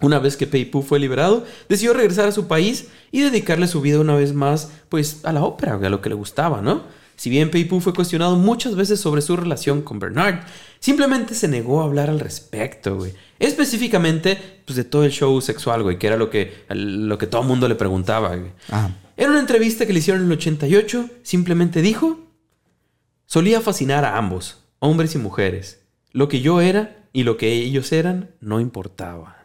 Una 0.00 0.18
vez 0.18 0.36
que 0.36 0.46
Peipu 0.46 0.82
fue 0.82 0.98
liberado, 0.98 1.44
decidió 1.68 1.94
regresar 1.94 2.28
a 2.28 2.32
su 2.32 2.46
país 2.46 2.88
y 3.12 3.22
dedicarle 3.22 3.66
su 3.66 3.80
vida 3.80 3.98
una 3.98 4.14
vez 4.14 4.34
más, 4.34 4.70
pues, 4.90 5.24
a 5.24 5.32
la 5.32 5.42
ópera, 5.42 5.74
a 5.74 5.88
lo 5.88 6.02
que 6.02 6.10
le 6.10 6.14
gustaba, 6.14 6.60
¿no? 6.60 6.82
Si 7.16 7.30
bien 7.30 7.50
Peipu 7.50 7.80
fue 7.80 7.94
cuestionado 7.94 8.36
muchas 8.36 8.76
veces 8.76 9.00
sobre 9.00 9.22
su 9.22 9.36
relación 9.36 9.80
con 9.80 9.98
Bernard, 9.98 10.40
simplemente 10.80 11.34
se 11.34 11.48
negó 11.48 11.80
a 11.80 11.84
hablar 11.84 12.10
al 12.10 12.20
respecto, 12.20 12.96
güey. 12.96 13.14
Específicamente, 13.38 14.38
pues, 14.66 14.76
de 14.76 14.84
todo 14.84 15.04
el 15.04 15.12
show 15.12 15.40
sexual, 15.40 15.82
güey, 15.82 15.98
que 15.98 16.08
era 16.08 16.18
lo 16.18 16.28
que, 16.28 16.64
lo 16.68 17.16
que 17.16 17.26
todo 17.26 17.40
el 17.40 17.48
mundo 17.48 17.66
le 17.66 17.74
preguntaba, 17.74 18.36
güey. 18.36 18.52
Ajá. 18.68 18.90
En 19.16 19.30
una 19.30 19.40
entrevista 19.40 19.86
que 19.86 19.92
le 19.92 20.00
hicieron 20.00 20.22
en 20.22 20.30
el 20.30 20.36
88, 20.36 21.10
simplemente 21.22 21.80
dijo, 21.80 22.20
solía 23.24 23.60
fascinar 23.60 24.04
a 24.04 24.18
ambos, 24.18 24.64
hombres 24.78 25.14
y 25.14 25.18
mujeres. 25.18 25.80
Lo 26.12 26.28
que 26.28 26.40
yo 26.40 26.60
era 26.60 27.08
y 27.12 27.22
lo 27.22 27.36
que 27.36 27.52
ellos 27.52 27.92
eran 27.92 28.30
no 28.40 28.60
importaba. 28.60 29.36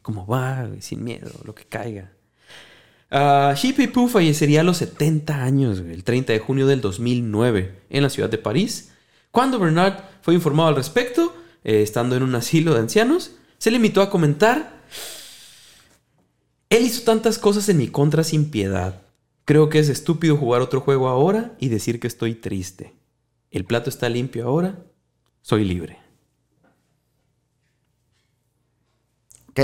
Como 0.00 0.26
va, 0.26 0.66
sin 0.80 1.04
miedo, 1.04 1.30
lo 1.44 1.54
que 1.54 1.64
caiga. 1.64 2.10
Ah, 3.10 3.52
Shippy 3.54 3.88
Poo 3.88 4.08
fallecería 4.08 4.62
a 4.62 4.64
los 4.64 4.78
70 4.78 5.42
años, 5.42 5.80
el 5.80 6.02
30 6.02 6.32
de 6.32 6.38
junio 6.38 6.66
del 6.66 6.80
2009, 6.80 7.82
en 7.90 8.02
la 8.02 8.08
ciudad 8.08 8.30
de 8.30 8.38
París. 8.38 8.92
Cuando 9.30 9.58
Bernard 9.58 10.02
fue 10.22 10.32
informado 10.32 10.70
al 10.70 10.76
respecto, 10.76 11.36
eh, 11.62 11.82
estando 11.82 12.16
en 12.16 12.22
un 12.22 12.34
asilo 12.34 12.72
de 12.72 12.80
ancianos, 12.80 13.32
se 13.58 13.70
limitó 13.70 14.00
a 14.00 14.08
comentar: 14.08 14.78
Él 16.70 16.84
hizo 16.84 17.02
tantas 17.02 17.38
cosas 17.38 17.68
en 17.68 17.78
mi 17.78 17.88
contra 17.88 18.24
sin 18.24 18.50
piedad. 18.50 19.02
Creo 19.44 19.68
que 19.70 19.78
es 19.78 19.88
estúpido 19.88 20.36
jugar 20.36 20.60
otro 20.60 20.80
juego 20.82 21.08
ahora 21.08 21.56
y 21.58 21.68
decir 21.68 21.98
que 22.00 22.06
estoy 22.06 22.34
triste. 22.34 22.94
El 23.50 23.64
plato 23.64 23.88
está 23.88 24.08
limpio 24.10 24.46
ahora, 24.46 24.84
soy 25.40 25.64
libre. 25.64 25.98
¿Ok? 29.50 29.60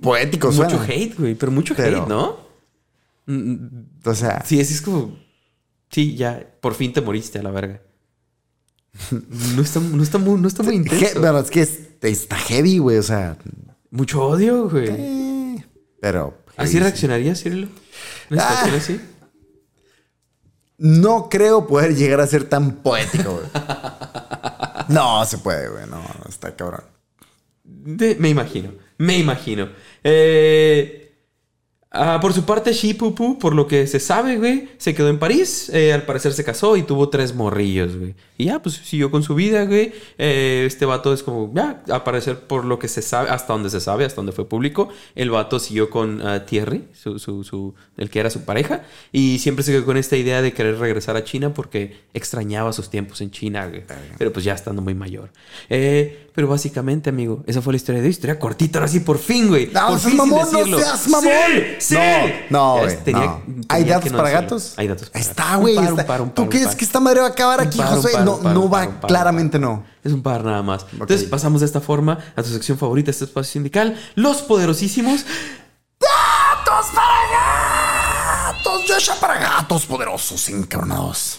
Poético 0.00 0.50
suena. 0.52 0.74
Mucho 0.76 0.92
hate, 0.92 1.14
güey, 1.16 1.34
pero 1.34 1.52
mucho 1.52 1.74
Pero- 1.76 2.00
hate, 2.02 2.08
¿no? 2.08 2.36
Mm, 3.26 3.66
O 4.04 4.14
sea, 4.14 4.44
Sí, 4.44 4.58
es 4.58 4.82
como. 4.82 5.16
Sí, 5.90 6.16
ya, 6.16 6.44
por 6.60 6.74
fin 6.74 6.92
te 6.92 7.00
moriste 7.00 7.38
a 7.38 7.42
la 7.42 7.50
verga. 7.50 7.80
No 9.56 9.62
está, 9.62 9.78
no 9.80 10.02
está 10.02 10.18
muy, 10.18 10.40
no 10.40 10.48
está 10.48 10.62
muy 10.62 10.74
he- 10.74 10.78
intenso. 10.78 11.20
pero 11.20 11.38
es 11.38 11.50
que 11.50 11.60
es- 11.62 11.80
está 12.02 12.36
heavy, 12.36 12.78
güey. 12.78 12.98
O 12.98 13.02
sea, 13.02 13.36
Mucho 13.90 14.22
odio, 14.26 14.68
güey. 14.68 14.88
eh, 14.88 15.31
pero. 16.02 16.42
¿Así 16.56 16.78
reaccionaría, 16.80 17.34
Cirilo? 17.36 17.68
¿Una 18.28 18.42
Ah. 18.44 18.48
situación 18.64 18.76
así? 18.76 19.00
No 20.78 21.28
creo 21.30 21.66
poder 21.66 21.94
llegar 21.94 22.20
a 22.20 22.26
ser 22.26 22.44
tan 22.48 22.72
poético, 22.82 23.34
güey. 23.34 23.46
No 24.88 25.24
se 25.24 25.38
puede, 25.38 25.68
güey. 25.68 25.86
No, 25.86 25.98
no, 26.02 26.28
está 26.28 26.54
cabrón. 26.56 26.82
De- 27.62 28.16
me 28.16 28.28
imagino, 28.28 28.72
me 28.98 29.16
imagino. 29.16 29.68
Eh, 30.02 31.01
ah, 31.92 32.18
por 32.20 32.32
su 32.32 32.44
parte, 32.44 32.72
Shipupu, 32.72 33.38
por 33.38 33.54
lo 33.54 33.66
que 33.66 33.86
se 33.86 34.00
sabe, 34.00 34.36
güey, 34.38 34.68
se 34.78 34.94
quedó 34.94 35.08
en 35.08 35.18
París. 35.18 35.70
Eh, 35.72 35.92
al 35.92 36.04
parecer 36.04 36.32
se 36.32 36.44
casó 36.44 36.76
y 36.76 36.82
tuvo 36.82 37.08
tres 37.08 37.34
morrillos, 37.34 37.96
güey. 37.96 38.14
Y 38.38 38.46
ya, 38.46 38.60
pues 38.60 38.74
siguió 38.76 39.10
con 39.10 39.22
su 39.22 39.34
vida, 39.34 39.64
güey. 39.66 39.92
Eh, 40.18 40.64
este 40.66 40.84
vato 40.84 41.12
es 41.12 41.22
como, 41.22 41.52
ya, 41.54 41.82
al 41.88 42.02
parecer, 42.02 42.40
por 42.40 42.64
lo 42.64 42.78
que 42.78 42.88
se 42.88 43.02
sabe, 43.02 43.30
hasta 43.30 43.52
donde 43.52 43.70
se 43.70 43.80
sabe, 43.80 44.04
hasta 44.04 44.16
donde 44.16 44.32
fue 44.32 44.48
público, 44.48 44.88
el 45.14 45.30
vato 45.30 45.58
siguió 45.58 45.90
con 45.90 46.20
ah, 46.26 46.44
Thierry, 46.44 46.84
su, 46.92 47.18
su, 47.18 47.44
su- 47.44 47.74
el 47.96 48.10
que 48.10 48.18
era 48.20 48.30
su 48.30 48.44
pareja. 48.44 48.82
Y 49.12 49.38
siempre 49.38 49.62
se 49.62 49.72
quedó 49.72 49.84
con 49.84 49.96
esta 49.96 50.16
idea 50.16 50.42
de 50.42 50.52
querer 50.52 50.78
regresar 50.78 51.16
a 51.16 51.22
China 51.24 51.54
porque 51.54 51.96
extrañaba 52.14 52.72
sus 52.72 52.90
tiempos 52.90 53.20
en 53.20 53.30
China, 53.30 53.66
güey. 53.68 53.84
Pero 54.18 54.32
pues 54.32 54.44
ya 54.44 54.54
estando 54.54 54.82
muy 54.82 54.94
mayor. 54.94 55.30
Eh, 55.70 56.28
pero 56.34 56.48
básicamente, 56.48 57.10
amigo, 57.10 57.44
esa 57.46 57.60
fue 57.60 57.74
la 57.74 57.76
historia 57.76 58.00
de 58.00 58.06
hoy. 58.06 58.10
Historia 58.12 58.38
cortita, 58.38 58.78
ahora 58.78 58.88
sí, 58.90 59.00
por 59.00 59.18
fin, 59.18 59.48
güey. 59.48 59.68
No, 59.72 59.88
por 59.88 59.98
fin 60.00 60.10
sin 60.10 60.18
mamón, 60.18 60.70
no 60.70 60.78
seas 60.78 61.08
mamón. 61.08 61.32
Sí, 61.32 61.76
sí. 61.82 61.94
No, 61.94 62.00
no, 62.50 62.76
Ya 62.76 62.82
güey. 62.82 62.94
ves, 62.94 63.04
tenía- 63.04 63.20
no. 63.26 63.42
tenía 63.46 63.64
¿Hay 63.68 63.84
datos 63.84 64.12
no 64.12 64.18
para 64.18 64.30
gatos? 64.30 64.74
Hay 64.76 64.88
datos 64.88 65.10
para 65.10 65.22
Ahí 65.24 65.28
está, 65.30 65.56
Un 65.56 65.60
güey. 65.62 65.76
un 65.78 65.84
está. 65.86 66.06
par, 66.06 66.20
un 66.22 66.28
par, 66.28 66.34
¿Tú 66.34 66.42
un 66.42 66.48
crees 66.48 66.74
que 66.76 66.84
esta 66.84 67.00
madre 67.00 67.20
va 67.20 67.26
a 67.26 67.30
acabar 67.30 67.60
Un 67.60 67.66
aquí, 67.66 67.78
par, 67.78 67.88
un 67.90 67.94
José? 67.96 68.12
par, 68.12 68.24
No, 68.24 68.36
un 68.36 68.42
par, 68.42 68.54
no 68.54 68.60
un 68.62 68.70
par, 68.70 68.82
va, 68.82 68.88
un 68.88 69.00
par. 69.00 69.08
claramente 69.08 69.58
no. 69.58 69.84
Es 70.04 70.12
un 70.12 70.22
par 70.22 70.44
nada 70.44 70.62
más. 70.62 70.86
Entonces 70.92 71.24
pasamos 71.24 71.60
de 71.60 71.66
esta 71.66 71.80
forma 71.80 72.18
a 72.36 72.42
tu 72.42 72.48
sección 72.50 72.78
favorita, 72.78 73.10
este 73.10 73.24
espacio 73.24 73.52
sindical. 73.52 73.96
Los 74.14 74.42
poderosísimos. 74.42 75.24
¡Gatos 76.00 76.86
para 76.94 78.52
gatos! 78.52 78.86
Yosha 78.88 79.14
para 79.20 79.38
gatos 79.38 79.86
poderosos, 79.86 80.48
encabronados. 80.48 81.38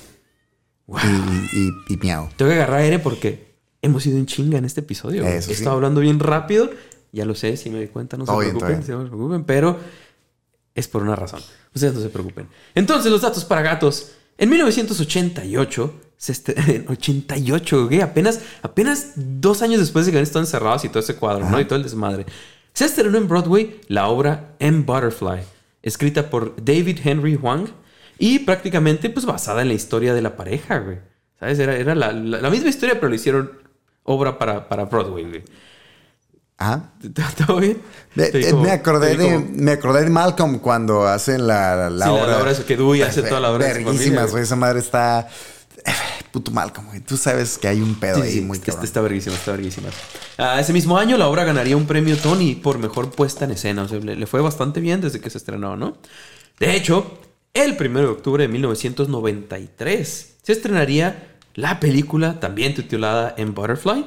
Y, 0.87 1.07
y, 1.07 1.73
y, 1.89 1.93
y 1.93 1.97
miau. 1.97 2.29
Tengo 2.35 2.49
que 2.51 2.55
agarrar 2.55 2.79
aire 2.81 2.99
porque 2.99 3.53
hemos 3.81 4.05
ido 4.05 4.17
en 4.17 4.25
chinga 4.25 4.57
en 4.57 4.65
este 4.65 4.81
episodio. 4.81 5.23
Eso 5.25 5.51
He 5.51 5.55
sí. 5.55 5.61
estado 5.61 5.75
hablando 5.75 6.01
bien 6.01 6.19
rápido. 6.19 6.69
Ya 7.11 7.25
lo 7.25 7.35
sé, 7.35 7.57
si 7.57 7.69
me 7.69 7.77
doy 7.77 7.87
cuenta, 7.87 8.17
no 8.17 8.25
se 8.25 8.33
preocupen, 8.35 8.79
no 8.79 8.85
se 8.85 8.93
preocupen, 8.95 9.43
pero 9.43 9.77
es 10.75 10.87
por 10.87 11.03
una 11.03 11.15
razón. 11.15 11.41
Ustedes 11.73 11.93
no 11.93 12.01
se 12.01 12.09
preocupen. 12.09 12.47
Entonces, 12.75 13.11
los 13.11 13.21
datos 13.21 13.45
para 13.45 13.61
gatos. 13.61 14.11
En 14.37 14.49
1988, 14.49 15.93
se 16.17 16.31
este- 16.31 16.55
en 16.75 16.85
88, 16.89 17.85
güey, 17.87 18.01
apenas, 18.01 18.41
apenas 18.61 19.11
dos 19.15 19.61
años 19.61 19.79
después 19.79 20.05
de 20.05 20.11
que 20.11 20.17
han 20.17 20.23
estado 20.23 20.41
encerrados 20.43 20.83
y 20.85 20.89
todo 20.89 20.99
ese 20.99 21.15
cuadro, 21.15 21.49
¿no? 21.49 21.59
Y 21.59 21.65
todo 21.65 21.75
el 21.75 21.83
desmadre. 21.83 22.25
Se 22.73 22.85
estrenó 22.85 23.17
en 23.17 23.27
Broadway 23.27 23.79
la 23.87 24.07
obra 24.07 24.55
M. 24.59 24.81
Butterfly, 24.83 25.41
escrita 25.83 26.29
por 26.29 26.55
David 26.63 26.99
Henry 27.03 27.35
Hwang 27.35 27.67
y 28.17 28.39
prácticamente 28.39 29.09
pues 29.09 29.25
basada 29.25 29.61
en 29.61 29.67
la 29.67 29.73
historia 29.75 30.13
de 30.13 30.21
la 30.21 30.35
pareja, 30.35 30.79
güey. 30.79 30.97
¿Sabes? 31.39 31.59
Era, 31.59 31.75
era 31.75 31.93
la, 31.93 32.11
la- 32.11 32.41
la 32.41 32.49
misma 32.49 32.69
historia, 32.69 32.95
pero 32.95 33.09
lo 33.09 33.15
hicieron 33.15 33.51
obra 34.03 34.37
para, 34.39 34.67
para 34.67 34.85
Broadway, 34.85 35.25
güey. 35.25 35.43
Ah. 36.65 36.91
¿Todo 37.45 37.57
bien? 37.59 37.81
Me, 38.15 38.23
eh, 38.25 38.31
digo- 38.31 38.61
me 38.61 38.71
acordé 38.71 39.17
de 39.17 39.37
me 39.39 39.71
acordé 39.73 40.03
de 40.03 40.09
Malcolm 40.09 40.59
cuando 40.59 41.05
hacen 41.07 41.45
la, 41.47 41.89
la 41.89 42.05
Sí, 42.05 42.11
la- 42.11 42.13
obra. 42.13 42.27
la 42.27 42.37
obra 42.41 42.51
esa 42.51 42.63
que 42.65 42.77
Dewey 42.77 43.01
hace 43.01 43.23
toda 43.23 43.39
la 43.41 43.51
obra 43.51 43.65
Verguísimas, 43.67 44.31
güey. 44.31 44.43
Esa 44.43 44.55
madre 44.55 44.79
está. 44.79 45.27
eh, 45.85 45.91
Puto 46.31 46.51
Malcolm, 46.51 46.87
güey. 46.87 47.01
Tú 47.01 47.17
sabes 47.17 47.57
que 47.57 47.67
hay 47.67 47.81
un 47.81 47.95
pedo 47.95 48.15
Sí, 48.15 48.21
ahí 48.21 48.31
sí, 48.35 48.41
muy 48.41 48.57
cabrón. 48.59 48.85
está 48.85 49.01
verguísima, 49.01 49.35
está 49.35 49.51
verguísima. 49.51 49.89
Ah, 50.37 50.59
ese 50.59 50.71
mismo 50.73 50.97
año 50.97 51.17
la 51.17 51.27
obra 51.27 51.43
ganaría 51.43 51.75
un 51.77 51.85
premio 51.85 52.17
Tony 52.17 52.55
por 52.55 52.79
mejor 52.79 53.11
puesta 53.11 53.45
en 53.45 53.51
escena. 53.51 53.83
O 53.83 53.87
sea, 53.87 53.99
le, 53.99 54.15
le 54.15 54.25
fue 54.25 54.39
bastante 54.41 54.79
bien 54.79 55.01
desde 55.01 55.19
que 55.19 55.29
se 55.29 55.37
estrenó, 55.37 55.75
¿no? 55.75 55.97
De 56.59 56.75
hecho, 56.75 57.19
el 57.53 57.75
1 57.79 57.99
de 57.99 58.05
octubre 58.07 58.43
de 58.43 58.47
1993 58.47 60.35
se 60.41 60.51
estrenaría 60.51 61.35
la 61.55 61.79
película 61.79 62.39
también 62.39 62.73
titulada 62.73 63.33
En 63.37 63.53
Butterfly, 63.53 64.05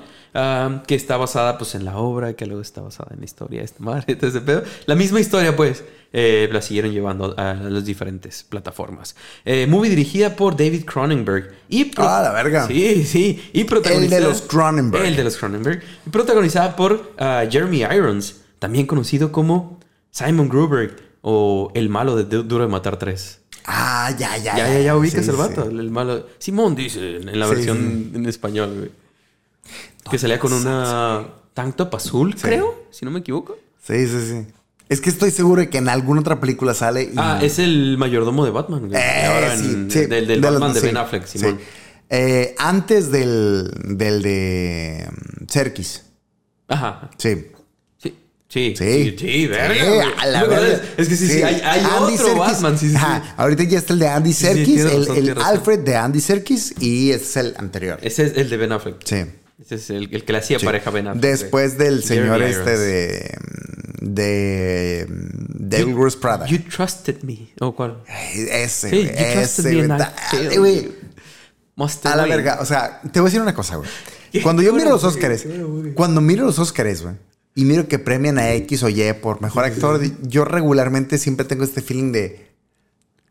que 0.87 0.95
está 0.95 1.17
basada 1.17 1.57
pues 1.59 1.75
en 1.75 1.85
la 1.85 1.97
obra, 1.99 2.35
que 2.35 2.47
luego 2.47 2.61
está 2.63 2.81
basada 2.83 3.11
en 3.15 3.21
la 3.21 3.25
historia 3.25 3.61
de 3.61 3.65
esta 3.65 3.83
madre, 3.83 4.17
todo 4.17 4.29
ese 4.29 4.41
pedo. 4.41 4.63
La 4.87 4.95
misma 4.95 5.21
historia, 5.21 5.57
pues, 5.57 5.83
eh, 6.13 6.49
la 6.53 6.61
siguieron 6.63 6.93
llevando 6.93 7.35
a 7.39 7.55
las 7.55 7.85
diferentes 7.85 8.43
plataformas. 8.45 9.17
Eh, 9.45 9.67
movie 9.67 9.91
dirigida 9.91 10.37
por 10.37 10.57
David 10.57 10.85
Cronenberg. 10.85 11.53
Y 11.69 11.91
Ah, 11.97 12.21
la 12.23 12.33
verga. 12.33 12.67
Sí, 12.67 13.05
sí. 13.05 13.51
Y 13.53 13.65
protagonizada. 13.65 14.19
El 14.19 14.23
de 14.25 14.29
los 14.31 14.43
Cronenberg. 14.43 15.05
El 15.05 15.17
de 15.17 15.25
los 15.25 15.37
Cronenberg. 15.37 15.83
Protagonizada 16.11 16.77
por 16.77 17.13
ah, 17.19 17.45
Jeremy 17.51 17.83
Irons, 17.83 18.43
también 18.59 18.87
conocido 18.87 19.33
como 19.33 19.81
Simon 20.11 20.49
Gruber 20.49 20.97
o 21.23 21.71
el 21.75 21.89
malo 21.89 22.15
de 22.17 22.25
Du- 22.25 22.43
Duro 22.45 22.65
de 22.65 22.71
Matar 22.71 22.99
3. 22.99 23.41
Ah, 23.67 24.15
ya, 24.17 24.37
ya. 24.37 24.57
Ya, 24.57 24.69
ya, 24.73 24.81
ya 24.81 24.97
ubicas 24.97 25.25
Sí, 25.25 25.31
el 25.31 25.37
vato, 25.37 25.63
sí. 25.65 25.69
el, 25.71 25.81
el 25.81 25.91
malo. 25.91 26.27
Simón 26.39 26.77
dice 26.77 27.17
en 27.17 27.39
la 27.39 27.49
Sí, 27.49 27.55
versión 27.55 28.13
en 28.15 28.27
español, 28.27 28.75
güey. 28.79 28.91
Que 30.11 30.19
salía 30.19 30.39
con 30.39 30.53
una 30.53 31.27
tank 31.55 31.77
top 31.77 31.95
azul, 31.95 32.35
Sí. 32.35 32.43
creo, 32.43 32.87
si 32.91 33.05
no 33.05 33.11
me 33.11 33.21
equivoco. 33.21 33.57
Sí, 33.87 34.07
sí, 34.07 34.17
sí. 34.29 34.47
Es 34.89 35.01
que 35.01 35.11
estoy 35.11 35.31
seguro 35.33 35.61
de 35.63 35.69
que 35.71 35.79
en 35.79 35.89
alguna 35.89 36.21
otra 36.21 36.39
película 36.41 36.73
sale. 36.75 37.05
Y... 37.05 37.13
Ah, 37.17 37.41
es 37.43 37.59
el 37.59 37.97
mayordomo 37.99 38.45
de 38.45 38.51
Batman. 38.53 38.89
Eh, 38.95 39.27
Ahora 39.27 39.55
en- 39.55 39.91
sí, 39.91 39.99
sí. 40.01 40.07
del, 40.07 40.27
del 40.27 40.27
De 40.29 40.37
los- 40.51 40.53
Batman 40.61 40.73
de 40.75 40.81
Ben 40.81 40.97
Affleck, 40.97 41.27
sí. 41.27 41.39
Simón. 41.39 41.59
Eh, 42.09 42.55
antes 42.59 43.11
del, 43.11 43.69
del 43.85 44.23
de 44.23 45.09
mm, 45.11 45.45
Serkis. 45.49 46.05
Ajá. 46.69 47.11
Sí. 47.19 47.47
Sí, 47.99 48.15
sí, 48.49 48.75
Sí. 48.77 48.77
sí, 48.79 49.17
sí, 49.19 49.47
verga. 49.49 49.75
Sí, 49.75 50.11
a 50.19 50.27
la 50.27 50.45
verga. 50.45 50.81
Es 50.97 51.09
que 51.09 51.17
sí, 51.17 51.27
sí, 51.27 51.43
hay, 51.43 51.61
hay 51.65 51.85
otro 51.85 52.17
Serkis. 52.17 52.39
Batman, 52.39 52.79
sí, 52.79 52.91
sí. 52.91 52.97
Ajá, 52.97 53.35
Ahorita 53.37 53.65
ya 53.65 53.79
está 53.79 53.93
el 53.93 53.99
de 53.99 54.09
Andy 54.09 54.33
Serkis, 54.33 54.85
el. 54.85 55.37
Alfred 55.39 55.81
de 55.81 55.97
Andy 55.97 56.21
Serkis 56.21 56.75
y 56.81 57.11
es 57.11 57.37
el 57.37 57.55
anterior. 57.59 57.99
Ese 58.03 58.27
es 58.27 58.37
el 58.37 58.49
de 58.49 58.57
Ben 58.57 58.71
Affleck. 58.71 58.97
Sí. 59.05 59.25
Ese 59.61 59.77
es 59.77 59.91
el, 59.91 60.09
el 60.15 60.25
que 60.25 60.33
le 60.33 60.39
hacía 60.39 60.59
sí. 60.59 60.65
pareja 60.67 60.91
a 60.91 60.93
Ben 60.93 61.07
Affleck. 61.09 61.23
Después 61.23 61.79
del 61.79 62.03
Jeremy 62.03 62.27
señor 62.29 62.41
Irons. 62.41 62.57
este 62.57 62.79
de. 62.79 63.39
de. 64.01 65.07
Devil 65.49 65.95
You- 65.95 65.99
Wears 65.99 66.17
Prada. 66.17 66.47
You 66.47 66.59
trusted 66.61 67.23
me. 67.23 67.49
¿O 67.61 67.75
cuál? 67.75 68.03
Ese, 68.07 68.91
Sí, 68.91 69.11
Ese, 69.15 69.63
güey. 70.59 70.93
A 72.05 72.17
la 72.17 72.25
verga. 72.27 72.59
O 72.61 72.67
sea, 72.67 73.01
te 73.03 73.21
voy 73.21 73.27
a 73.27 73.31
decir 73.31 73.41
una 73.41 73.55
cosa, 73.55 73.77
güey. 73.77 73.89
Cuando 74.43 74.63
yo 74.63 74.73
miro 74.75 74.91
los 74.91 75.05
güey. 75.47 75.95
cuando 75.95 76.21
miro 76.21 76.45
los 76.45 76.59
Óscares, 76.59 77.03
güey, 77.03 77.15
y 77.55 77.65
miro 77.65 77.89
que 77.89 77.99
premian 77.99 78.37
a 78.39 78.53
X 78.53 78.83
o 78.83 78.89
Y 78.91 79.01
por 79.15 79.41
mejor 79.41 79.65
actor, 79.65 79.99
yo 80.29 80.45
regularmente 80.45 81.17
siempre 81.17 81.47
tengo 81.47 81.65
este 81.65 81.81
feeling 81.81 82.13
de 82.13 82.51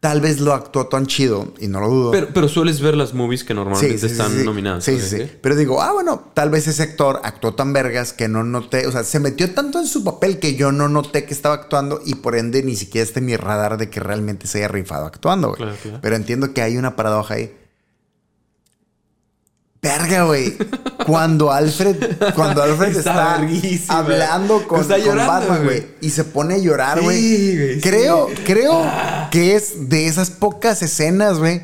tal 0.05 0.21
vez 0.21 0.39
lo 0.39 0.53
actuó 0.53 0.85
tan 0.85 1.07
chido 1.07 1.51
y 1.59 1.67
no 1.67 1.79
lo 1.79 1.89
dudo. 1.89 2.11
Pero, 2.11 2.27
pero 2.31 2.47
sueles 2.47 2.79
ver 2.79 2.95
las 2.95 3.15
movies 3.15 3.43
que 3.43 3.55
normalmente 3.55 3.97
sí, 3.97 4.07
sí, 4.07 4.11
están 4.11 4.31
sí. 4.37 4.45
nominadas. 4.45 4.83
Sí, 4.83 4.99
sí, 4.99 5.17
sí. 5.17 5.31
Pero 5.41 5.55
digo, 5.55 5.81
ah, 5.81 5.93
bueno, 5.93 6.29
tal 6.35 6.51
vez 6.51 6.67
ese 6.67 6.83
actor 6.83 7.21
actuó 7.23 7.55
tan 7.55 7.73
vergas 7.73 8.13
que 8.13 8.27
no 8.27 8.43
noté, 8.43 8.85
o 8.85 8.91
sea, 8.91 9.03
se 9.03 9.19
metió 9.19 9.55
tanto 9.55 9.79
en 9.79 9.87
su 9.87 10.03
papel 10.03 10.37
que 10.37 10.53
yo 10.53 10.71
no 10.71 10.89
noté 10.89 11.25
que 11.25 11.33
estaba 11.33 11.55
actuando 11.55 12.01
y 12.05 12.13
por 12.13 12.35
ende 12.35 12.61
ni 12.61 12.75
siquiera 12.75 13.03
está 13.03 13.19
en 13.19 13.25
mi 13.25 13.35
radar 13.35 13.79
de 13.79 13.89
que 13.89 13.99
realmente 13.99 14.45
se 14.45 14.59
haya 14.59 14.67
rifado 14.67 15.07
actuando. 15.07 15.53
Claro, 15.53 15.73
claro. 15.81 15.97
Pero 16.03 16.15
entiendo 16.15 16.53
que 16.53 16.61
hay 16.61 16.77
una 16.77 16.95
paradoja 16.95 17.33
ahí. 17.33 17.51
Verga, 19.85 20.23
güey. 20.23 20.55
Cuando 21.05 21.51
Alfred, 21.51 21.97
cuando 22.35 22.63
Alfred 22.63 22.97
Está 22.97 23.39
hablando 23.89 24.67
con, 24.67 24.81
Está 24.81 24.95
con 24.95 25.03
llorando, 25.05 25.31
Batman, 25.33 25.63
güey. 25.65 25.85
y 26.01 26.09
se 26.09 26.23
pone 26.23 26.55
a 26.55 26.57
llorar, 26.57 26.97
Sí, 26.99 27.03
güey. 27.03 27.55
güey, 27.57 27.75
sí. 27.75 27.81
creo, 27.81 28.29
creo 28.43 28.81
Ah. 28.83 29.29
que 29.31 29.55
es 29.55 29.89
de 29.89 30.07
esas 30.07 30.31
pocas 30.31 30.81
escenas, 30.81 31.37
güey, 31.37 31.61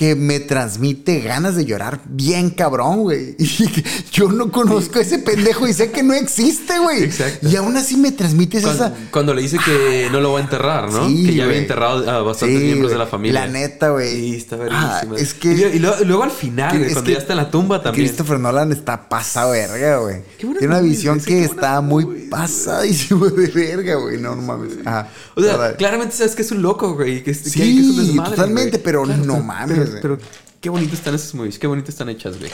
que 0.00 0.14
me 0.14 0.40
transmite 0.40 1.20
ganas 1.20 1.56
de 1.56 1.66
llorar 1.66 2.00
bien 2.06 2.48
cabrón, 2.48 3.00
güey. 3.02 3.36
Y 3.38 3.68
yo 4.12 4.32
no 4.32 4.50
conozco 4.50 4.98
a 4.98 5.02
ese 5.02 5.18
pendejo 5.18 5.68
y 5.68 5.74
sé 5.74 5.90
que 5.90 6.02
no 6.02 6.14
existe, 6.14 6.78
güey. 6.78 7.04
Exacto. 7.04 7.46
Y 7.46 7.54
aún 7.56 7.76
así 7.76 7.98
me 7.98 8.10
transmites 8.10 8.62
Cuando, 8.62 8.84
esa... 8.86 8.94
cuando 9.10 9.34
le 9.34 9.42
dice 9.42 9.58
que 9.62 10.08
no 10.10 10.20
lo 10.22 10.32
va 10.32 10.38
a 10.38 10.42
enterrar, 10.42 10.90
¿no? 10.90 11.06
Sí, 11.06 11.26
que 11.26 11.34
ya 11.34 11.44
había 11.44 11.58
enterrado 11.58 12.08
a 12.10 12.22
bastantes 12.22 12.58
Sí, 12.60 12.64
miembros 12.64 12.92
de 12.92 12.96
la 12.98 13.06
familia. 13.06 13.40
La 13.44 13.52
neta, 13.52 13.90
güey. 13.90 14.10
Sí, 14.10 14.36
está 14.36 14.56
Ah, 14.70 15.02
verguísima. 15.02 15.16
es 15.18 15.34
que... 15.34 15.48
Y, 15.52 15.56
luego- 15.58 15.74
y 15.74 15.78
luego, 15.80 15.96
y 16.00 16.04
luego 16.06 16.22
al 16.22 16.30
final, 16.30 16.78
güey, 16.78 16.92
cuando 16.94 17.10
ya 17.10 17.18
está 17.18 17.32
en 17.34 17.36
la 17.36 17.50
tumba 17.50 17.82
también. 17.82 18.06
Christopher 18.06 18.40
Nolan 18.40 18.72
está 18.72 19.06
pasado 19.06 19.50
verga, 19.50 19.98
güey. 19.98 20.22
Tiene 20.38 20.66
una 20.66 20.80
visión 20.80 21.20
que 21.20 21.44
está 21.44 21.82
muy 21.82 22.06
pasadísimo 22.30 23.26
de 23.28 23.48
verga, 23.48 23.96
güey. 23.96 24.16
No, 24.18 24.34
no 24.34 24.40
mames. 24.40 24.78
Ajá. 24.86 25.08
O 25.40 25.44
sea, 25.44 25.56
Verdad. 25.56 25.76
claramente 25.78 26.14
sabes 26.16 26.34
que 26.34 26.42
es 26.42 26.50
un 26.50 26.62
loco, 26.62 26.94
güey. 26.94 27.22
Que, 27.22 27.34
Sí, 27.34 27.50
que 27.74 27.80
es 27.80 27.86
un 27.86 27.96
desmadre, 27.96 28.30
totalmente, 28.30 28.70
güey. 28.72 28.82
pero 28.82 29.06
no 29.06 29.40
mames, 29.40 29.78
Pero, 29.78 29.90
güey. 29.90 30.02
pero 30.02 30.18
qué 30.60 30.68
bonito 30.70 30.94
están 30.94 31.14
esas 31.14 31.34
movies, 31.34 31.58
qué 31.58 31.66
bonito 31.66 31.90
están 31.90 32.08
hechas, 32.08 32.38
güey. 32.38 32.50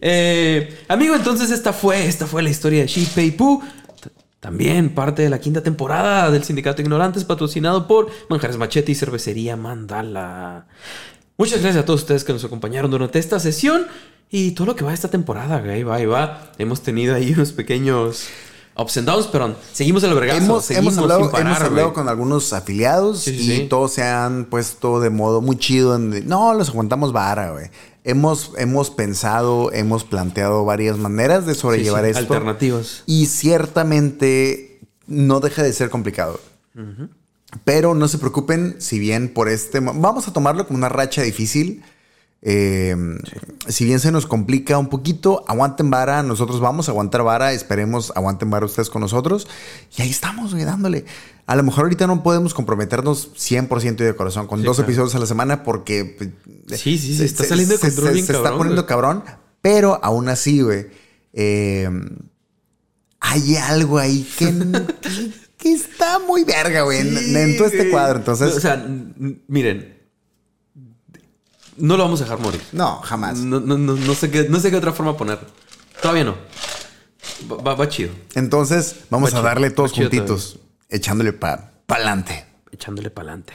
Eh, 0.00 0.78
amigo, 0.88 1.14
entonces 1.14 1.50
esta 1.50 1.72
fue, 1.72 2.06
esta 2.06 2.26
fue 2.26 2.42
la 2.42 2.50
historia 2.50 2.80
de 2.82 2.86
Shi 2.88 3.06
Pei 3.14 3.30
Pu. 3.32 3.62
También 4.40 4.94
parte 4.94 5.20
de 5.20 5.28
la 5.28 5.38
quinta 5.38 5.62
temporada 5.62 6.30
del 6.30 6.42
Sindicato 6.44 6.80
Ignorantes, 6.80 7.24
patrocinado 7.24 7.86
por 7.86 8.08
Manjares 8.30 8.56
Machete 8.56 8.90
y 8.92 8.94
Cervecería 8.94 9.56
Mandala. 9.56 10.66
Muchas 11.36 11.60
gracias 11.60 11.82
a 11.82 11.86
todos 11.86 12.00
ustedes 12.00 12.24
que 12.24 12.32
nos 12.32 12.44
acompañaron 12.44 12.90
durante 12.90 13.18
esta 13.18 13.38
sesión 13.38 13.86
y 14.30 14.52
todo 14.52 14.68
lo 14.68 14.76
que 14.76 14.84
va 14.84 14.94
esta 14.94 15.08
temporada, 15.08 15.60
güey. 15.60 15.82
Va 15.82 16.00
y 16.00 16.06
va. 16.06 16.52
Hemos 16.56 16.82
tenido 16.82 17.14
ahí 17.14 17.32
unos 17.34 17.52
pequeños 17.52 18.28
ups 18.80 18.96
and 18.96 19.06
downs, 19.06 19.26
pero 19.26 19.54
seguimos 19.72 20.02
el 20.04 20.14
vergazo. 20.14 20.38
Hemos, 20.42 20.70
hemos 20.70 20.98
hablado, 20.98 21.30
parar, 21.30 21.46
hemos 21.46 21.60
hablado 21.60 21.92
con 21.92 22.08
algunos 22.08 22.52
afiliados 22.52 23.20
Sí, 23.20 23.36
sí, 23.38 23.52
y 23.52 23.56
sí. 23.58 23.66
todos 23.68 23.92
se 23.92 24.02
han 24.02 24.46
puesto 24.46 25.00
de 25.00 25.10
modo 25.10 25.40
muy 25.40 25.56
chido. 25.56 25.94
En 25.96 26.26
no, 26.28 26.54
los 26.54 26.70
aguantamos 26.70 27.12
vara, 27.12 27.50
güey. 27.52 27.66
Hemos, 28.02 28.52
hemos 28.56 28.90
pensado, 28.90 29.70
hemos 29.72 30.04
planteado 30.04 30.64
varias 30.64 30.96
maneras 30.96 31.44
de 31.44 31.54
sobrellevar 31.54 32.04
esto. 32.06 32.20
Alternativas. 32.20 33.02
Y 33.06 33.26
ciertamente 33.26 34.80
no 35.06 35.40
deja 35.40 35.62
de 35.62 35.72
ser 35.72 35.90
complicado. 35.90 36.40
Pero 37.64 37.94
no 37.94 38.06
se 38.08 38.18
preocupen, 38.18 38.76
si 38.78 38.98
bien 38.98 39.28
por 39.32 39.48
este... 39.48 39.80
mo- 39.80 39.92
Vamos 39.94 40.28
a 40.28 40.32
tomarlo 40.32 40.66
como 40.66 40.78
una 40.78 40.88
racha 40.88 41.22
difícil. 41.22 41.82
Eh, 42.42 42.96
Si 43.68 43.84
bien 43.84 44.00
se 44.00 44.10
nos 44.10 44.26
complica 44.26 44.78
un 44.78 44.88
poquito, 44.88 45.44
aguanten 45.46 45.90
vara, 45.90 46.22
nosotros 46.22 46.60
vamos 46.60 46.88
a 46.88 46.92
aguantar 46.92 47.22
vara, 47.22 47.52
esperemos 47.52 48.12
aguanten 48.16 48.48
vara 48.50 48.64
ustedes 48.66 48.88
con 48.90 49.02
nosotros. 49.02 49.46
Y 49.96 50.02
ahí 50.02 50.10
estamos, 50.10 50.52
güey, 50.54 50.64
dándole. 50.64 51.04
A 51.46 51.54
lo 51.56 51.62
mejor 51.62 51.84
ahorita 51.84 52.06
no 52.06 52.22
podemos 52.22 52.54
comprometernos 52.54 53.32
100% 53.36 53.96
de 54.04 54.14
corazón 54.16 54.46
con 54.46 54.60
Sí, 54.60 54.64
dos 54.66 54.76
claro. 54.76 54.88
episodios 54.90 55.14
a 55.14 55.18
la 55.18 55.26
semana 55.26 55.62
porque... 55.64 56.04
pues, 56.16 56.30
Sí, 56.80 56.96
sí, 56.96 57.08
sí, 57.08 57.16
se- 57.18 57.24
está 57.26 57.42
se- 57.42 57.48
saliendo 57.50 57.74
de 57.74 57.78
se- 57.80 57.86
control 57.88 58.06
se- 58.08 58.14
bien 58.14 58.26
se 58.26 58.32
está 58.32 58.50
poniendo 58.50 58.82
güey. 58.82 58.86
cabrón, 58.88 59.24
pero 59.60 59.98
aún 60.02 60.28
así, 60.28 60.60
güey. 60.62 60.86
eh, 61.32 61.88
hay 63.20 63.56
algo 63.56 63.98
ahí 63.98 64.26
que, 64.38 64.52
que- 65.58 65.72
está 65.72 66.18
muy 66.20 66.44
verga, 66.44 66.82
güey, 66.82 67.00
en, 67.00 67.18
Sí, 67.18 67.36
en 67.36 67.56
todo 67.58 67.66
este 67.68 67.90
cuadro. 67.90 68.18
Entonces, 68.20 68.56
O 68.56 68.60
sea, 68.60 68.82
miren. 69.48 69.99
No 71.80 71.96
lo 71.96 72.04
vamos 72.04 72.20
a 72.20 72.24
dejar 72.24 72.38
morir. 72.40 72.60
no, 72.72 73.00
jamás. 73.02 73.38
No, 73.38 73.60
no, 73.60 73.76
no, 73.78 73.94
no 73.94 74.14
sé 74.14 74.30
qué, 74.30 74.48
no 74.48 74.60
sé 74.60 74.70
qué 74.70 74.76
otra 74.76 74.92
forma 74.92 75.16
ponerlo. 75.16 75.46
Todavía 76.00 76.24
no. 76.24 76.36
Va, 77.50 77.74
va- 77.74 77.88
chido. 77.88 78.10
Entonces, 78.34 78.96
vamos 79.10 79.30
Va 79.30 79.38
a 79.38 79.40
chido, 79.40 79.42
darle 79.48 79.70
todos 79.70 79.92
juntitos, 79.92 80.58
echándole 80.88 81.32
para 81.32 81.72
adelante. 81.88 82.44
Echándole 82.72 83.10
para 83.10 83.28
adelante. 83.32 83.52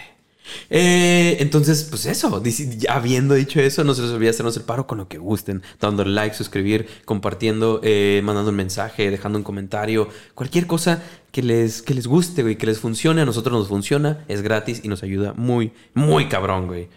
entonces, 0.69 1.87
pues 1.89 2.05
eso. 2.05 2.41
habiendo 2.89 3.33
dicho 3.33 3.59
eso, 3.59 3.83
no 3.83 3.93
se 3.93 4.01
les 4.03 4.11
olvide 4.11 4.29
hacernos 4.29 4.57
el 4.57 4.63
paro 4.63 4.87
con 4.87 4.97
lo 4.97 5.07
que 5.07 5.17
gusten. 5.17 5.63
Dándole 5.79 6.11
like, 6.11 6.35
suscribir, 6.35 6.87
compartiendo, 7.05 7.79
eh, 7.83 8.21
mandando 8.23 8.51
un 8.51 8.57
mensaje, 8.57 9.09
dejando 9.09 9.37
un 9.37 9.43
comentario. 9.43 10.09
Cualquier 10.33 10.67
cosa 10.67 11.01
que 11.31 11.41
les, 11.41 11.81
que 11.81 11.93
les 11.93 12.07
guste, 12.07 12.43
güey, 12.43 12.57
que 12.57 12.65
les 12.65 12.79
funcione. 12.79 13.21
A 13.21 13.25
nosotros 13.25 13.57
nos 13.57 13.67
funciona. 13.67 14.23
Es 14.27 14.41
gratis 14.41 14.81
y 14.83 14.87
nos 14.87 15.03
ayuda 15.03 15.33
muy, 15.33 15.73
muy 15.93 16.27
cabrón, 16.27 16.67
güey. 16.67 16.89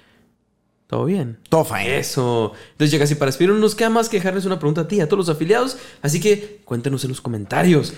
¿Todo 0.89 1.05
bien? 1.05 1.39
Todo 1.49 1.64
fine. 1.64 1.99
Eso. 1.99 2.53
Entonces 2.72 2.91
ya 2.91 2.99
casi 2.99 3.14
para 3.14 3.28
despedir, 3.28 3.51
no 3.53 3.59
nos 3.59 3.74
queda 3.74 3.91
más 3.91 4.09
que 4.09 4.16
dejarles 4.16 4.47
una 4.47 4.59
pregunta 4.59 4.80
a 4.80 4.89
ti, 4.89 5.01
a 5.01 5.07
todos 5.09 5.26
los 5.28 5.36
afiliados. 5.36 5.76
Así 6.03 6.18
que 6.18 6.61
cuéntenos 6.64 7.05
en 7.05 7.11
los 7.11 7.20
comentarios. 7.20 7.93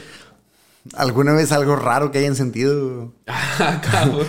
¿Alguna 0.94 1.34
vez 1.34 1.52
algo 1.52 1.76
raro 1.76 2.10
que 2.10 2.18
hayan 2.18 2.34
sentido? 2.34 3.12
Ah, 3.62 3.80
cabrón. 3.82 4.26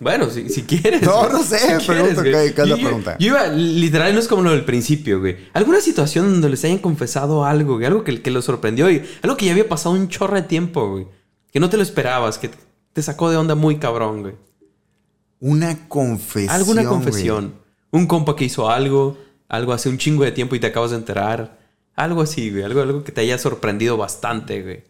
bueno, 0.00 0.28
si, 0.28 0.50
si 0.50 0.62
quieres. 0.64 1.00
No, 1.02 1.28
no 1.30 1.42
sé, 1.42 1.80
Si 1.80 1.86
pregunto. 1.86 2.22
¿qué- 2.22 2.46
es 2.48 2.56
la 2.58 2.64
yo- 2.66 2.76
pregunta? 2.76 3.16
Yo 3.18 3.28
iba, 3.28 3.46
literal, 3.48 4.12
no 4.12 4.20
es 4.20 4.28
como 4.28 4.42
lo 4.42 4.50
del 4.50 4.64
principio, 4.66 5.20
güey. 5.20 5.38
¿Alguna 5.54 5.80
situación 5.80 6.30
donde 6.32 6.50
les 6.50 6.62
hayan 6.66 6.76
confesado 6.78 7.46
algo, 7.46 7.74
güey? 7.76 7.86
Algo 7.86 8.04
que, 8.04 8.20
que 8.20 8.30
los 8.30 8.44
sorprendió 8.44 8.90
y 8.90 9.02
algo 9.22 9.38
que 9.38 9.46
ya 9.46 9.52
había 9.52 9.66
pasado 9.68 9.94
un 9.94 10.08
chorro 10.08 10.36
de 10.36 10.42
tiempo, 10.42 10.90
güey. 10.90 11.06
Que 11.50 11.58
no 11.58 11.70
te 11.70 11.78
lo 11.78 11.82
esperabas, 11.82 12.36
que 12.36 12.50
te 12.92 13.02
sacó 13.02 13.30
de 13.30 13.38
onda 13.38 13.54
muy 13.54 13.78
cabrón, 13.78 14.20
güey. 14.20 14.34
Una 15.40 15.88
confesión. 15.88 16.54
Alguna 16.54 16.82
güey. 16.82 16.94
confesión. 16.94 17.54
Un 17.90 18.06
compa 18.06 18.34
que 18.36 18.44
hizo 18.44 18.70
algo, 18.70 19.16
algo 19.48 19.72
hace 19.72 19.88
un 19.88 19.98
chingo 19.98 20.24
de 20.24 20.32
tiempo 20.32 20.54
y 20.54 20.60
te 20.60 20.66
acabas 20.68 20.90
de 20.90 20.96
enterar. 20.96 21.58
Algo 21.94 22.22
así, 22.22 22.50
güey. 22.50 22.62
Algo, 22.62 22.82
algo 22.82 23.04
que 23.04 23.12
te 23.12 23.20
haya 23.22 23.38
sorprendido 23.38 23.96
bastante, 23.96 24.62
güey. 24.62 24.84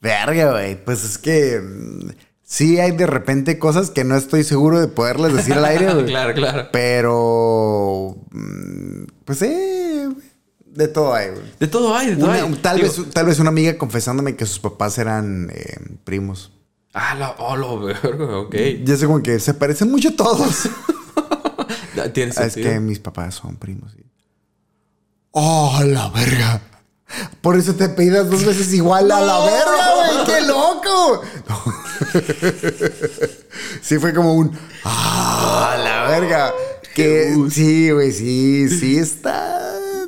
Verga, 0.00 0.52
güey. 0.52 0.82
Pues 0.84 1.04
es 1.04 1.18
que 1.18 1.60
mm, 1.60 2.10
sí 2.42 2.80
hay 2.80 2.92
de 2.92 3.06
repente 3.06 3.58
cosas 3.58 3.90
que 3.90 4.02
no 4.04 4.16
estoy 4.16 4.42
seguro 4.44 4.80
de 4.80 4.88
poderles 4.88 5.34
decir 5.34 5.54
al 5.54 5.64
aire, 5.64 5.92
güey. 5.94 6.06
claro, 6.06 6.34
claro. 6.34 6.68
Pero. 6.72 8.16
mm, 8.30 9.04
Pues 9.24 9.42
eh. 9.42 10.08
De 10.66 10.88
todo 10.88 11.12
hay, 11.12 11.28
güey. 11.28 11.42
De 11.60 11.66
todo 11.68 11.94
hay, 11.94 12.06
de 12.08 12.16
todo 12.16 12.30
Una- 12.30 12.42
hay. 12.44 12.54
tal, 12.62 12.76
Digo, 12.78 12.88
vez, 12.88 13.10
tal 13.12 13.26
vez 13.26 13.38
una 13.38 13.50
amiga 13.50 13.76
confesándome 13.76 14.36
que 14.36 14.46
sus 14.46 14.58
papás 14.58 14.96
eran 14.96 15.50
eh, 15.52 15.76
primos. 16.04 16.50
Ah, 16.94 17.14
la, 17.14 17.30
oh, 17.38 17.56
lo 17.56 17.80
verga, 17.80 18.38
ok. 18.38 18.54
Ya 18.84 18.96
sé 18.96 19.06
como 19.06 19.22
que 19.22 19.38
se 19.40 19.54
parecen 19.54 19.90
mucho 19.90 20.14
todos. 20.14 20.68
Tiene 22.12 22.32
Ah, 22.36 22.44
es 22.46 22.52
sentido. 22.54 22.74
que 22.74 22.80
mis 22.80 22.98
papás 22.98 23.34
son 23.36 23.56
primos. 23.56 23.92
sí. 23.92 23.98
¡Oh, 25.30 25.80
la 25.84 26.08
verga! 26.10 26.60
Por 27.40 27.56
eso 27.56 27.74
te 27.74 27.88
pedidas 27.88 28.28
dos 28.30 28.44
veces 28.44 28.72
igual 28.74 29.10
a 29.10 29.20
la 29.20 29.38
verga, 29.44 29.94
güey. 29.96 30.26
¡Qué 30.26 30.46
loco! 30.46 31.22
sí, 33.80 33.98
fue 33.98 34.12
como 34.14 34.34
un. 34.34 34.52
¡Ah, 34.84 35.76
la 35.82 36.08
verga! 36.10 36.52
Que 36.94 37.34
sí, 37.50 37.90
güey, 37.90 38.12
sí, 38.12 38.68
sí 38.68 38.98
está 38.98 39.58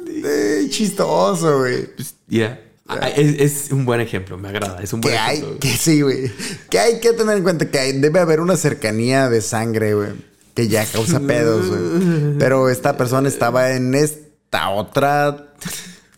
eh, 0.07 0.67
chistoso, 0.71 1.59
güey. 1.61 1.89
Ya. 2.29 2.61
Ah, 2.61 2.74
Es, 3.17 3.65
es 3.67 3.73
un 3.73 3.85
buen 3.87 4.01
ejemplo, 4.01 4.37
me 4.37 4.49
agrada. 4.49 4.83
Es 4.83 4.93
un 4.93 5.01
buen 5.01 5.15
Que 5.15 5.19
hay, 5.19 5.39
ejemplo. 5.39 5.59
que 5.61 5.77
sí, 5.77 6.03
güey. 6.03 6.31
Que 6.69 6.79
hay 6.79 7.01
que 7.01 7.13
tener 7.15 7.39
en 7.39 7.43
cuenta 7.43 7.71
que 7.71 7.79
hay- 7.79 7.99
debe 7.99 8.21
haber 8.21 8.41
una 8.41 8.57
cercanía 8.57 9.29
de 9.31 9.41
sangre, 9.41 9.95
güey. 9.95 10.11
Que 10.55 10.69
ya 10.69 10.85
causa 10.87 11.19
pedos, 11.21 11.67
güey. 11.69 12.37
Pero 12.39 12.69
esta 12.69 12.97
persona 12.97 13.29
estaba 13.29 13.71
en 13.73 13.95
esta 13.95 14.69
otra 14.71 15.55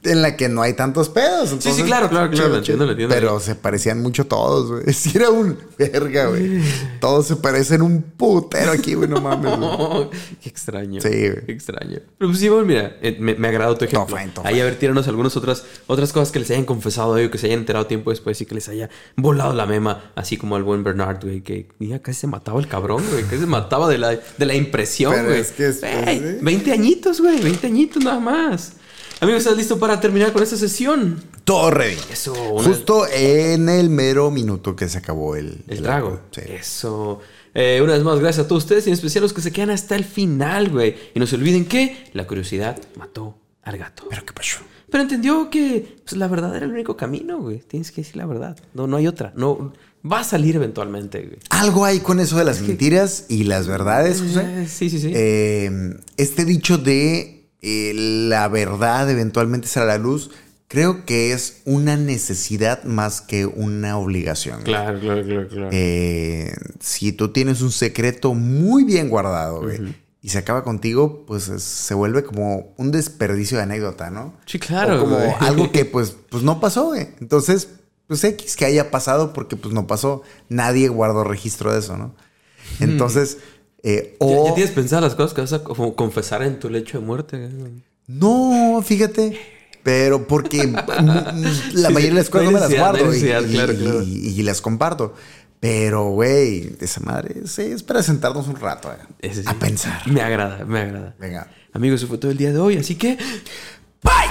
en 0.06 0.22
la 0.22 0.36
que 0.36 0.48
no 0.48 0.62
hay 0.62 0.72
tantos 0.74 1.08
pedos. 1.08 1.54
Sí, 1.58 1.72
sí, 1.72 1.82
claro, 1.82 2.08
claro, 2.08 2.30
claro, 2.30 2.48
lo 2.48 2.56
entiendo, 2.58 2.84
lo 2.86 2.92
entiendo. 2.92 3.14
Pero 3.14 3.40
se 3.40 3.54
parecían 3.54 4.00
mucho 4.02 4.26
todos, 4.26 4.70
güey. 4.70 4.82
Sí, 4.94 5.12
era 5.14 5.30
un 5.30 5.56
verga, 5.78 6.26
güey. 6.28 6.60
Todos 7.00 7.26
se 7.26 7.36
parecen 7.36 7.82
un 7.82 8.02
putero 8.02 8.72
aquí, 8.72 8.94
güey. 8.94 9.08
No 9.08 9.20
mames, 9.20 9.56
güey. 9.58 10.08
Qué 10.42 10.48
extraño. 10.48 11.00
Sí, 11.00 11.08
güey. 11.08 11.46
Qué 11.46 11.52
extraño. 11.52 11.98
Pero 12.18 12.30
pues 12.30 12.38
sí, 12.40 12.48
bueno, 12.48 12.64
mira, 12.66 12.96
eh, 13.02 13.16
me, 13.20 13.34
me 13.34 13.48
agradó 13.48 13.76
tu 13.76 13.84
ejemplo. 13.84 14.06
Todo 14.06 14.16
fine, 14.18 14.32
todo 14.34 14.46
Ahí 14.46 14.60
a 14.60 14.64
ver, 14.64 14.76
tíranos 14.78 15.06
algunas 15.08 15.36
otras, 15.36 15.64
otras 15.86 16.12
cosas 16.12 16.32
que 16.32 16.38
les 16.38 16.50
hayan 16.50 16.64
confesado 16.64 17.10
hoy 17.10 17.24
o 17.26 17.30
que 17.30 17.38
se 17.38 17.46
hayan 17.46 17.60
enterado 17.60 17.86
tiempo 17.86 18.10
después 18.10 18.40
y 18.40 18.46
que 18.46 18.54
les 18.54 18.68
haya 18.68 18.88
volado 19.16 19.52
la 19.54 19.66
mema, 19.66 20.12
así 20.14 20.36
como 20.36 20.56
al 20.56 20.62
buen 20.62 20.82
Bernard, 20.84 21.22
güey, 21.22 21.40
que 21.42 21.68
ya 21.80 22.00
casi 22.00 22.20
se 22.20 22.26
mataba 22.26 22.58
el 22.60 22.68
cabrón, 22.68 23.02
güey, 23.10 23.24
casi 23.24 23.38
se 23.38 23.46
mataba 23.46 23.88
de 23.88 23.98
la, 23.98 24.10
de 24.10 24.46
la 24.46 24.54
impresión, 24.54 25.12
Pero 25.14 25.28
güey. 25.28 25.40
es 25.40 25.52
que 25.52 25.68
es- 25.68 25.80
Güey, 25.80 26.18
¿sí? 26.18 26.38
20 26.40 26.72
añitos, 26.72 27.20
güey, 27.20 27.40
20 27.40 27.66
añitos 27.66 28.04
nada 28.04 28.20
más. 28.20 28.72
Amigos, 29.20 29.42
¿estás 29.42 29.56
listo 29.56 29.78
para 29.78 29.98
terminar 29.98 30.32
con 30.32 30.42
esta 30.42 30.56
sesión? 30.56 31.22
Todo 31.44 31.70
ready. 31.70 31.96
Eso, 32.12 32.34
una- 32.52 32.68
Justo 32.68 33.06
en 33.10 33.68
el 33.68 33.88
mero 33.88 34.30
minuto 34.30 34.76
que 34.76 34.88
se 34.88 34.98
acabó 34.98 35.36
el, 35.36 35.64
El 35.68 35.82
trago. 35.82 36.20
Sí. 36.32 36.42
Eso. 36.46 37.20
Eh, 37.54 37.80
una 37.82 37.94
vez 37.94 38.02
más, 38.02 38.18
gracias 38.20 38.44
a 38.44 38.48
todos 38.48 38.64
ustedes 38.64 38.86
y 38.86 38.90
en 38.90 38.94
especial 38.94 39.22
a 39.22 39.24
los 39.26 39.32
que 39.32 39.40
se 39.40 39.52
quedan 39.52 39.70
hasta 39.70 39.96
el 39.96 40.04
final, 40.04 40.68
güey. 40.68 40.94
Y 41.14 41.18
no 41.20 41.26
se 41.26 41.36
olviden 41.36 41.64
que 41.64 42.10
la 42.12 42.26
curiosidad 42.26 42.78
mató 42.96 43.38
al 43.62 43.78
gato. 43.78 44.04
Pero 44.10 44.24
qué 44.26 44.34
pasó. 44.34 44.58
Pero 44.90 45.02
entendió 45.02 45.48
que 45.48 45.96
pues, 46.04 46.16
la 46.18 46.28
verdad 46.28 46.54
era 46.54 46.66
el 46.66 46.72
único 46.72 46.96
camino, 46.98 47.38
güey. 47.38 47.60
Tienes 47.60 47.90
que 47.92 48.02
decir 48.02 48.16
la 48.16 48.26
verdad. 48.26 48.58
No, 48.74 48.86
no 48.86 48.98
hay 48.98 49.06
otra. 49.06 49.32
No, 49.34 49.72
va 50.10 50.20
a 50.20 50.24
salir 50.24 50.56
eventualmente, 50.56 51.22
güey. 51.22 51.38
Algo 51.48 51.86
hay 51.86 52.00
con 52.00 52.20
eso 52.20 52.36
de 52.36 52.44
las 52.44 52.60
mentiras 52.60 53.24
y 53.30 53.44
las 53.44 53.66
verdades, 53.66 54.20
José. 54.20 54.42
Eh, 54.62 54.68
sí, 54.68 54.90
sí, 54.90 55.00
sí. 55.00 55.10
Eh, 55.14 55.70
este 56.18 56.44
dicho 56.44 56.76
de 56.76 57.35
eh, 57.68 57.92
la 57.94 58.46
verdad 58.48 59.10
eventualmente 59.10 59.66
será 59.66 59.86
la 59.86 59.98
luz, 59.98 60.30
creo 60.68 61.04
que 61.04 61.32
es 61.32 61.62
una 61.64 61.96
necesidad 61.96 62.84
más 62.84 63.20
que 63.20 63.44
una 63.46 63.98
obligación. 63.98 64.62
claro, 64.62 65.00
claro, 65.00 65.22
claro, 65.24 65.48
claro. 65.48 65.68
Eh, 65.72 66.52
si 66.80 67.12
tú 67.12 67.28
tienes 67.32 67.60
un 67.62 67.72
secreto 67.72 68.34
muy 68.34 68.84
bien 68.84 69.08
guardado, 69.08 69.62
güey, 69.62 69.94
y 70.22 70.28
se 70.30 70.38
acaba 70.38 70.64
contigo, 70.64 71.24
pues 71.26 71.48
es- 71.48 71.62
se 71.62 71.94
vuelve 71.94 72.24
como 72.24 72.72
un 72.76 72.90
desperdicio 72.90 73.56
de 73.58 73.62
anécdota, 73.64 74.10
¿no? 74.10 74.34
Sí, 74.46 74.58
claro, 74.58 74.96
O 74.96 75.00
como 75.04 75.16
güey. 75.16 75.30
algo 75.40 75.70
que 75.72 75.84
pues, 75.94 76.16
pues 76.30 76.42
no 76.42 76.58
pasó, 76.60 76.86
güey. 76.86 77.08
Entonces, 77.20 77.68
pues 78.08 78.22
X 78.24 78.54
que 78.56 78.64
haya 78.64 78.90
pasado 78.92 79.32
porque 79.32 79.56
pues 79.56 79.72
no 79.74 79.86
pasó. 79.88 80.22
Nadie 80.48 80.88
guardó 80.88 81.24
registro 81.24 81.72
de 81.72 81.78
eso, 81.80 81.96
¿no? 81.96 82.14
Entonces, 82.80 83.36
Hmm. 83.38 83.55
Ya, 83.94 84.02
o... 84.18 84.46
ya 84.48 84.54
tienes 84.54 84.72
pensadas 84.74 85.02
las 85.04 85.14
cosas 85.14 85.34
que 85.34 85.40
vas 85.42 85.52
a 85.52 85.62
como 85.64 85.94
confesar 85.94 86.42
en 86.42 86.58
tu 86.58 86.68
lecho 86.70 86.98
de 86.98 87.04
muerte. 87.06 87.48
No, 88.06 88.82
fíjate. 88.84 89.38
Pero 89.82 90.26
porque 90.26 90.66
la 91.74 91.90
mayoría 91.90 92.10
de 92.10 92.14
las 92.20 92.28
cosas 92.30 92.46
no 92.46 92.50
me 92.52 92.60
las 92.60 92.74
guardo 92.74 93.14
y, 93.14 93.18
y- 93.18 93.20
claro, 93.22 93.44
y- 93.72 93.76
claro. 93.76 94.02
y- 94.02 94.28
y 94.38 94.42
las 94.42 94.60
comparto. 94.60 95.14
Pero, 95.60 96.10
güey, 96.10 96.76
esa 96.80 97.00
madre 97.00 97.42
sí, 97.46 97.62
es 97.62 97.82
para 97.82 98.02
sentarnos 98.02 98.46
un 98.48 98.56
rato 98.56 98.90
eh, 99.20 99.32
sí. 99.34 99.42
a 99.46 99.54
pensar. 99.54 100.02
Me 100.06 100.20
agrada, 100.20 100.64
me 100.64 100.80
agrada. 100.80 101.14
Venga. 101.18 101.50
Amigos, 101.72 102.00
eso 102.00 102.08
fue 102.08 102.18
todo 102.18 102.30
el 102.30 102.36
día 102.36 102.52
de 102.52 102.58
hoy, 102.58 102.76
así 102.76 102.94
que... 102.96 103.16
Bye. 104.02 104.30